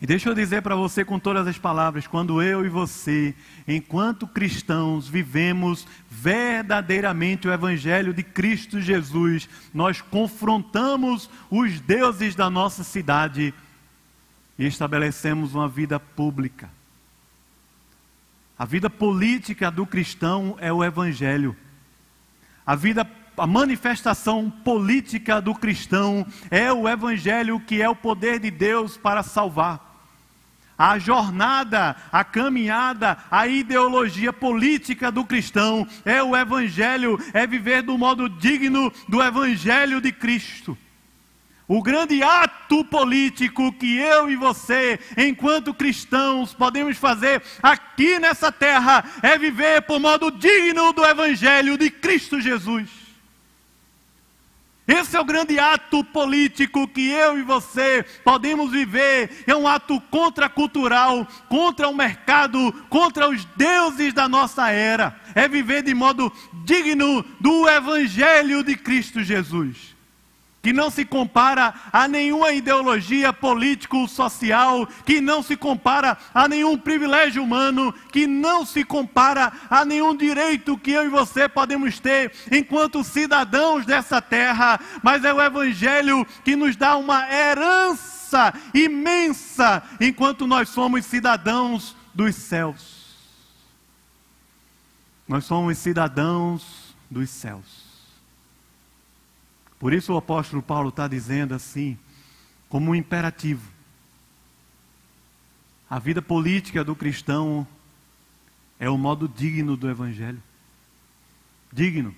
E 0.00 0.06
deixa 0.06 0.28
eu 0.28 0.34
dizer 0.34 0.62
para 0.62 0.74
você 0.74 1.04
com 1.04 1.18
todas 1.18 1.46
as 1.46 1.58
palavras: 1.58 2.06
quando 2.06 2.42
eu 2.42 2.64
e 2.64 2.68
você, 2.68 3.34
enquanto 3.68 4.26
cristãos, 4.26 5.08
vivemos 5.08 5.86
verdadeiramente 6.10 7.46
o 7.46 7.52
Evangelho 7.52 8.12
de 8.12 8.22
Cristo 8.22 8.80
Jesus, 8.80 9.48
nós 9.72 10.00
confrontamos 10.00 11.30
os 11.50 11.80
deuses 11.80 12.34
da 12.34 12.50
nossa 12.50 12.82
cidade 12.82 13.54
e 14.58 14.66
estabelecemos 14.66 15.54
uma 15.54 15.68
vida 15.68 15.98
pública. 15.98 16.70
A 18.58 18.64
vida 18.64 18.88
política 18.88 19.70
do 19.70 19.86
cristão 19.86 20.56
é 20.60 20.72
o 20.72 20.84
evangelho. 20.84 21.56
A 22.64 22.76
vida 22.76 23.04
a 23.36 23.46
manifestação 23.46 24.50
política 24.50 25.40
do 25.40 25.54
cristão 25.54 26.26
é 26.50 26.72
o 26.72 26.88
evangelho 26.88 27.58
que 27.60 27.80
é 27.80 27.88
o 27.88 27.96
poder 27.96 28.38
de 28.38 28.50
Deus 28.50 28.96
para 28.96 29.22
salvar. 29.22 29.90
A 30.76 30.98
jornada, 30.98 31.96
a 32.10 32.24
caminhada, 32.24 33.16
a 33.30 33.46
ideologia 33.46 34.32
política 34.32 35.12
do 35.12 35.24
cristão 35.24 35.86
é 36.04 36.22
o 36.22 36.36
evangelho, 36.36 37.18
é 37.32 37.46
viver 37.46 37.82
do 37.82 37.96
modo 37.96 38.28
digno 38.28 38.92
do 39.08 39.22
evangelho 39.22 40.00
de 40.00 40.12
Cristo. 40.12 40.76
O 41.68 41.82
grande 41.82 42.22
ato 42.22 42.51
político 42.80 43.70
que 43.72 43.98
eu 43.98 44.30
e 44.30 44.36
você, 44.36 44.98
enquanto 45.16 45.74
cristãos, 45.74 46.54
podemos 46.54 46.96
fazer 46.96 47.42
aqui 47.62 48.18
nessa 48.18 48.50
terra 48.50 49.04
é 49.22 49.36
viver 49.36 49.82
por 49.82 50.00
modo 50.00 50.30
digno 50.30 50.92
do 50.94 51.04
Evangelho 51.04 51.76
de 51.76 51.90
Cristo 51.90 52.40
Jesus. 52.40 52.88
Esse 54.88 55.16
é 55.16 55.20
o 55.20 55.24
grande 55.24 55.58
ato 55.58 56.02
político 56.02 56.88
que 56.88 57.08
eu 57.10 57.38
e 57.38 57.42
você 57.42 58.04
podemos 58.24 58.72
viver. 58.72 59.44
É 59.46 59.54
um 59.54 59.68
ato 59.68 60.00
contracultural, 60.10 61.26
contra 61.48 61.88
o 61.88 61.94
mercado, 61.94 62.72
contra 62.88 63.28
os 63.28 63.44
deuses 63.56 64.12
da 64.12 64.28
nossa 64.28 64.70
era. 64.70 65.14
É 65.34 65.46
viver 65.46 65.82
de 65.82 65.94
modo 65.94 66.32
digno 66.64 67.24
do 67.38 67.68
Evangelho 67.68 68.64
de 68.64 68.74
Cristo 68.76 69.22
Jesus 69.22 69.91
que 70.62 70.72
não 70.72 70.90
se 70.90 71.04
compara 71.04 71.74
a 71.92 72.06
nenhuma 72.06 72.52
ideologia 72.52 73.32
político-social, 73.32 74.86
que 75.04 75.20
não 75.20 75.42
se 75.42 75.56
compara 75.56 76.16
a 76.32 76.46
nenhum 76.46 76.78
privilégio 76.78 77.42
humano, 77.42 77.92
que 78.12 78.28
não 78.28 78.64
se 78.64 78.84
compara 78.84 79.52
a 79.68 79.84
nenhum 79.84 80.16
direito 80.16 80.78
que 80.78 80.92
eu 80.92 81.04
e 81.04 81.08
você 81.08 81.48
podemos 81.48 81.98
ter 81.98 82.32
enquanto 82.50 83.02
cidadãos 83.02 83.84
dessa 83.84 84.22
terra, 84.22 84.78
mas 85.02 85.24
é 85.24 85.34
o 85.34 85.42
Evangelho 85.42 86.24
que 86.44 86.54
nos 86.54 86.76
dá 86.76 86.96
uma 86.96 87.28
herança 87.28 88.54
imensa 88.72 89.82
enquanto 90.00 90.46
nós 90.46 90.68
somos 90.68 91.04
cidadãos 91.04 91.96
dos 92.14 92.36
céus. 92.36 93.02
Nós 95.26 95.44
somos 95.44 95.76
cidadãos 95.78 96.94
dos 97.10 97.28
céus. 97.30 97.81
Por 99.82 99.92
isso 99.92 100.12
o 100.12 100.16
apóstolo 100.16 100.62
Paulo 100.62 100.90
está 100.90 101.08
dizendo 101.08 101.54
assim, 101.54 101.98
como 102.68 102.92
um 102.92 102.94
imperativo. 102.94 103.68
A 105.90 105.98
vida 105.98 106.22
política 106.22 106.84
do 106.84 106.94
cristão 106.94 107.66
é 108.78 108.88
o 108.88 108.96
modo 108.96 109.26
digno 109.26 109.76
do 109.76 109.90
Evangelho. 109.90 110.40
Digno, 111.72 112.14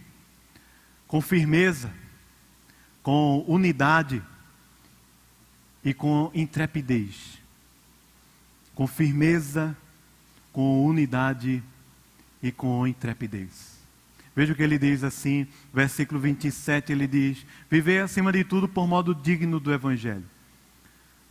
com 1.09 1.23
firmeza, 1.23 1.91
com 3.03 3.43
unidade 3.49 4.23
e 5.83 5.95
com 5.95 6.31
intrepidez. 6.35 7.39
Com 8.75 8.87
firmeza, 8.87 9.75
com 10.53 10.85
unidade 10.85 11.63
e 12.43 12.53
com 12.53 12.87
intrepidez. 12.87 13.74
Veja 14.35 14.53
o 14.53 14.57
que 14.57 14.63
ele 14.63 14.79
diz 14.79 15.05
assim, 15.05 15.47
versículo 15.73 16.19
27, 16.19 16.91
ele 16.91 17.07
diz: 17.07 17.47
Viver 17.71 18.03
acima 18.03 18.33
de 18.33 18.43
tudo 18.43 18.67
por 18.67 18.87
modo 18.87 19.15
digno 19.15 19.61
do 19.61 19.73
Evangelho. 19.73 20.25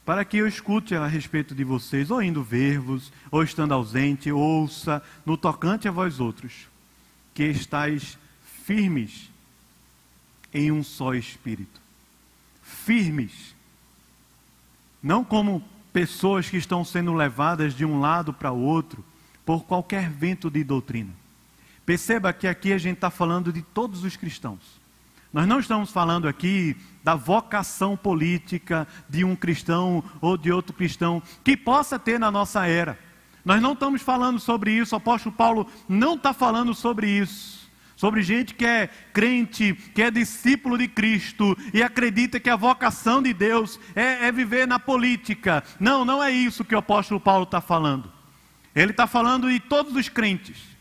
Para 0.05 0.23
que 0.23 0.37
eu 0.37 0.47
escute 0.47 0.95
a 0.95 1.05
respeito 1.05 1.53
de 1.53 1.63
vocês, 1.63 2.11
ou 2.11 2.21
indo 2.21 2.43
ver-vos, 2.43 3.11
ou 3.29 3.43
estando 3.43 3.73
ausente, 3.73 4.31
ouça 4.31 5.01
no 5.25 5.37
tocante 5.37 5.87
a 5.87 5.91
vós 5.91 6.19
outros, 6.19 6.67
que 7.33 7.43
estáis 7.43 8.17
firmes 8.65 9.29
em 10.53 10.71
um 10.71 10.83
só 10.83 11.13
espírito. 11.13 11.81
Firmes. 12.61 13.53
Não 15.01 15.23
como 15.23 15.63
pessoas 15.91 16.49
que 16.49 16.57
estão 16.57 16.85
sendo 16.85 17.13
levadas 17.13 17.73
de 17.73 17.83
um 17.83 17.99
lado 17.99 18.33
para 18.33 18.51
o 18.51 18.61
outro 18.61 19.03
por 19.45 19.65
qualquer 19.65 20.09
vento 20.09 20.49
de 20.49 20.63
doutrina 20.63 21.22
Perceba 21.85 22.31
que 22.31 22.47
aqui 22.47 22.71
a 22.71 22.77
gente 22.77 22.95
está 22.95 23.09
falando 23.09 23.51
de 23.51 23.61
todos 23.61 24.03
os 24.03 24.15
cristãos. 24.15 24.81
Nós 25.33 25.47
não 25.47 25.59
estamos 25.59 25.91
falando 25.91 26.27
aqui 26.27 26.77
da 27.03 27.15
vocação 27.15 27.97
política 27.97 28.87
de 29.09 29.25
um 29.25 29.35
cristão 29.35 30.03
ou 30.21 30.37
de 30.37 30.51
outro 30.51 30.73
cristão 30.73 31.21
que 31.43 31.57
possa 31.57 31.97
ter 31.97 32.19
na 32.19 32.29
nossa 32.29 32.67
era. 32.67 32.97
Nós 33.43 33.61
não 33.61 33.73
estamos 33.73 34.01
falando 34.01 34.39
sobre 34.39 34.71
isso, 34.71 34.95
o 34.95 34.97
apóstolo 34.97 35.35
Paulo 35.35 35.67
não 35.89 36.13
está 36.13 36.33
falando 36.33 36.73
sobre 36.73 37.09
isso. 37.09 37.63
Sobre 37.95 38.21
gente 38.21 38.53
que 38.53 38.65
é 38.65 38.87
crente, 39.11 39.73
que 39.73 40.01
é 40.01 40.11
discípulo 40.11 40.77
de 40.77 40.87
Cristo 40.87 41.57
e 41.73 41.81
acredita 41.81 42.39
que 42.39 42.49
a 42.49 42.55
vocação 42.55 43.21
de 43.21 43.33
Deus 43.33 43.79
é, 43.95 44.27
é 44.27 44.31
viver 44.31 44.67
na 44.67 44.79
política. 44.79 45.63
Não, 45.79 46.05
não 46.05 46.21
é 46.21 46.31
isso 46.31 46.65
que 46.65 46.75
o 46.75 46.79
apóstolo 46.79 47.19
Paulo 47.19 47.43
está 47.43 47.61
falando. 47.61 48.11
Ele 48.75 48.91
está 48.91 49.07
falando 49.07 49.49
de 49.49 49.59
todos 49.59 49.95
os 49.95 50.09
crentes 50.09 50.72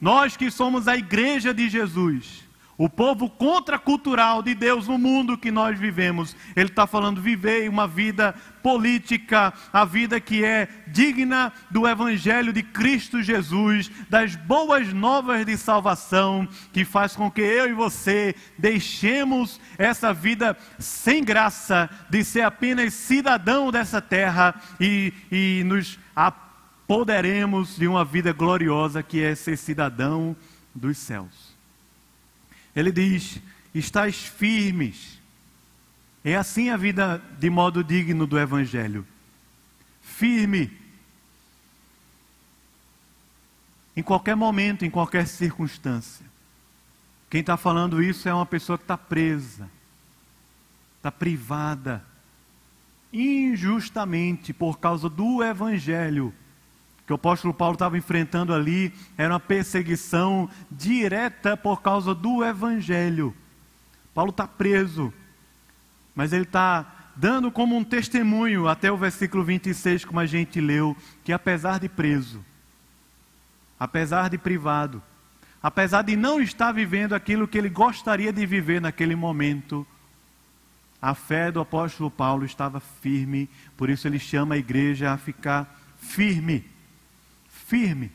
nós 0.00 0.36
que 0.36 0.50
somos 0.50 0.88
a 0.88 0.96
igreja 0.96 1.52
de 1.52 1.68
Jesus, 1.68 2.48
o 2.80 2.88
povo 2.88 3.28
contracultural 3.28 4.42
de 4.42 4.54
Deus 4.54 4.88
no 4.88 4.96
mundo 4.96 5.36
que 5.36 5.50
nós 5.50 5.78
vivemos, 5.78 6.34
ele 6.56 6.70
está 6.70 6.86
falando 6.86 7.20
viver 7.20 7.68
uma 7.68 7.86
vida 7.86 8.34
política, 8.62 9.52
a 9.70 9.84
vida 9.84 10.18
que 10.18 10.42
é 10.42 10.66
digna 10.86 11.52
do 11.70 11.86
Evangelho 11.86 12.54
de 12.54 12.62
Cristo 12.62 13.22
Jesus, 13.22 13.90
das 14.08 14.34
boas 14.34 14.94
novas 14.94 15.44
de 15.44 15.58
salvação, 15.58 16.48
que 16.72 16.82
faz 16.82 17.14
com 17.14 17.30
que 17.30 17.42
eu 17.42 17.68
e 17.68 17.74
você 17.74 18.34
deixemos 18.56 19.60
essa 19.76 20.14
vida 20.14 20.56
sem 20.78 21.22
graça, 21.22 21.90
de 22.08 22.24
ser 22.24 22.40
apenas 22.40 22.94
cidadão 22.94 23.70
dessa 23.70 24.00
terra 24.00 24.54
e, 24.80 25.12
e 25.30 25.62
nos 25.64 25.98
apoiar 26.16 26.49
poderemos 26.90 27.76
de 27.76 27.86
uma 27.86 28.04
vida 28.04 28.32
gloriosa 28.32 29.00
que 29.00 29.22
é 29.22 29.32
ser 29.36 29.56
cidadão 29.56 30.34
dos 30.74 30.98
céus. 30.98 31.54
Ele 32.74 32.90
diz: 32.90 33.38
estáis 33.72 34.24
firmes. 34.24 35.20
É 36.24 36.34
assim 36.34 36.68
a 36.68 36.76
vida 36.76 37.22
de 37.38 37.48
modo 37.48 37.84
digno 37.84 38.26
do 38.26 38.36
Evangelho. 38.36 39.06
Firme. 40.02 40.76
Em 43.96 44.02
qualquer 44.02 44.34
momento, 44.34 44.84
em 44.84 44.90
qualquer 44.90 45.28
circunstância. 45.28 46.26
Quem 47.30 47.40
está 47.40 47.56
falando 47.56 48.02
isso 48.02 48.28
é 48.28 48.34
uma 48.34 48.44
pessoa 48.44 48.76
que 48.76 48.82
está 48.82 48.98
presa, 48.98 49.70
está 50.96 51.12
privada, 51.12 52.04
injustamente 53.12 54.52
por 54.52 54.80
causa 54.80 55.08
do 55.08 55.40
Evangelho 55.40 56.34
que 57.10 57.14
o 57.14 57.16
apóstolo 57.16 57.52
Paulo 57.52 57.74
estava 57.74 57.98
enfrentando 57.98 58.54
ali 58.54 58.94
era 59.18 59.34
uma 59.34 59.40
perseguição 59.40 60.48
direta 60.70 61.56
por 61.56 61.82
causa 61.82 62.14
do 62.14 62.44
evangelho. 62.44 63.34
Paulo 64.14 64.30
está 64.30 64.46
preso, 64.46 65.12
mas 66.14 66.32
ele 66.32 66.44
está 66.44 67.10
dando 67.16 67.50
como 67.50 67.76
um 67.76 67.82
testemunho, 67.82 68.68
até 68.68 68.92
o 68.92 68.96
versículo 68.96 69.42
26, 69.42 70.04
como 70.04 70.20
a 70.20 70.26
gente 70.26 70.60
leu, 70.60 70.96
que 71.24 71.32
apesar 71.32 71.80
de 71.80 71.88
preso, 71.88 72.44
apesar 73.76 74.30
de 74.30 74.38
privado, 74.38 75.02
apesar 75.60 76.02
de 76.02 76.14
não 76.14 76.40
estar 76.40 76.70
vivendo 76.70 77.12
aquilo 77.12 77.48
que 77.48 77.58
ele 77.58 77.68
gostaria 77.68 78.32
de 78.32 78.46
viver 78.46 78.80
naquele 78.80 79.16
momento, 79.16 79.84
a 81.02 81.12
fé 81.12 81.50
do 81.50 81.58
apóstolo 81.58 82.08
Paulo 82.08 82.44
estava 82.44 82.78
firme, 82.78 83.50
por 83.76 83.90
isso 83.90 84.06
ele 84.06 84.20
chama 84.20 84.54
a 84.54 84.58
igreja 84.58 85.10
a 85.10 85.18
ficar 85.18 85.76
firme. 85.98 86.69
Firme. 87.66 88.10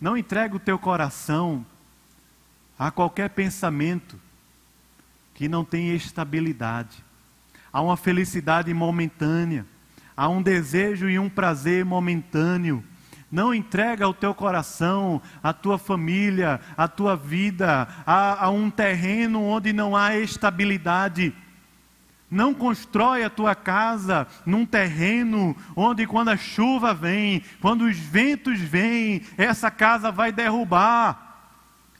Não 0.00 0.16
entregue 0.16 0.56
o 0.56 0.60
teu 0.60 0.78
coração 0.78 1.64
a 2.78 2.90
qualquer 2.90 3.30
pensamento 3.30 4.18
que 5.34 5.48
não 5.48 5.64
tenha 5.64 5.94
estabilidade. 5.94 7.04
Há 7.72 7.80
uma 7.80 7.96
felicidade 7.96 8.72
momentânea, 8.72 9.66
há 10.16 10.28
um 10.28 10.42
desejo 10.42 11.08
e 11.08 11.18
um 11.18 11.28
prazer 11.28 11.84
momentâneo. 11.84 12.82
Não 13.30 13.52
entrega 13.52 14.08
o 14.08 14.14
teu 14.14 14.34
coração, 14.34 15.20
a 15.42 15.52
tua 15.52 15.78
família, 15.78 16.60
a 16.76 16.88
tua 16.88 17.14
vida, 17.14 17.86
a, 18.06 18.46
a 18.46 18.50
um 18.50 18.70
terreno 18.70 19.42
onde 19.42 19.72
não 19.72 19.94
há 19.94 20.16
estabilidade. 20.16 21.34
Não 22.30 22.52
constrói 22.52 23.24
a 23.24 23.30
tua 23.30 23.54
casa 23.54 24.26
num 24.44 24.66
terreno 24.66 25.56
onde, 25.74 26.06
quando 26.06 26.28
a 26.28 26.36
chuva 26.36 26.92
vem, 26.92 27.42
quando 27.60 27.82
os 27.82 27.96
ventos 27.96 28.60
vêm, 28.60 29.22
essa 29.36 29.70
casa 29.70 30.12
vai 30.12 30.30
derrubar. 30.30 31.28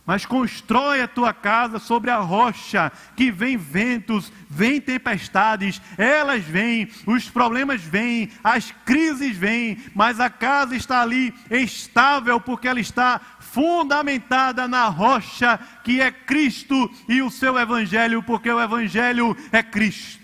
Mas 0.09 0.25
constrói 0.25 1.03
a 1.03 1.07
tua 1.07 1.35
casa 1.35 1.79
sobre 1.79 2.11
a 2.11 2.17
rocha, 2.17 2.91
que 3.15 3.31
vem 3.31 3.59
ventos, 3.59 4.33
vem 4.49 4.81
tempestades, 4.81 5.83
elas 5.99 6.43
vêm, 6.45 6.89
os 7.07 7.29
problemas 7.29 7.83
vêm, 7.83 8.31
as 8.43 8.71
crises 8.87 9.37
vêm, 9.37 9.77
mas 9.95 10.19
a 10.19 10.31
casa 10.31 10.75
está 10.75 11.03
ali 11.03 11.35
estável, 11.51 12.41
porque 12.41 12.67
ela 12.67 12.81
está 12.81 13.21
fundamentada 13.39 14.67
na 14.67 14.87
rocha, 14.87 15.61
que 15.85 16.01
é 16.01 16.11
Cristo 16.11 16.91
e 17.07 17.21
o 17.21 17.31
seu 17.31 17.59
Evangelho, 17.59 18.23
porque 18.23 18.51
o 18.51 18.63
Evangelho 18.63 19.37
é 19.53 19.63
Cristo. 19.63 20.18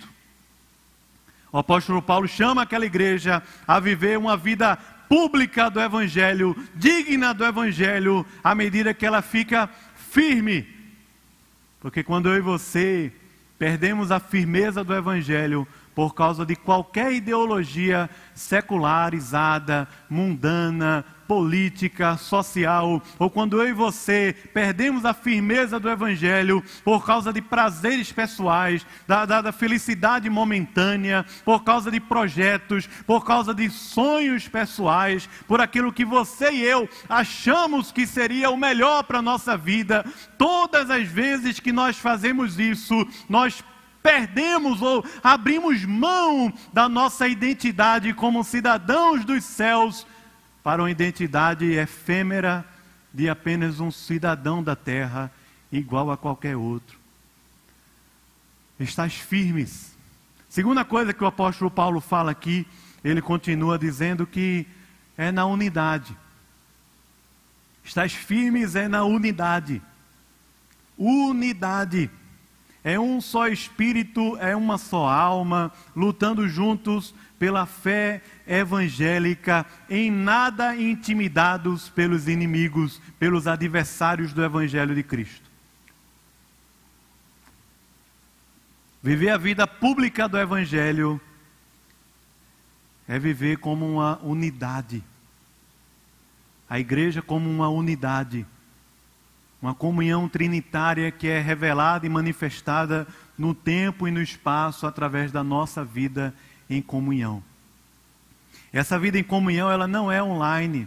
O 1.55 1.59
apóstolo 1.59 2.03
Paulo 2.03 2.27
chama 2.27 2.63
aquela 2.63 2.85
igreja 2.85 3.41
a 3.65 3.79
viver 3.79 4.19
uma 4.19 4.37
vida 4.37 4.77
pública 5.09 5.71
do 5.71 5.81
Evangelho, 5.81 6.57
digna 6.75 7.33
do 7.33 7.45
Evangelho, 7.45 8.27
à 8.43 8.57
medida 8.57 8.93
que 8.93 9.07
ela 9.07 9.23
fica 9.23 9.71
firme. 9.95 10.67
Porque 11.79 12.03
quando 12.03 12.29
eu 12.29 12.37
e 12.37 12.41
você 12.41 13.13
perdemos 13.57 14.11
a 14.11 14.19
firmeza 14.19 14.83
do 14.83 14.93
Evangelho 14.93 15.65
por 15.95 16.13
causa 16.13 16.45
de 16.45 16.57
qualquer 16.57 17.13
ideologia 17.13 18.11
secularizada, 18.35 19.87
mundana, 20.11 21.05
política, 21.27 22.17
social, 22.17 23.03
ou 23.19 23.31
quando 23.31 23.61
eu 23.61 23.69
e 23.69 23.73
você 23.73 24.35
perdemos 24.53 25.05
a 25.05 25.15
firmeza 25.15 25.81
do 25.81 25.91
Evangelho 25.91 26.63
por 26.85 27.05
causa 27.05 27.33
de 27.33 27.41
prazeres 27.41 28.13
pessoais, 28.13 28.87
da, 29.07 29.25
da, 29.25 29.41
da, 29.41 29.53
felicidade 29.53 30.29
momentânea, 30.29 31.25
por 31.45 31.65
causa 31.65 31.91
de 31.91 32.01
projetos, 32.01 32.87
por 33.07 33.25
causa 33.25 33.55
de 33.55 33.71
sonhos 33.71 34.49
pessoais, 34.49 35.29
por 35.47 35.61
aquilo 35.61 35.93
que 35.93 36.05
você 36.05 36.51
e 36.51 36.63
eu 36.63 36.89
achamos 37.09 37.91
que 37.91 38.07
seria 38.07 38.51
o 38.51 38.57
melhor 38.57 39.05
para 39.05 39.19
a 39.19 39.23
nossa 39.23 39.57
vida, 39.57 40.05
todas 40.37 40.91
as 40.91 41.07
vezes 41.07 41.61
que 41.61 41.73
nós 41.73 41.99
fazemos 41.99 42.59
isso, 42.59 43.07
nós 43.29 43.63
perdemos 44.05 44.83
ou 44.83 45.03
abrimos 45.23 45.83
mão 45.87 46.53
da 46.75 46.91
nossa 46.91 47.27
identidade 47.27 48.13
como 48.13 48.45
cidadãos 48.45 49.25
dos 49.25 49.43
céus 49.45 50.07
para 50.65 50.83
uma 50.83 50.91
identidade 50.91 51.67
efêmera 51.73 52.65
de 53.13 53.29
apenas 53.29 53.81
um 53.81 53.91
cidadão 53.91 54.63
da 54.63 54.75
terra, 54.75 55.31
igual 55.71 56.11
a 56.11 56.17
qualquer 56.17 56.57
outro. 56.57 56.99
Estás 58.81 59.15
firmes. 59.15 59.95
Segunda 60.49 60.83
coisa 60.83 61.13
que 61.13 61.23
o 61.23 61.27
apóstolo 61.27 61.71
Paulo 61.71 62.01
fala 62.01 62.31
aqui, 62.31 62.67
ele 63.05 63.21
continua 63.21 63.79
dizendo 63.79 64.27
que 64.27 64.67
é 65.19 65.31
na 65.31 65.45
unidade. 65.45 66.17
Estás 67.85 68.15
firmes 68.15 68.75
é 68.75 68.89
na 68.89 69.05
unidade. 69.05 69.83
Unidade. 70.97 72.11
É 72.85 73.01
um 73.01 73.19
só 73.19 73.49
espírito, 73.49 74.37
é 74.37 74.55
uma 74.55 74.77
só 74.77 75.09
alma, 75.09 75.73
lutando 75.97 76.47
juntos 76.47 77.15
pela 77.39 77.65
fé 77.65 78.21
evangélica, 78.47 79.65
em 79.89 80.11
nada 80.11 80.77
intimidados 80.77 81.89
pelos 81.89 82.29
inimigos, 82.29 83.01
pelos 83.19 83.47
adversários 83.47 84.35
do 84.35 84.45
Evangelho 84.45 84.95
de 84.95 85.03
Cristo. 85.03 85.51
Viver 89.03 89.31
a 89.31 89.39
vida 89.39 89.67
pública 89.67 90.29
do 90.29 90.39
Evangelho 90.39 91.19
é 93.09 93.19
viver 93.19 93.59
como 93.59 93.87
uma 93.87 94.19
unidade. 94.23 95.03
A 96.69 96.79
igreja 96.79 97.21
como 97.21 97.51
uma 97.51 97.69
unidade. 97.69 98.47
Uma 99.65 99.75
comunhão 99.75 100.29
trinitária 100.29 101.11
que 101.11 101.27
é 101.27 101.41
revelada 101.41 102.05
e 102.05 102.09
manifestada 102.11 103.07
no 103.39 103.55
tempo 103.55 104.07
e 104.07 104.11
no 104.11 104.21
espaço 104.21 104.87
através 104.87 105.33
da 105.33 105.43
nossa 105.43 105.83
vida 105.83 106.35
em 106.69 106.83
comunhão. 106.83 107.43
Essa 108.71 108.99
vida 108.99 109.19
em 109.19 109.25
comunhão, 109.25 109.71
ela 109.71 109.87
não 109.87 110.13
é 110.13 110.23
online. 110.23 110.87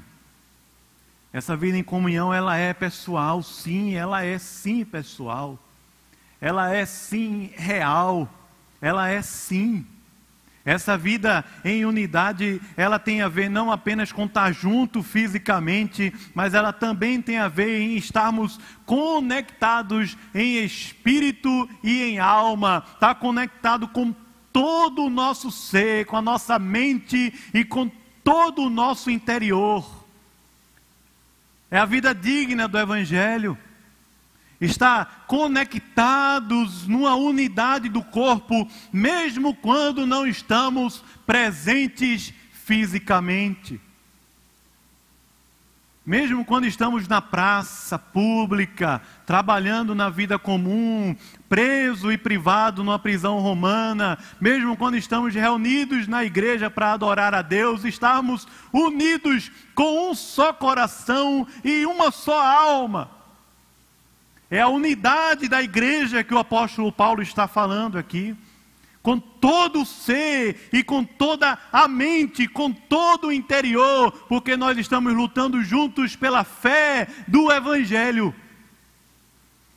Essa 1.33 1.57
vida 1.57 1.75
em 1.75 1.83
comunhão, 1.83 2.31
ela 2.31 2.55
é 2.55 2.71
pessoal, 2.71 3.41
sim, 3.41 3.95
ela 3.95 4.23
é 4.23 4.37
sim 4.37 4.85
pessoal. 4.85 5.57
Ela 6.39 6.71
é 6.71 6.85
sim 6.85 7.49
real. 7.55 8.29
Ela 8.79 9.09
é 9.09 9.23
sim. 9.23 9.87
Essa 10.67 10.97
vida 10.97 11.45
em 11.63 11.85
unidade, 11.85 12.61
ela 12.75 12.99
tem 12.99 13.21
a 13.21 13.29
ver 13.29 13.49
não 13.49 13.71
apenas 13.71 14.11
com 14.11 14.25
estar 14.25 14.51
junto 14.51 15.01
fisicamente, 15.01 16.13
mas 16.35 16.53
ela 16.53 16.73
também 16.73 17.21
tem 17.21 17.37
a 17.37 17.47
ver 17.47 17.79
em 17.79 17.95
estarmos 17.95 18.59
conectados 18.85 20.17
em 20.35 20.61
espírito 20.61 21.69
e 21.81 22.03
em 22.03 22.19
alma, 22.19 22.83
estar 22.85 22.99
tá 22.99 23.15
conectado 23.15 23.87
com 23.87 24.13
todo 24.51 25.05
o 25.05 25.09
nosso 25.09 25.49
ser, 25.49 26.05
com 26.05 26.17
a 26.17 26.21
nossa 26.21 26.59
mente 26.59 27.33
e 27.53 27.63
com 27.63 27.89
todo 28.21 28.63
o 28.63 28.69
nosso 28.69 29.09
interior. 29.09 30.05
É 31.71 31.77
a 31.77 31.85
vida 31.85 32.13
digna 32.13 32.67
do 32.67 32.77
Evangelho. 32.77 33.57
Está 34.59 35.05
conectados 35.27 36.87
numa 36.87 37.15
unidade 37.15 37.89
do 37.89 38.03
corpo, 38.03 38.67
mesmo 38.91 39.53
quando 39.53 40.07
não 40.07 40.25
estamos 40.25 41.03
presentes 41.25 42.33
fisicamente. 42.51 43.79
Mesmo 46.07 46.45
quando 46.45 46.65
estamos 46.65 47.05
na 47.05 47.21
praça 47.21 47.99
pública, 47.99 49.01
trabalhando 49.25 49.93
na 49.93 50.09
vida 50.09 50.39
comum, 50.39 51.13
preso 51.49 52.09
e 52.09 52.17
privado 52.17 52.81
numa 52.81 52.97
prisão 52.97 53.39
romana, 53.39 54.17
mesmo 54.39 54.77
quando 54.77 54.95
estamos 54.95 55.35
reunidos 55.35 56.07
na 56.07 56.23
igreja 56.23 56.69
para 56.69 56.93
adorar 56.93 57.35
a 57.35 57.41
Deus, 57.41 57.83
estarmos 57.83 58.47
unidos 58.71 59.51
com 59.75 60.09
um 60.09 60.15
só 60.15 60.53
coração 60.53 61.45
e 61.61 61.85
uma 61.85 62.09
só 62.09 62.41
alma. 62.41 63.16
É 64.49 64.61
a 64.61 64.67
unidade 64.67 65.49
da 65.49 65.61
igreja 65.61 66.23
que 66.23 66.33
o 66.33 66.39
apóstolo 66.39 66.91
Paulo 66.91 67.21
está 67.21 67.47
falando 67.47 67.97
aqui 67.97 68.35
com 69.07 69.17
todo 69.19 69.83
o 69.83 69.85
ser 69.85 70.67
e 70.73 70.83
com 70.83 71.01
toda 71.01 71.57
a 71.71 71.87
mente, 71.87 72.45
com 72.45 72.69
todo 72.73 73.27
o 73.27 73.31
interior, 73.31 74.11
porque 74.27 74.57
nós 74.57 74.77
estamos 74.77 75.13
lutando 75.13 75.63
juntos 75.63 76.13
pela 76.13 76.43
fé 76.43 77.07
do 77.25 77.49
Evangelho. 77.49 78.35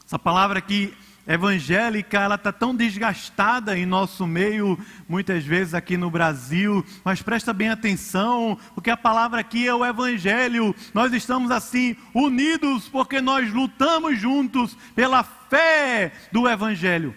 Essa 0.05 0.19
palavra 0.19 0.59
aqui, 0.59 0.93
evangélica, 1.27 2.19
ela 2.19 2.35
está 2.35 2.53
tão 2.53 2.75
desgastada 2.75 3.77
em 3.79 3.87
nosso 3.87 4.27
meio, 4.27 4.79
muitas 5.09 5.45
vezes 5.45 5.75
aqui 5.75 5.97
no 5.97 6.11
Brasil, 6.11 6.85
mas 7.05 7.23
presta 7.23 7.53
bem 7.53 7.69
atenção, 7.69 8.59
porque 8.75 8.91
a 8.91 8.97
palavra 8.97 9.41
aqui 9.41 9.67
é 9.67 9.75
o 9.75 9.85
Evangelho. 9.85 10.75
Nós 10.93 11.13
estamos 11.13 11.51
assim, 11.51 11.97
unidos, 12.15 12.89
porque 12.89 13.21
nós 13.21 13.53
lutamos 13.53 14.19
juntos 14.19 14.77
pela 14.95 15.23
fé 15.23 16.13
do 16.33 16.49
Evangelho 16.49 17.15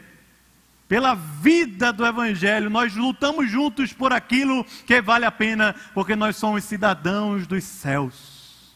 pela 0.87 1.15
vida 1.15 1.91
do 1.91 2.05
Evangelho, 2.05 2.69
nós 2.69 2.95
lutamos 2.95 3.49
juntos 3.49 3.91
por 3.91 4.13
aquilo 4.13 4.63
que 4.85 5.01
vale 5.01 5.25
a 5.25 5.31
pena, 5.31 5.73
porque 5.91 6.15
nós 6.15 6.35
somos 6.35 6.65
cidadãos 6.65 7.47
dos 7.47 7.63
céus. 7.63 8.75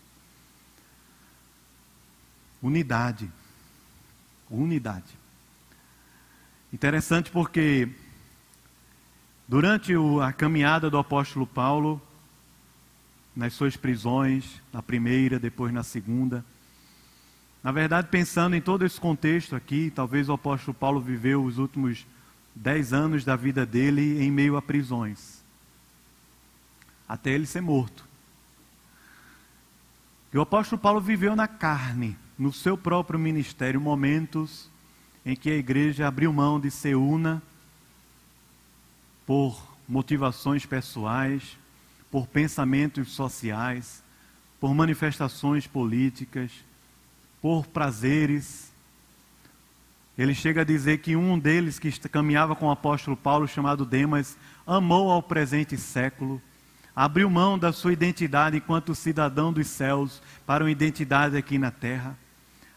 Unidade. 2.60 3.30
Unidade. 4.50 5.17
Interessante 6.72 7.32
porque 7.32 7.90
Durante 9.48 9.94
a 10.22 10.34
caminhada 10.34 10.90
do 10.90 10.98
apóstolo 10.98 11.48
Paulo, 11.48 12.02
nas 13.34 13.54
suas 13.54 13.78
prisões, 13.78 14.62
na 14.74 14.84
primeira, 14.84 15.40
depois 15.40 15.74
na 15.74 15.84
segunda, 15.84 16.44
na 17.64 17.72
verdade, 17.72 18.10
pensando 18.10 18.58
em 18.58 18.62
todo 18.62 18.86
esse 18.86 19.00
contexto 19.00 19.56
aqui, 19.56 19.90
talvez 19.90 20.28
o 20.28 20.34
apóstolo 20.34 20.74
Paulo 20.74 21.00
viveu 21.00 21.42
os 21.46 21.58
últimos 21.60 22.06
dez 22.54 22.92
anos 22.92 23.24
da 23.24 23.38
vida 23.38 23.66
dele 23.66 24.22
em 24.22 24.30
meio 24.30 24.58
a 24.58 24.62
prisões, 24.62 25.42
até 27.08 27.32
ele 27.32 27.46
ser 27.46 27.62
morto. 27.62 28.06
E 30.34 30.38
o 30.38 30.42
apóstolo 30.42 30.82
Paulo 30.82 31.00
viveu 31.00 31.38
na 31.38 31.48
carne, 31.48 32.18
no 32.38 32.52
seu 32.52 32.78
próprio 32.78 33.18
ministério, 33.18 33.80
momentos 33.80 34.70
em 35.28 35.36
que 35.36 35.50
a 35.50 35.58
igreja 35.58 36.08
abriu 36.08 36.32
mão 36.32 36.58
de 36.58 36.72
ser 36.72 36.96
una 36.96 37.44
por 39.26 39.62
motivações 39.86 40.66
pessoais, 40.66 41.58
por 42.10 42.26
pensamentos 42.28 43.12
sociais, 43.12 44.02
por 44.58 44.74
manifestações 44.74 45.68
políticas, 45.68 46.50
por 47.42 47.68
prazeres. 47.68 48.72
Ele 50.18 50.34
chega 50.34 50.62
a 50.62 50.64
dizer 50.64 51.00
que 51.00 51.18
um 51.18 51.38
deles, 51.38 51.78
que 51.78 51.92
caminhava 52.08 52.56
com 52.56 52.68
o 52.68 52.72
apóstolo 52.72 53.18
Paulo, 53.18 53.50
chamado 53.50 53.86
Demas, 53.86 54.38
amou 54.66 55.12
ao 55.12 55.22
presente 55.22 55.76
século, 55.76 56.42
abriu 56.96 57.30
mão 57.30 57.60
da 57.60 57.74
sua 57.74 57.92
identidade 57.92 58.56
enquanto 58.56 58.96
cidadão 58.96 59.52
dos 59.52 59.68
céus 59.68 60.22
para 60.46 60.64
uma 60.64 60.72
identidade 60.72 61.36
aqui 61.36 61.60
na 61.60 61.70
terra. 61.70 62.18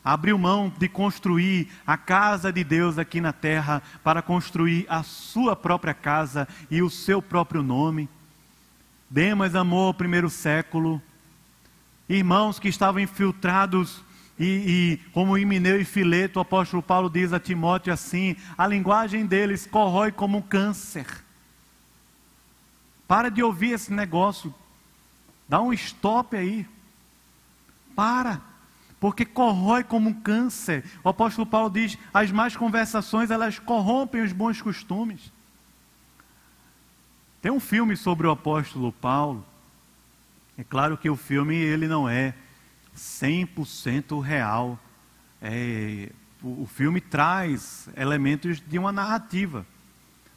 Abriu 0.05 0.38
mão 0.38 0.72
de 0.78 0.88
construir 0.88 1.68
a 1.86 1.96
casa 1.96 2.53
de 2.53 2.64
Deus 2.64 2.98
aqui 2.98 3.20
na 3.20 3.32
terra 3.32 3.82
para 4.03 4.22
construir 4.22 4.86
a 4.88 5.03
sua 5.03 5.55
própria 5.55 5.92
casa 5.92 6.48
e 6.70 6.80
o 6.80 6.88
seu 6.88 7.20
próprio 7.20 7.62
nome. 7.62 8.09
Demas 9.09 9.55
amou 9.55 9.90
o 9.90 9.94
primeiro 9.94 10.30
século. 10.30 11.03
Irmãos 12.09 12.59
que 12.59 12.68
estavam 12.68 13.01
infiltrados 13.01 14.03
e, 14.38 14.44
e, 14.44 15.11
como 15.12 15.36
Himeneu 15.36 15.78
e 15.78 15.84
Fileto, 15.84 16.38
o 16.38 16.42
apóstolo 16.42 16.82
Paulo 16.82 17.11
diz 17.11 17.30
a 17.34 17.38
Timóteo 17.38 17.92
assim: 17.92 18.36
a 18.57 18.66
linguagem 18.66 19.26
deles 19.26 19.66
corrói 19.66 20.11
como 20.11 20.38
um 20.38 20.42
câncer. 20.42 21.07
Para 23.07 23.28
de 23.28 23.42
ouvir 23.42 23.72
esse 23.72 23.92
negócio. 23.92 24.55
Dá 25.46 25.61
um 25.61 25.74
stop 25.74 26.34
aí. 26.34 26.66
Para. 27.94 28.49
Porque 29.01 29.24
corrói 29.24 29.82
como 29.82 30.11
um 30.11 30.14
câncer. 30.14 30.84
O 31.03 31.09
apóstolo 31.09 31.46
Paulo 31.46 31.70
diz: 31.70 31.98
as 32.12 32.30
más 32.30 32.55
conversações 32.55 33.30
elas 33.30 33.59
corrompem 33.59 34.22
os 34.22 34.32
bons 34.32 34.61
costumes. 34.61 35.32
Tem 37.40 37.51
um 37.51 37.59
filme 37.59 37.96
sobre 37.96 38.26
o 38.26 38.30
apóstolo 38.30 38.92
Paulo. 38.92 39.44
É 40.59 40.62
claro 40.62 40.98
que 40.98 41.09
o 41.09 41.16
filme 41.16 41.57
ele 41.57 41.88
não 41.88 42.07
é 42.07 42.34
100% 42.94 44.20
real. 44.20 44.78
É, 45.40 46.11
o, 46.42 46.64
o 46.64 46.66
filme 46.66 47.01
traz 47.01 47.88
elementos 47.96 48.61
de 48.61 48.78
uma 48.78 48.92
narrativa, 48.92 49.64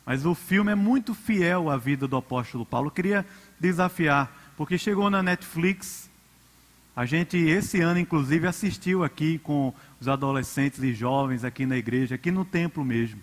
mas 0.05 0.25
o 0.25 0.33
filme 0.33 0.71
é 0.71 0.75
muito 0.75 1.13
fiel 1.13 1.69
à 1.69 1.75
vida 1.75 2.07
do 2.07 2.15
apóstolo 2.15 2.65
Paulo. 2.65 2.87
Eu 2.87 2.91
queria 2.91 3.25
desafiar, 3.59 4.31
porque 4.55 4.77
chegou 4.77 5.09
na 5.09 5.21
Netflix. 5.21 6.09
A 6.95 7.05
gente, 7.05 7.37
esse 7.37 7.81
ano, 7.81 7.99
inclusive, 7.99 8.47
assistiu 8.47 9.03
aqui 9.03 9.39
com 9.39 9.73
os 9.99 10.07
adolescentes 10.07 10.83
e 10.83 10.93
jovens 10.93 11.43
aqui 11.43 11.65
na 11.65 11.75
igreja, 11.75 12.15
aqui 12.15 12.29
no 12.29 12.45
templo 12.45 12.85
mesmo. 12.85 13.19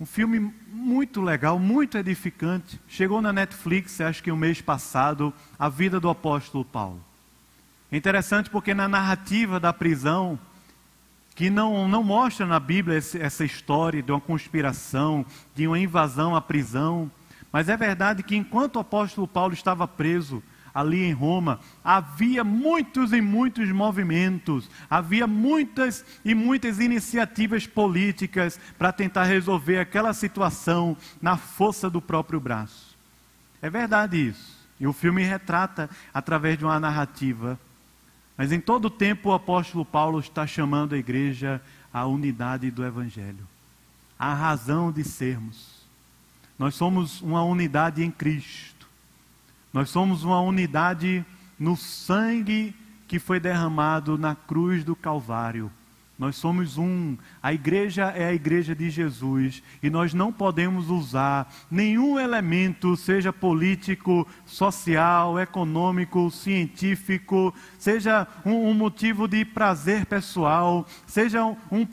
Um 0.00 0.06
filme 0.06 0.54
muito 0.72 1.20
legal, 1.20 1.58
muito 1.58 1.98
edificante. 1.98 2.80
Chegou 2.88 3.20
na 3.20 3.32
Netflix, 3.32 4.00
acho 4.00 4.22
que 4.22 4.30
o 4.30 4.34
um 4.34 4.38
mês 4.38 4.62
passado, 4.62 5.34
A 5.58 5.68
Vida 5.68 6.00
do 6.00 6.08
Apóstolo 6.08 6.64
Paulo. 6.64 7.04
É 7.92 7.96
interessante 7.96 8.48
porque 8.48 8.72
na 8.72 8.88
narrativa 8.88 9.60
da 9.60 9.72
prisão, 9.72 10.38
que 11.34 11.50
não, 11.50 11.86
não 11.86 12.02
mostra 12.02 12.46
na 12.46 12.58
Bíblia 12.58 12.96
esse, 12.96 13.20
essa 13.20 13.44
história 13.44 14.02
de 14.02 14.10
uma 14.10 14.20
conspiração, 14.20 15.26
de 15.54 15.66
uma 15.66 15.78
invasão 15.78 16.34
à 16.34 16.40
prisão, 16.40 17.10
mas 17.52 17.68
é 17.68 17.76
verdade 17.76 18.22
que 18.22 18.36
enquanto 18.36 18.76
o 18.76 18.80
apóstolo 18.80 19.28
Paulo 19.28 19.52
estava 19.52 19.86
preso 19.86 20.42
ali 20.74 21.04
em 21.04 21.12
Roma, 21.12 21.60
havia 21.82 22.44
muitos 22.44 23.12
e 23.12 23.20
muitos 23.20 23.70
movimentos, 23.70 24.70
havia 24.88 25.26
muitas 25.26 26.04
e 26.24 26.34
muitas 26.34 26.80
iniciativas 26.80 27.66
políticas 27.66 28.58
para 28.76 28.92
tentar 28.92 29.24
resolver 29.24 29.78
aquela 29.78 30.12
situação 30.12 30.96
na 31.20 31.36
força 31.36 31.88
do 31.88 32.00
próprio 32.00 32.40
braço. 32.40 32.96
É 33.60 33.68
verdade 33.68 34.28
isso. 34.28 34.58
E 34.78 34.86
o 34.86 34.92
filme 34.92 35.22
retrata 35.22 35.90
através 36.14 36.56
de 36.56 36.64
uma 36.64 36.78
narrativa 36.78 37.58
mas 38.38 38.52
em 38.52 38.60
todo 38.60 38.84
o 38.84 38.90
tempo 38.90 39.30
o 39.30 39.34
apóstolo 39.34 39.84
Paulo 39.84 40.20
está 40.20 40.46
chamando 40.46 40.94
a 40.94 40.98
igreja 40.98 41.60
à 41.92 42.06
unidade 42.06 42.70
do 42.70 42.86
Evangelho, 42.86 43.44
à 44.16 44.32
razão 44.32 44.92
de 44.92 45.02
sermos. 45.02 45.82
Nós 46.56 46.76
somos 46.76 47.20
uma 47.20 47.42
unidade 47.42 48.00
em 48.04 48.12
Cristo, 48.12 48.77
nós 49.72 49.90
somos 49.90 50.24
uma 50.24 50.40
unidade 50.40 51.24
no 51.58 51.76
sangue 51.76 52.74
que 53.06 53.18
foi 53.18 53.40
derramado 53.40 54.18
na 54.18 54.34
cruz 54.34 54.84
do 54.84 54.94
Calvário. 54.94 55.70
Nós 56.18 56.34
somos 56.34 56.76
um. 56.76 57.16
A 57.40 57.52
igreja 57.52 58.06
é 58.06 58.26
a 58.26 58.34
igreja 58.34 58.74
de 58.74 58.90
Jesus 58.90 59.62
e 59.80 59.88
nós 59.88 60.12
não 60.12 60.32
podemos 60.32 60.90
usar 60.90 61.48
nenhum 61.70 62.18
elemento, 62.18 62.96
seja 62.96 63.32
político, 63.32 64.26
social, 64.44 65.38
econômico, 65.38 66.28
científico, 66.28 67.54
seja 67.78 68.26
um, 68.44 68.68
um 68.68 68.74
motivo 68.74 69.28
de 69.28 69.44
prazer 69.44 70.06
pessoal, 70.06 70.84
seja 71.06 71.44
um, 71.44 71.56
um, 71.70 71.86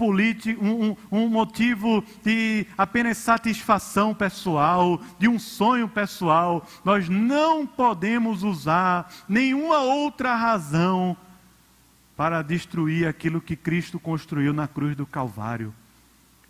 um, 0.60 0.96
um 1.12 1.30
motivo 1.30 2.04
de 2.24 2.66
apenas 2.76 3.20
satisfação 3.20 4.16
pessoal, 4.16 5.00
de 5.20 5.28
um 5.28 5.38
sonho 5.38 5.88
pessoal. 5.88 6.66
Nós 6.84 7.08
não 7.08 7.68
podemos 7.68 8.42
usar 8.42 9.08
nenhuma 9.30 9.82
outra 9.82 10.34
razão 10.36 11.16
para 12.16 12.42
destruir 12.42 13.08
aquilo 13.08 13.42
que 13.42 13.56
Cristo 13.56 14.00
construiu 14.00 14.54
na 14.54 14.68
cruz 14.68 14.96
do 14.96 15.06
Calvário. 15.06 15.74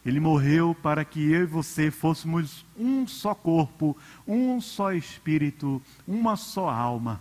Ele 0.06 0.20
morreu 0.20 0.76
para 0.76 1.04
que 1.04 1.20
eu 1.32 1.42
e 1.42 1.48
você 1.48 1.90
fôssemos 1.90 2.64
um 2.78 3.08
só 3.08 3.34
corpo, 3.34 3.98
um 4.28 4.62
só 4.62 4.94
espírito, 4.94 5.82
uma 6.08 6.36
só 6.36 6.70
alma. 6.70 7.20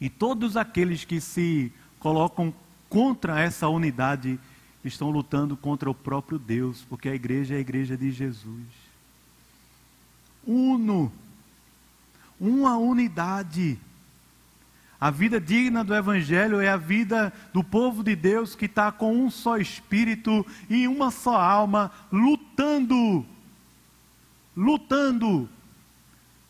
E 0.00 0.08
todos 0.08 0.56
aqueles 0.56 1.04
que 1.04 1.20
se 1.20 1.72
colocam 1.98 2.54
contra 2.88 3.40
essa 3.40 3.68
unidade 3.68 4.38
estão 4.84 5.10
lutando 5.10 5.56
contra 5.56 5.90
o 5.90 5.94
próprio 5.94 6.38
Deus, 6.38 6.86
porque 6.88 7.08
a 7.08 7.14
igreja 7.14 7.54
é 7.54 7.58
a 7.58 7.60
igreja 7.60 7.96
de 7.96 8.12
Jesus. 8.12 8.62
Uno, 10.46 11.10
uma 12.38 12.76
unidade. 12.76 13.78
A 15.00 15.10
vida 15.10 15.40
digna 15.40 15.84
do 15.84 15.94
Evangelho 15.94 16.60
é 16.60 16.68
a 16.68 16.76
vida 16.76 17.32
do 17.52 17.62
povo 17.62 18.02
de 18.02 18.16
Deus 18.16 18.54
que 18.54 18.64
está 18.64 18.90
com 18.90 19.14
um 19.14 19.30
só 19.30 19.58
espírito 19.58 20.44
e 20.70 20.88
uma 20.88 21.10
só 21.10 21.36
alma, 21.36 21.90
lutando. 22.10 23.24
Lutando. 24.56 25.48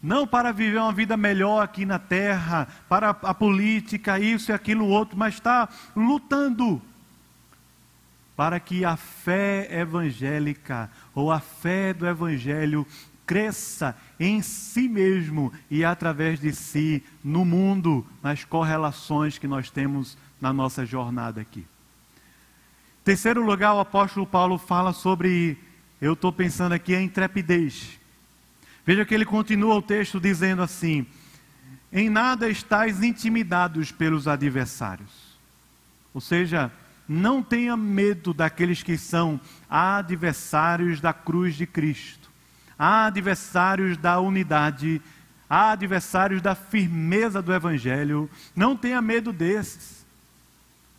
Não 0.01 0.27
para 0.27 0.53
viver 0.53 0.79
uma 0.79 0.93
vida 0.93 1.17
melhor 1.17 1.63
aqui 1.63 1.85
na 1.85 1.99
terra, 1.99 2.69
para 2.89 3.11
a 3.11 3.35
política, 3.35 4.21
isso 4.21 4.53
e 4.53 4.55
aquilo 4.55 4.87
outro, 4.87 5.17
mas 5.17 5.35
está 5.35 5.69
lutando 5.97 6.81
para 8.37 8.61
que 8.61 8.85
a 8.85 8.97
fé 8.97 9.67
evangélica 9.81 10.91
ou 11.15 11.33
a 11.33 11.41
fé 11.41 11.95
do 11.95 12.07
Evangelho 12.07 12.87
cresça 13.27 13.97
em 14.19 14.41
si 14.41 14.89
mesmo 14.89 15.53
e 15.69 15.85
através 15.85 16.39
de 16.39 16.55
si 16.55 17.03
no 17.23 17.45
mundo, 17.45 18.07
nas 18.23 18.45
correlações 18.45 19.37
que 19.37 19.49
nós 19.49 19.69
temos 19.69 20.17
na 20.41 20.53
nossa 20.53 20.87
jornada 20.87 21.41
aqui. 21.41 21.67
Terceiro 23.05 23.45
lugar, 23.45 23.75
o 23.75 23.81
apóstolo 23.81 24.27
Paulo 24.27 24.57
fala 24.57 24.93
sobre, 24.93 25.59
eu 26.01 26.13
estou 26.13 26.33
pensando 26.33 26.73
aqui, 26.73 26.95
a 26.95 27.03
intrepidez. 27.03 27.99
Veja 28.85 29.05
que 29.05 29.15
ele 29.15 29.25
continua 29.25 29.75
o 29.75 29.83
texto 29.83 30.21
dizendo 30.21 30.63
assim: 30.63 31.07
Em 31.93 32.09
nada 32.09 32.49
estáis 32.49 33.03
intimidados 33.03 33.91
pelos 33.91 34.29
adversários. 34.29 35.37
Ou 36.15 36.21
seja, 36.21 36.71
não 37.09 37.43
tenha 37.43 37.77
medo 37.77 38.33
daqueles 38.33 38.83
que 38.83 38.97
são 38.97 39.41
adversários 39.69 41.01
da 41.01 41.13
cruz 41.13 41.55
de 41.55 41.67
Cristo 41.67 42.26
há 42.79 43.07
adversários 43.07 43.97
da 43.97 44.21
unidade, 44.21 45.01
há 45.49 45.71
adversários 45.71 46.43
da 46.43 46.55
firmeza 46.55 47.41
do 47.41 47.53
Evangelho. 47.53 48.29
Não 48.55 48.77
tenha 48.77 49.01
medo 49.01 49.33
desses. 49.33 49.96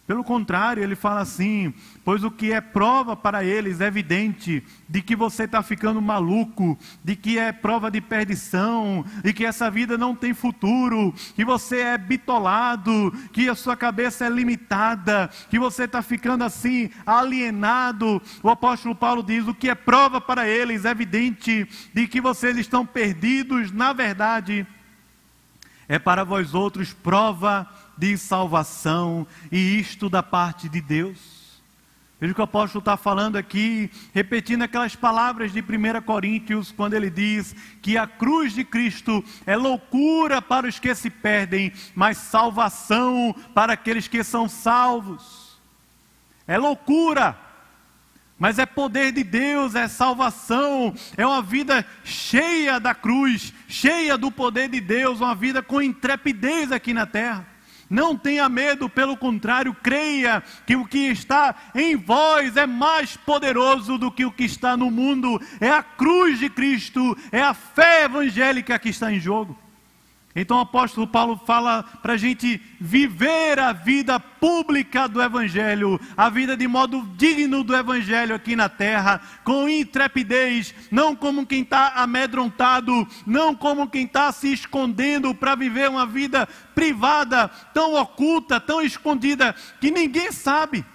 Pelo 0.08 0.24
contrário, 0.24 0.82
ele 0.82 0.96
fala 0.96 1.20
assim: 1.20 1.74
pois 2.06 2.24
o 2.24 2.32
que 2.32 2.54
é 2.54 2.62
prova 2.62 3.14
para 3.14 3.44
eles 3.44 3.82
é 3.82 3.88
evidente 3.88 4.64
de 4.88 5.02
que 5.02 5.18
você 5.18 5.44
está 5.44 5.62
ficando 5.62 6.02
maluco, 6.02 6.80
de 7.04 7.14
que 7.14 7.38
é 7.38 7.52
prova 7.52 7.92
de 7.92 8.00
perdição, 8.00 9.04
e 9.22 9.34
que 9.34 9.44
essa 9.44 9.70
vida 9.70 9.98
não 9.98 10.16
tem 10.16 10.34
futuro, 10.34 11.14
que 11.36 11.44
você 11.44 11.82
é 11.82 11.98
bitolado, 11.98 13.12
que 13.34 13.50
a 13.50 13.56
sua 13.56 13.76
cabeça 13.76 14.26
é 14.26 14.30
limitada, 14.30 15.30
que 15.50 15.60
você 15.60 15.84
está 15.84 16.02
ficando 16.02 16.46
assim, 16.46 16.90
alienado. 17.06 18.22
O 18.42 18.50
apóstolo 18.50 18.96
Paulo 18.96 19.22
diz: 19.22 19.46
o 19.46 19.54
que 19.54 19.70
é 19.70 19.76
prova 19.76 20.22
para 20.22 20.48
eles 20.48 20.86
é 20.86 20.92
evidente 20.92 21.68
de 21.94 22.08
que 22.08 22.22
vocês 22.22 22.56
estão 22.58 22.86
perdidos, 22.86 23.74
na 23.74 23.92
verdade, 23.92 24.66
é 25.90 26.00
para 26.00 26.24
vós 26.24 26.54
outros 26.54 26.94
prova 26.94 27.68
de 27.98 28.18
salvação, 28.18 29.26
e 29.52 29.80
isto 29.80 30.10
da 30.10 30.22
parte 30.22 30.70
de 30.70 30.80
Deus. 30.82 31.38
Veja 32.20 32.32
o 32.32 32.36
que 32.36 32.42
o 32.42 32.46
apóstolo 32.46 32.80
está 32.80 32.98
falando 32.98 33.36
aqui, 33.36 33.92
repetindo 34.12 34.64
aquelas 34.64 34.96
palavras 34.96 35.52
de 35.52 35.62
1 35.62 36.02
Coríntios, 36.02 36.72
quando 36.72 36.96
ele 36.96 37.12
diz 37.12 37.56
que 37.80 37.96
a 37.96 38.08
cruz 38.08 38.54
de 38.54 38.64
Cristo 38.64 39.24
é 39.46 39.56
loucura 39.56 40.42
para 40.42 40.68
os 40.68 40.80
que 40.80 40.96
se 40.96 41.12
perdem, 41.12 41.72
mas 41.94 42.18
salvação 42.18 43.36
para 43.54 43.74
aqueles 43.74 44.08
que 44.08 44.24
são 44.24 44.50
salvos. 44.50 45.60
É 46.48 46.58
loucura, 46.58 47.38
mas 48.40 48.58
é 48.58 48.66
poder 48.66 49.12
de 49.12 49.24
Deus, 49.24 49.76
é 49.76 49.88
salvação, 49.88 50.96
é 51.16 51.26
uma 51.26 51.44
vida 51.44 51.86
cheia 52.04 52.80
da 52.80 52.96
cruz, 52.96 53.54
cheia 53.68 54.18
do 54.18 54.32
poder 54.32 54.70
de 54.70 54.82
Deus, 54.82 55.22
uma 55.22 55.36
vida 55.36 55.62
com 55.62 55.80
intrepidez 55.80 56.72
aqui 56.72 56.96
na 56.96 57.06
terra. 57.06 57.57
Não 57.90 58.18
tenha 58.18 58.50
medo, 58.50 58.90
pelo 58.90 59.16
contrário, 59.16 59.76
creia 59.82 60.44
que 60.66 60.76
o 60.76 60.86
que 60.86 61.08
está 61.08 61.56
em 61.74 61.96
vós 61.96 62.58
é 62.58 62.66
mais 62.66 63.16
poderoso 63.16 63.98
do 63.98 64.12
que 64.12 64.26
o 64.26 64.32
que 64.32 64.44
está 64.44 64.76
no 64.76 64.92
mundo. 64.92 65.42
É 65.60 65.70
a 65.70 65.82
cruz 65.82 66.40
de 66.40 66.50
Cristo, 66.50 67.18
é 67.32 67.42
a 67.42 67.54
fé 67.54 68.04
evangélica 68.04 68.78
que 68.78 68.90
está 68.90 69.12
em 69.12 69.20
jogo. 69.20 69.58
Então 70.40 70.58
o 70.58 70.62
apóstolo 70.62 71.08
Paulo 71.08 71.42
fala 71.48 71.82
para 71.82 72.14
a 72.14 72.18
gente 72.18 72.62
viver 72.80 73.58
a 73.58 73.74
vida 73.74 74.20
pública 74.20 75.08
do 75.08 75.20
Evangelho, 75.20 76.00
a 76.16 76.30
vida 76.30 76.56
de 76.56 76.68
modo 76.68 77.02
digno 77.18 77.64
do 77.64 77.76
Evangelho 77.76 78.36
aqui 78.36 78.56
na 78.56 78.70
terra, 78.70 79.20
com 79.44 79.68
intrepidez, 79.68 80.76
não 80.92 81.16
como 81.16 81.44
quem 81.44 81.64
está 81.64 81.94
amedrontado, 81.96 83.08
não 83.26 83.56
como 83.56 83.90
quem 83.90 84.06
está 84.06 84.32
se 84.32 84.54
escondendo 84.54 85.34
para 85.34 85.56
viver 85.56 85.90
uma 85.90 86.06
vida 86.06 86.48
privada, 86.76 87.48
tão 87.74 87.96
oculta, 87.96 88.60
tão 88.60 88.80
escondida, 88.80 89.56
que 89.82 89.90
ninguém 89.90 90.32
sabe. 90.32 90.86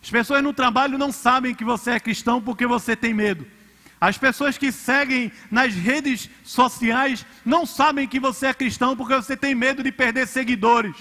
As 0.00 0.08
pessoas 0.08 0.40
no 0.40 0.52
trabalho 0.52 0.96
não 0.96 1.10
sabem 1.10 1.52
que 1.52 1.64
você 1.64 1.90
é 1.90 2.00
cristão 2.00 2.40
porque 2.40 2.64
você 2.64 2.94
tem 2.94 3.12
medo. 3.12 3.57
As 4.00 4.16
pessoas 4.16 4.56
que 4.56 4.70
seguem 4.70 5.32
nas 5.50 5.74
redes 5.74 6.30
sociais 6.44 7.26
não 7.44 7.66
sabem 7.66 8.06
que 8.06 8.20
você 8.20 8.46
é 8.46 8.54
cristão 8.54 8.96
porque 8.96 9.14
você 9.14 9.36
tem 9.36 9.54
medo 9.54 9.82
de 9.82 9.90
perder 9.90 10.26
seguidores. 10.26 10.94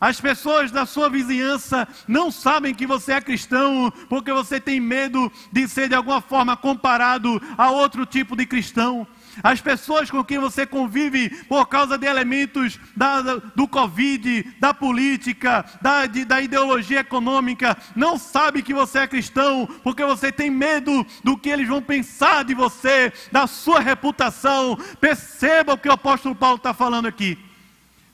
As 0.00 0.20
pessoas 0.20 0.70
da 0.70 0.84
sua 0.86 1.08
vizinhança 1.08 1.88
não 2.06 2.30
sabem 2.30 2.74
que 2.74 2.86
você 2.86 3.12
é 3.12 3.20
cristão 3.20 3.92
porque 4.08 4.32
você 4.32 4.60
tem 4.60 4.78
medo 4.78 5.32
de 5.50 5.66
ser 5.66 5.88
de 5.88 5.94
alguma 5.94 6.20
forma 6.20 6.56
comparado 6.56 7.40
a 7.56 7.70
outro 7.70 8.04
tipo 8.04 8.36
de 8.36 8.44
cristão. 8.44 9.06
As 9.42 9.60
pessoas 9.60 10.10
com 10.10 10.22
quem 10.22 10.38
você 10.38 10.66
convive 10.66 11.30
por 11.44 11.66
causa 11.66 11.98
de 11.98 12.06
elementos 12.06 12.78
da, 12.96 13.20
do 13.54 13.66
Covid, 13.66 14.54
da 14.58 14.72
política, 14.72 15.64
da, 15.80 16.06
de, 16.06 16.24
da 16.24 16.40
ideologia 16.40 17.00
econômica, 17.00 17.76
não 17.94 18.18
sabem 18.18 18.62
que 18.62 18.74
você 18.74 19.00
é 19.00 19.06
cristão, 19.06 19.68
porque 19.82 20.04
você 20.04 20.30
tem 20.30 20.50
medo 20.50 21.06
do 21.22 21.36
que 21.36 21.48
eles 21.48 21.68
vão 21.68 21.82
pensar 21.82 22.44
de 22.44 22.54
você, 22.54 23.12
da 23.32 23.46
sua 23.46 23.80
reputação. 23.80 24.78
Perceba 25.00 25.74
o 25.74 25.78
que 25.78 25.88
o 25.88 25.92
apóstolo 25.92 26.34
Paulo 26.34 26.56
está 26.56 26.72
falando 26.72 27.06
aqui. 27.06 27.38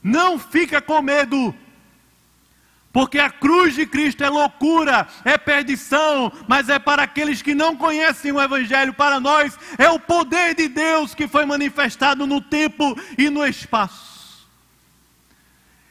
Não 0.03 0.39
fica 0.39 0.81
com 0.81 1.03
medo 1.03 1.55
porque 2.93 3.19
a 3.19 3.31
cruz 3.31 3.75
de 3.75 3.87
Cristo 3.87 4.25
é 4.25 4.29
loucura, 4.29 5.07
é 5.25 5.39
perdição, 5.39 6.33
mas 6.49 6.69
é 6.69 6.79
para 6.79 7.05
aqueles 7.05 7.41
que 7.41 7.55
não 7.55 7.77
conhecem 7.77 8.33
o 8.33 8.41
Evangelho. 8.41 8.93
Para 8.93 9.21
nós, 9.21 9.57
é 9.79 9.89
o 9.89 10.01
poder 10.01 10.55
de 10.55 10.67
Deus 10.67 11.15
que 11.15 11.29
foi 11.29 11.45
manifestado 11.45 12.27
no 12.27 12.41
tempo 12.41 12.99
e 13.17 13.31
no 13.31 13.47
espaço. 13.47 14.49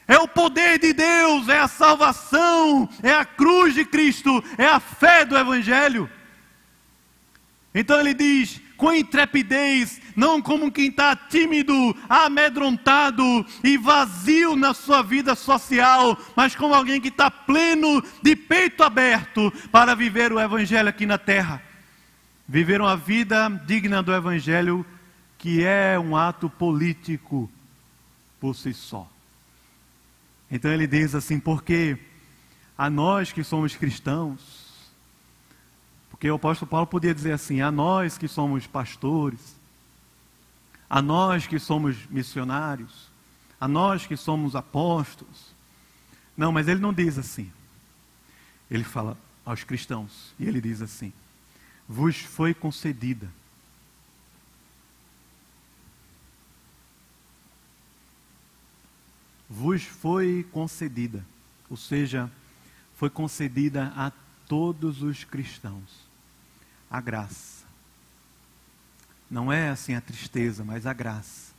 É 0.06 0.18
o 0.18 0.28
poder 0.28 0.78
de 0.78 0.92
Deus, 0.92 1.48
é 1.48 1.60
a 1.60 1.68
salvação, 1.68 2.88
é 3.02 3.12
a 3.12 3.24
cruz 3.24 3.74
de 3.74 3.84
Cristo, 3.84 4.42
é 4.58 4.66
a 4.66 4.80
fé 4.80 5.24
do 5.24 5.38
Evangelho. 5.38 6.10
Então 7.74 7.98
ele 7.98 8.12
diz: 8.12 8.60
com 8.76 8.92
intrepidez, 8.92 9.99
não 10.16 10.40
como 10.40 10.70
quem 10.70 10.88
está 10.88 11.14
tímido, 11.14 11.72
amedrontado 12.08 13.46
e 13.62 13.76
vazio 13.76 14.56
na 14.56 14.74
sua 14.74 15.02
vida 15.02 15.34
social, 15.34 16.18
mas 16.36 16.54
como 16.54 16.74
alguém 16.74 17.00
que 17.00 17.08
está 17.08 17.30
pleno, 17.30 18.02
de 18.22 18.34
peito 18.36 18.82
aberto, 18.82 19.52
para 19.70 19.94
viver 19.94 20.32
o 20.32 20.40
Evangelho 20.40 20.88
aqui 20.88 21.06
na 21.06 21.18
terra. 21.18 21.62
Viver 22.46 22.80
uma 22.80 22.96
vida 22.96 23.48
digna 23.66 24.02
do 24.02 24.12
Evangelho, 24.12 24.84
que 25.38 25.64
é 25.64 25.98
um 25.98 26.16
ato 26.16 26.50
político 26.50 27.50
por 28.40 28.54
si 28.54 28.74
só. 28.74 29.08
Então 30.50 30.70
ele 30.72 30.86
diz 30.86 31.14
assim: 31.14 31.38
porque 31.38 31.96
a 32.76 32.90
nós 32.90 33.32
que 33.32 33.44
somos 33.44 33.76
cristãos, 33.76 34.90
porque 36.10 36.30
o 36.30 36.34
apóstolo 36.34 36.68
Paulo 36.68 36.86
podia 36.86 37.14
dizer 37.14 37.32
assim: 37.32 37.60
a 37.60 37.70
nós 37.70 38.18
que 38.18 38.26
somos 38.26 38.66
pastores, 38.66 39.59
a 40.90 41.00
nós 41.00 41.46
que 41.46 41.60
somos 41.60 42.04
missionários, 42.06 43.08
a 43.60 43.68
nós 43.68 44.06
que 44.06 44.16
somos 44.16 44.56
apóstolos. 44.56 45.54
Não, 46.36 46.50
mas 46.50 46.66
ele 46.66 46.80
não 46.80 46.92
diz 46.92 47.16
assim. 47.16 47.50
Ele 48.68 48.82
fala 48.82 49.16
aos 49.46 49.62
cristãos, 49.62 50.34
e 50.38 50.46
ele 50.46 50.60
diz 50.60 50.82
assim: 50.82 51.12
vos 51.88 52.16
foi 52.16 52.52
concedida. 52.52 53.30
Vos 59.48 59.82
foi 59.82 60.46
concedida, 60.52 61.26
ou 61.68 61.76
seja, 61.76 62.30
foi 62.96 63.10
concedida 63.10 63.92
a 63.96 64.12
todos 64.46 65.02
os 65.02 65.24
cristãos 65.24 66.08
a 66.88 67.00
graça. 67.00 67.49
Não 69.30 69.52
é 69.52 69.68
assim 69.68 69.94
a 69.94 70.00
tristeza, 70.00 70.64
mas 70.64 70.86
a 70.86 70.92
graça. 70.92 71.52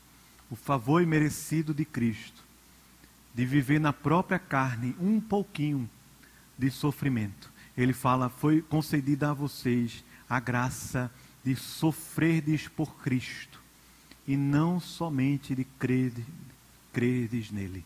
O 0.50 0.56
favor 0.56 1.02
imerecido 1.02 1.74
de 1.74 1.86
Cristo 1.86 2.44
de 3.34 3.46
viver 3.46 3.80
na 3.80 3.94
própria 3.94 4.38
carne 4.38 4.96
um 5.00 5.20
pouquinho 5.20 5.90
de 6.58 6.70
sofrimento. 6.70 7.52
Ele 7.78 7.94
fala: 7.94 8.30
foi 8.30 8.62
concedida 8.62 9.32
a 9.32 9.34
vocês 9.34 10.04
a 10.30 10.40
graça 10.40 11.10
de 11.44 11.56
sofrerdes 11.56 12.68
por 12.68 12.96
Cristo 12.98 13.62
e 14.28 14.38
não 14.38 14.80
somente 14.80 15.56
de 15.56 15.66
crerdes 16.92 17.52
nele. 17.52 17.84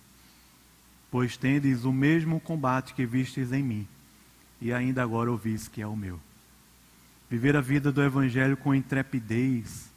Pois 1.09 1.37
tendes 1.37 1.85
o 1.85 1.93
mesmo 1.93 2.39
combate 2.39 2.93
que 2.93 3.05
vistes 3.05 3.51
em 3.51 3.63
mim, 3.63 3.87
e 4.59 4.73
ainda 4.73 5.01
agora 5.01 5.31
ouvis 5.31 5.67
que 5.67 5.81
é 5.81 5.87
o 5.87 5.95
meu. 5.95 6.19
Viver 7.29 7.55
a 7.55 7.61
vida 7.61 7.91
do 7.91 8.03
Evangelho 8.03 8.55
com 8.55 8.73
intrepidez 8.73 9.91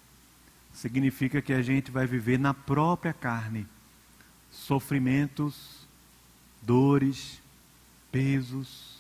significa 0.72 1.43
que 1.43 1.53
a 1.53 1.61
gente 1.61 1.91
vai 1.91 2.07
viver 2.07 2.39
na 2.39 2.55
própria 2.55 3.12
carne 3.12 3.66
sofrimentos, 4.51 5.87
dores, 6.62 7.41
pesos, 8.11 8.99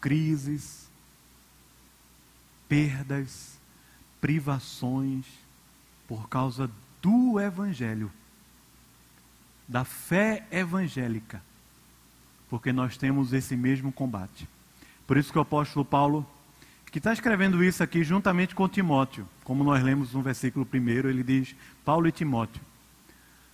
crises, 0.00 0.88
perdas, 2.68 3.58
privações 4.20 5.26
por 6.06 6.28
causa 6.28 6.70
do 7.02 7.38
Evangelho, 7.38 8.10
da 9.66 9.84
fé 9.84 10.46
evangélica, 10.50 11.42
porque 12.48 12.72
nós 12.72 12.96
temos 12.96 13.32
esse 13.32 13.56
mesmo 13.56 13.92
combate. 13.92 14.48
Por 15.06 15.16
isso 15.16 15.30
que 15.30 15.38
o 15.38 15.42
apóstolo 15.42 15.84
Paulo 15.84 16.26
que 16.90 16.98
está 16.98 17.12
escrevendo 17.12 17.62
isso 17.62 17.82
aqui 17.82 18.02
juntamente 18.02 18.54
com 18.54 18.68
Timóteo. 18.68 19.26
Como 19.44 19.62
nós 19.62 19.82
lemos 19.82 20.12
no 20.12 20.22
versículo 20.22 20.64
primeiro, 20.64 21.08
ele 21.08 21.22
diz 21.22 21.54
Paulo 21.84 22.08
e 22.08 22.12
Timóteo. 22.12 22.62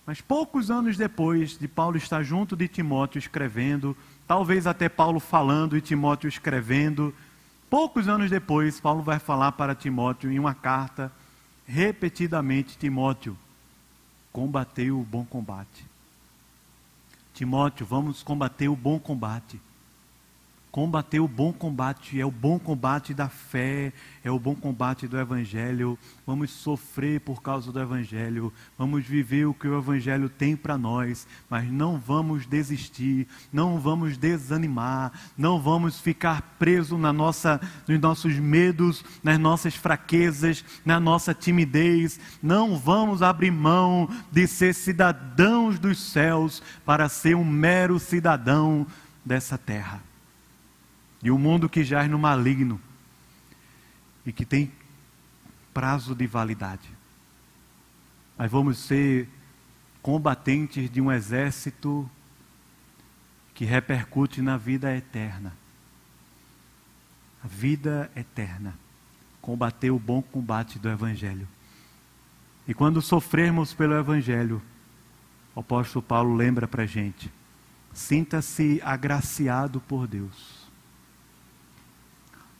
Mas 0.05 0.21
poucos 0.21 0.69
anos 0.69 0.97
depois 0.97 1.57
de 1.57 1.67
Paulo 1.67 1.97
estar 1.97 2.23
junto 2.23 2.55
de 2.55 2.67
Timóteo 2.67 3.19
escrevendo, 3.19 3.97
talvez 4.27 4.67
até 4.67 4.87
Paulo 4.87 5.19
falando 5.19 5.75
e 5.75 5.81
Timóteo 5.81 6.27
escrevendo, 6.27 7.13
poucos 7.69 8.07
anos 8.07 8.29
depois, 8.29 8.79
Paulo 8.79 9.01
vai 9.01 9.19
falar 9.19 9.53
para 9.53 9.73
Timóteo 9.73 10.31
em 10.31 10.39
uma 10.39 10.53
carta, 10.53 11.11
repetidamente: 11.65 12.77
Timóteo, 12.77 13.35
combateu 14.31 14.99
o 14.99 15.03
bom 15.03 15.25
combate, 15.25 15.85
Timóteo, 17.33 17.85
vamos 17.85 18.21
combater 18.21 18.69
o 18.69 18.75
bom 18.75 18.99
combate 18.99 19.59
combater 20.75 21.21
o 21.21 21.27
bom 21.27 21.53
combate, 21.53 22.19
é 22.19 22.25
o 22.25 22.29
bom 22.29 22.59
combate 22.59 23.13
da 23.13 23.29
fé, 23.29 23.93
é 24.21 24.29
o 24.29 24.37
bom 24.37 24.53
combate 24.53 25.07
do 25.07 25.17
Evangelho. 25.17 25.97
Vamos 26.27 26.51
sofrer 26.51 27.21
por 27.21 27.41
causa 27.41 27.71
do 27.71 27.79
Evangelho, 27.79 28.51
vamos 28.77 29.05
viver 29.05 29.45
o 29.45 29.53
que 29.53 29.69
o 29.69 29.77
Evangelho 29.77 30.27
tem 30.27 30.53
para 30.53 30.77
nós, 30.77 31.25
mas 31.49 31.71
não 31.71 31.97
vamos 31.97 32.45
desistir, 32.45 33.25
não 33.53 33.79
vamos 33.79 34.17
desanimar, 34.17 35.13
não 35.37 35.61
vamos 35.61 36.01
ficar 36.01 36.41
presos 36.59 36.99
na 36.99 37.13
nossa, 37.13 37.61
nos 37.87 37.97
nossos 38.01 38.37
medos, 38.37 39.01
nas 39.23 39.39
nossas 39.39 39.75
fraquezas, 39.75 40.65
na 40.83 40.99
nossa 40.99 41.33
timidez. 41.33 42.19
Não 42.43 42.77
vamos 42.77 43.21
abrir 43.21 43.49
mão 43.49 44.09
de 44.29 44.45
ser 44.45 44.73
cidadãos 44.73 45.79
dos 45.79 45.97
céus 46.11 46.61
para 46.85 47.07
ser 47.07 47.33
um 47.33 47.45
mero 47.45 47.97
cidadão 47.97 48.85
dessa 49.23 49.57
terra. 49.57 50.14
E 51.25 51.31
o 51.31 51.39
mundo 51.39 51.67
que 51.67 51.83
jaz 51.83 52.07
no 52.07 52.19
maligno 52.19 52.79
e 54.23 54.31
que 54.31 54.45
tem 54.45 54.71
prazo 55.73 56.13
de 56.13 56.27
validade. 56.27 56.87
Mas 58.37 58.51
vamos 58.51 58.77
ser 58.77 59.27
combatentes 60.03 60.87
de 60.87 61.01
um 61.01 61.11
exército 61.11 62.07
que 63.55 63.65
repercute 63.65 64.39
na 64.39 64.55
vida 64.55 64.95
eterna. 64.95 65.51
A 67.43 67.47
vida 67.47 68.11
eterna. 68.15 68.75
Combater 69.41 69.89
o 69.89 69.97
bom 69.97 70.21
combate 70.21 70.77
do 70.77 70.87
Evangelho. 70.87 71.47
E 72.67 72.73
quando 72.75 73.01
sofrermos 73.01 73.73
pelo 73.73 73.97
Evangelho, 73.97 74.61
o 75.55 75.61
apóstolo 75.61 76.03
Paulo 76.03 76.35
lembra 76.35 76.67
para 76.67 76.83
a 76.83 76.87
gente: 76.87 77.33
sinta-se 77.95 78.79
agraciado 78.83 79.81
por 79.81 80.05
Deus 80.05 80.54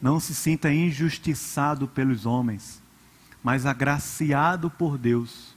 não 0.02 0.20
se 0.20 0.36
sinta 0.36 0.72
injustiçado 0.72 1.88
pelos 1.88 2.26
homens, 2.26 2.82
mas 3.44 3.66
agraciado 3.66 4.70
por 4.70 4.98
Deus, 4.98 5.56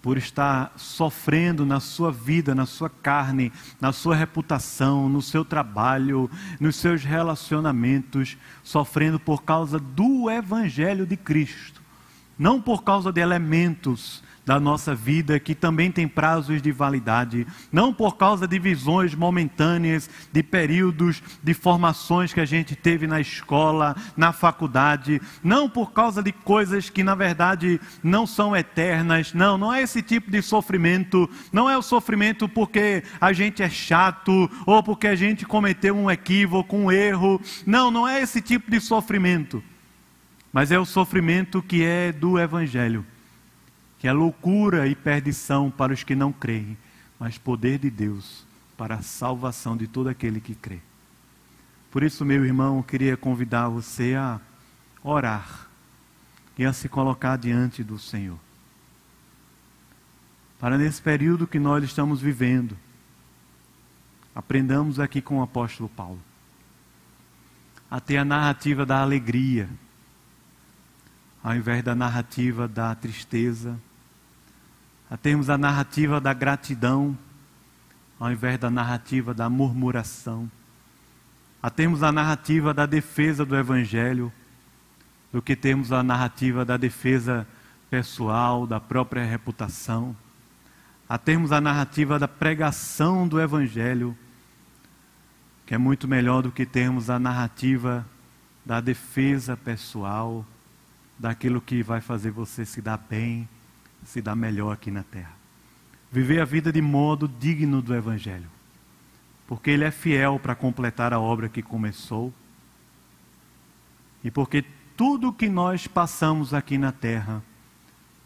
por 0.00 0.18
estar 0.18 0.72
sofrendo 0.76 1.64
na 1.64 1.78
sua 1.78 2.10
vida, 2.10 2.54
na 2.54 2.66
sua 2.66 2.90
carne, 2.90 3.52
na 3.80 3.92
sua 3.92 4.16
reputação, 4.16 5.08
no 5.08 5.22
seu 5.22 5.44
trabalho, 5.44 6.28
nos 6.58 6.76
seus 6.76 7.04
relacionamentos, 7.04 8.36
sofrendo 8.64 9.20
por 9.20 9.44
causa 9.44 9.78
do 9.78 10.28
Evangelho 10.28 11.06
de 11.06 11.16
Cristo, 11.16 11.80
não 12.36 12.60
por 12.60 12.82
causa 12.82 13.12
de 13.12 13.20
elementos 13.20 14.24
da 14.44 14.58
nossa 14.58 14.94
vida 14.94 15.38
que 15.38 15.54
também 15.54 15.90
tem 15.90 16.08
prazos 16.08 16.60
de 16.60 16.72
validade, 16.72 17.46
não 17.70 17.94
por 17.94 18.16
causa 18.16 18.46
de 18.46 18.58
visões 18.58 19.14
momentâneas, 19.14 20.10
de 20.32 20.42
períodos 20.42 21.22
de 21.42 21.54
formações 21.54 22.32
que 22.32 22.40
a 22.40 22.44
gente 22.44 22.74
teve 22.74 23.06
na 23.06 23.20
escola, 23.20 23.96
na 24.16 24.32
faculdade, 24.32 25.20
não 25.42 25.68
por 25.68 25.92
causa 25.92 26.22
de 26.22 26.32
coisas 26.32 26.90
que 26.90 27.02
na 27.02 27.14
verdade 27.14 27.80
não 28.02 28.26
são 28.26 28.56
eternas, 28.56 29.32
não, 29.32 29.56
não 29.56 29.72
é 29.72 29.82
esse 29.82 30.02
tipo 30.02 30.30
de 30.30 30.42
sofrimento, 30.42 31.30
não 31.52 31.70
é 31.70 31.78
o 31.78 31.82
sofrimento 31.82 32.48
porque 32.48 33.04
a 33.20 33.32
gente 33.32 33.62
é 33.62 33.70
chato 33.70 34.50
ou 34.66 34.82
porque 34.82 35.06
a 35.06 35.14
gente 35.14 35.46
cometeu 35.46 35.96
um 35.96 36.10
equívoco, 36.10 36.76
um 36.76 36.90
erro, 36.90 37.40
não, 37.64 37.90
não 37.90 38.08
é 38.08 38.20
esse 38.20 38.40
tipo 38.40 38.70
de 38.70 38.80
sofrimento, 38.80 39.62
mas 40.52 40.72
é 40.72 40.78
o 40.78 40.84
sofrimento 40.84 41.62
que 41.62 41.84
é 41.84 42.10
do 42.10 42.38
Evangelho 42.38 43.06
que 44.02 44.08
é 44.08 44.12
loucura 44.12 44.88
e 44.88 44.96
perdição 44.96 45.70
para 45.70 45.92
os 45.92 46.02
que 46.02 46.16
não 46.16 46.32
creem, 46.32 46.76
mas 47.20 47.38
poder 47.38 47.78
de 47.78 47.88
Deus 47.88 48.44
para 48.76 48.96
a 48.96 49.02
salvação 49.02 49.76
de 49.76 49.86
todo 49.86 50.08
aquele 50.08 50.40
que 50.40 50.56
crê. 50.56 50.80
Por 51.88 52.02
isso, 52.02 52.24
meu 52.24 52.44
irmão, 52.44 52.78
eu 52.78 52.82
queria 52.82 53.16
convidar 53.16 53.68
você 53.68 54.16
a 54.16 54.40
orar 55.04 55.68
e 56.58 56.64
a 56.64 56.72
se 56.72 56.88
colocar 56.88 57.36
diante 57.36 57.84
do 57.84 57.96
Senhor. 57.96 58.40
Para 60.58 60.76
nesse 60.76 61.00
período 61.00 61.46
que 61.46 61.60
nós 61.60 61.84
estamos 61.84 62.20
vivendo, 62.20 62.76
aprendamos 64.34 64.98
aqui 64.98 65.22
com 65.22 65.38
o 65.38 65.42
apóstolo 65.44 65.88
Paulo 65.88 66.18
a 67.88 68.00
ter 68.00 68.16
a 68.16 68.24
narrativa 68.24 68.84
da 68.84 69.00
alegria, 69.00 69.68
ao 71.40 71.54
invés 71.54 71.84
da 71.84 71.94
narrativa 71.94 72.66
da 72.66 72.92
tristeza, 72.96 73.78
a 75.12 75.16
termos 75.18 75.50
a 75.50 75.58
narrativa 75.58 76.18
da 76.18 76.32
gratidão, 76.32 77.14
ao 78.18 78.32
invés 78.32 78.58
da 78.58 78.70
narrativa 78.70 79.34
da 79.34 79.46
murmuração, 79.50 80.50
a 81.62 81.68
termos 81.68 82.02
a 82.02 82.10
narrativa 82.10 82.72
da 82.72 82.86
defesa 82.86 83.44
do 83.44 83.54
Evangelho, 83.54 84.32
do 85.30 85.42
que 85.42 85.54
termos 85.54 85.92
a 85.92 86.02
narrativa 86.02 86.64
da 86.64 86.78
defesa 86.78 87.46
pessoal, 87.90 88.66
da 88.66 88.80
própria 88.80 89.22
reputação, 89.22 90.16
a 91.06 91.18
termos 91.18 91.52
a 91.52 91.60
narrativa 91.60 92.18
da 92.18 92.26
pregação 92.26 93.28
do 93.28 93.38
Evangelho, 93.38 94.16
que 95.66 95.74
é 95.74 95.78
muito 95.78 96.08
melhor 96.08 96.40
do 96.40 96.50
que 96.50 96.64
termos 96.64 97.10
a 97.10 97.18
narrativa 97.18 98.06
da 98.64 98.80
defesa 98.80 99.58
pessoal, 99.58 100.42
daquilo 101.18 101.60
que 101.60 101.82
vai 101.82 102.00
fazer 102.00 102.30
você 102.30 102.64
se 102.64 102.80
dar 102.80 102.96
bem 102.96 103.46
se 104.04 104.20
dá 104.20 104.34
melhor 104.34 104.72
aqui 104.72 104.90
na 104.90 105.02
terra. 105.02 105.32
Viver 106.10 106.40
a 106.40 106.44
vida 106.44 106.72
de 106.72 106.82
modo 106.82 107.26
digno 107.26 107.80
do 107.80 107.94
Evangelho. 107.94 108.48
Porque 109.46 109.70
Ele 109.70 109.84
é 109.84 109.90
fiel 109.90 110.38
para 110.38 110.54
completar 110.54 111.12
a 111.12 111.20
obra 111.20 111.48
que 111.48 111.62
começou. 111.62 112.32
E 114.22 114.30
porque 114.30 114.64
tudo 114.96 115.32
que 115.32 115.48
nós 115.48 115.86
passamos 115.86 116.52
aqui 116.52 116.76
na 116.76 116.92
terra 116.92 117.42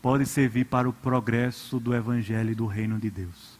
pode 0.02 0.26
servir 0.26 0.66
para 0.66 0.88
o 0.88 0.92
progresso 0.92 1.80
do 1.80 1.94
Evangelho 1.94 2.50
e 2.50 2.54
do 2.54 2.66
reino 2.66 2.98
de 2.98 3.10
Deus. 3.10 3.58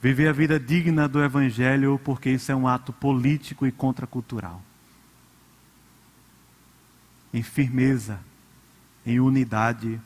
Viver 0.00 0.28
a 0.28 0.32
vida 0.32 0.60
digna 0.60 1.08
do 1.08 1.22
Evangelho, 1.22 1.98
porque 2.04 2.30
isso 2.30 2.52
é 2.52 2.54
um 2.54 2.68
ato 2.68 2.92
político 2.92 3.66
e 3.66 3.72
contracultural. 3.72 4.60
Em 7.32 7.42
firmeza, 7.42 8.20
em 9.06 9.20
unidade 9.20 10.00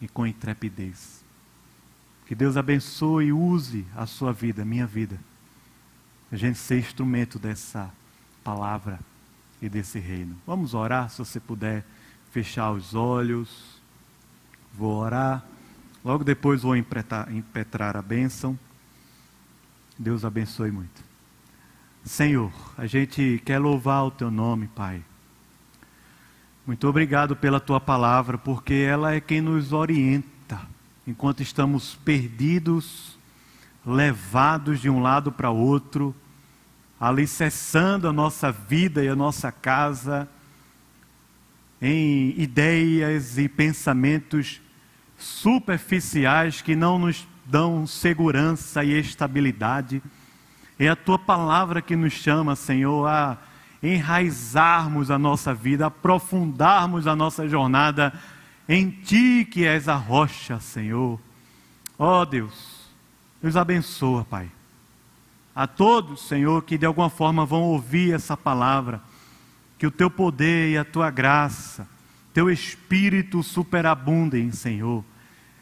e 0.00 0.08
com 0.08 0.26
intrepidez. 0.26 1.24
Que 2.26 2.34
Deus 2.34 2.56
abençoe 2.56 3.26
e 3.26 3.32
use 3.32 3.86
a 3.94 4.06
sua 4.06 4.32
vida, 4.32 4.64
minha 4.64 4.86
vida. 4.86 5.18
A 6.30 6.36
gente 6.36 6.58
ser 6.58 6.78
instrumento 6.78 7.38
dessa 7.38 7.90
palavra 8.42 8.98
e 9.62 9.68
desse 9.68 9.98
reino. 9.98 10.36
Vamos 10.46 10.74
orar, 10.74 11.08
se 11.08 11.18
você 11.18 11.38
puder 11.38 11.84
fechar 12.32 12.72
os 12.72 12.94
olhos. 12.94 13.80
Vou 14.74 14.96
orar. 14.96 15.44
Logo 16.04 16.24
depois 16.24 16.62
vou 16.62 16.76
impetrar 16.76 17.96
a 17.96 18.02
bênção. 18.02 18.58
Deus 19.98 20.24
abençoe 20.24 20.70
muito. 20.70 21.04
Senhor, 22.04 22.52
a 22.76 22.86
gente 22.86 23.40
quer 23.44 23.58
louvar 23.58 24.04
o 24.04 24.10
teu 24.10 24.30
nome, 24.30 24.68
Pai. 24.68 25.02
Muito 26.66 26.88
obrigado 26.88 27.36
pela 27.36 27.60
tua 27.60 27.80
palavra, 27.80 28.36
porque 28.36 28.74
ela 28.74 29.14
é 29.14 29.20
quem 29.20 29.40
nos 29.40 29.72
orienta 29.72 30.60
enquanto 31.06 31.40
estamos 31.40 31.94
perdidos, 32.04 33.16
levados 33.86 34.80
de 34.80 34.90
um 34.90 35.00
lado 35.00 35.30
para 35.30 35.48
outro, 35.48 36.12
alicerçando 36.98 38.08
a 38.08 38.12
nossa 38.12 38.50
vida 38.50 39.04
e 39.04 39.06
a 39.06 39.14
nossa 39.14 39.52
casa 39.52 40.28
em 41.80 42.34
ideias 42.36 43.38
e 43.38 43.48
pensamentos 43.48 44.60
superficiais 45.16 46.62
que 46.62 46.74
não 46.74 46.98
nos 46.98 47.28
dão 47.44 47.86
segurança 47.86 48.82
e 48.82 48.98
estabilidade. 48.98 50.02
É 50.76 50.88
a 50.88 50.96
tua 50.96 51.16
palavra 51.16 51.80
que 51.80 51.94
nos 51.94 52.12
chama, 52.12 52.56
Senhor, 52.56 53.06
a 53.06 53.38
enraizarmos 53.94 55.10
a 55.10 55.18
nossa 55.18 55.54
vida, 55.54 55.86
aprofundarmos 55.86 57.06
a 57.06 57.14
nossa 57.14 57.48
jornada 57.48 58.12
em 58.68 58.90
Ti 58.90 59.46
que 59.50 59.64
és 59.64 59.88
a 59.88 59.94
rocha, 59.94 60.58
Senhor. 60.58 61.20
Ó 61.98 62.22
oh, 62.22 62.26
Deus, 62.26 62.86
nos 63.42 63.56
abençoa, 63.56 64.24
Pai. 64.24 64.50
A 65.54 65.66
todos, 65.66 66.26
Senhor, 66.26 66.62
que 66.64 66.76
de 66.76 66.84
alguma 66.84 67.08
forma 67.08 67.46
vão 67.46 67.62
ouvir 67.62 68.12
essa 68.12 68.36
palavra, 68.36 69.00
que 69.78 69.86
o 69.86 69.90
Teu 69.90 70.10
poder 70.10 70.72
e 70.72 70.78
a 70.78 70.84
Tua 70.84 71.10
graça, 71.10 71.88
Teu 72.34 72.50
Espírito 72.50 73.42
superabundem, 73.42 74.52
Senhor. 74.52 75.04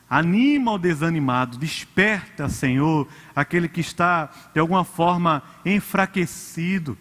Anima 0.08 0.72
o 0.72 0.78
desanimado, 0.78 1.58
desperta, 1.58 2.48
Senhor, 2.48 3.06
aquele 3.34 3.68
que 3.68 3.80
está 3.80 4.30
de 4.52 4.60
alguma 4.60 4.84
forma 4.84 5.42
enfraquecido 5.64 6.96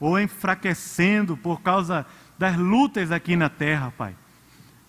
ou 0.00 0.18
enfraquecendo 0.18 1.36
por 1.36 1.60
causa 1.60 2.06
das 2.38 2.56
lutas 2.56 3.10
aqui 3.10 3.36
na 3.36 3.48
terra, 3.48 3.92
Pai. 3.96 4.14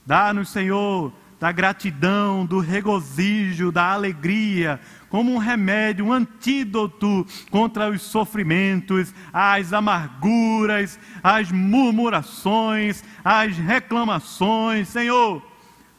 Dá-nos, 0.05 0.49
Senhor, 0.49 1.13
da 1.39 1.51
gratidão, 1.51 2.45
do 2.45 2.59
regozijo, 2.59 3.71
da 3.71 3.91
alegria, 3.91 4.79
como 5.09 5.33
um 5.33 5.37
remédio, 5.37 6.05
um 6.05 6.13
antídoto 6.13 7.25
contra 7.49 7.89
os 7.89 8.01
sofrimentos, 8.01 9.13
as 9.31 9.71
amarguras, 9.71 10.99
as 11.23 11.51
murmurações, 11.51 13.03
as 13.23 13.55
reclamações. 13.57 14.89
Senhor, 14.89 15.41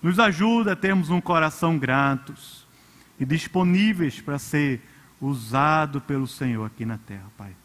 nos 0.02 0.18
ajuda 0.18 0.72
a 0.72 0.76
termos 0.76 1.08
um 1.08 1.20
coração 1.20 1.78
gratos 1.78 2.66
e 3.18 3.24
disponíveis 3.24 4.20
para 4.20 4.38
ser 4.38 4.82
usado 5.20 6.00
pelo 6.00 6.26
Senhor 6.26 6.64
aqui 6.64 6.84
na 6.84 6.98
terra, 6.98 7.26
Pai. 7.36 7.59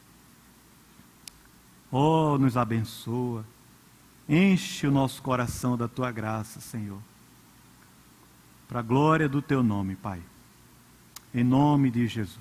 Oh, 1.98 2.38
nos 2.38 2.58
abençoa. 2.58 3.46
Enche 4.28 4.86
o 4.86 4.92
nosso 4.92 5.22
coração 5.22 5.78
da 5.78 5.88
tua 5.88 6.12
graça, 6.12 6.60
Senhor. 6.60 7.00
Para 8.68 8.82
a 8.82 8.84
glória 8.84 9.30
do 9.30 9.42
teu 9.42 9.64
nome, 9.64 9.96
Pai. 9.96 10.22
Em 11.34 11.42
nome 11.42 11.90
de 11.90 12.06
Jesus. 12.06 12.38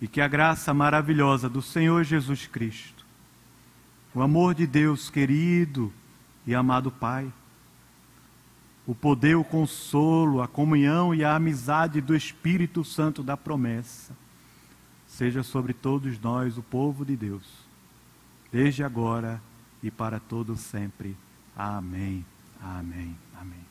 E 0.00 0.08
que 0.08 0.20
a 0.20 0.26
graça 0.26 0.74
maravilhosa 0.74 1.48
do 1.48 1.62
Senhor 1.62 2.02
Jesus 2.02 2.48
Cristo, 2.48 3.06
o 4.12 4.20
amor 4.20 4.56
de 4.56 4.66
Deus 4.66 5.08
querido 5.08 5.92
e 6.44 6.52
amado 6.52 6.90
Pai, 6.90 7.32
o 8.84 8.92
poder, 8.92 9.36
o 9.36 9.44
consolo, 9.44 10.42
a 10.42 10.48
comunhão 10.48 11.14
e 11.14 11.22
a 11.22 11.36
amizade 11.36 12.00
do 12.00 12.12
Espírito 12.12 12.84
Santo 12.84 13.22
da 13.22 13.36
promessa, 13.36 14.16
seja 15.06 15.44
sobre 15.44 15.72
todos 15.72 16.18
nós, 16.18 16.58
o 16.58 16.62
povo 16.62 17.04
de 17.04 17.14
Deus, 17.14 17.61
desde 18.52 18.84
agora 18.84 19.40
e 19.82 19.90
para 19.90 20.20
todo 20.20 20.54
sempre. 20.56 21.16
Amém. 21.56 22.24
Amém. 22.60 23.16
Amém. 23.34 23.66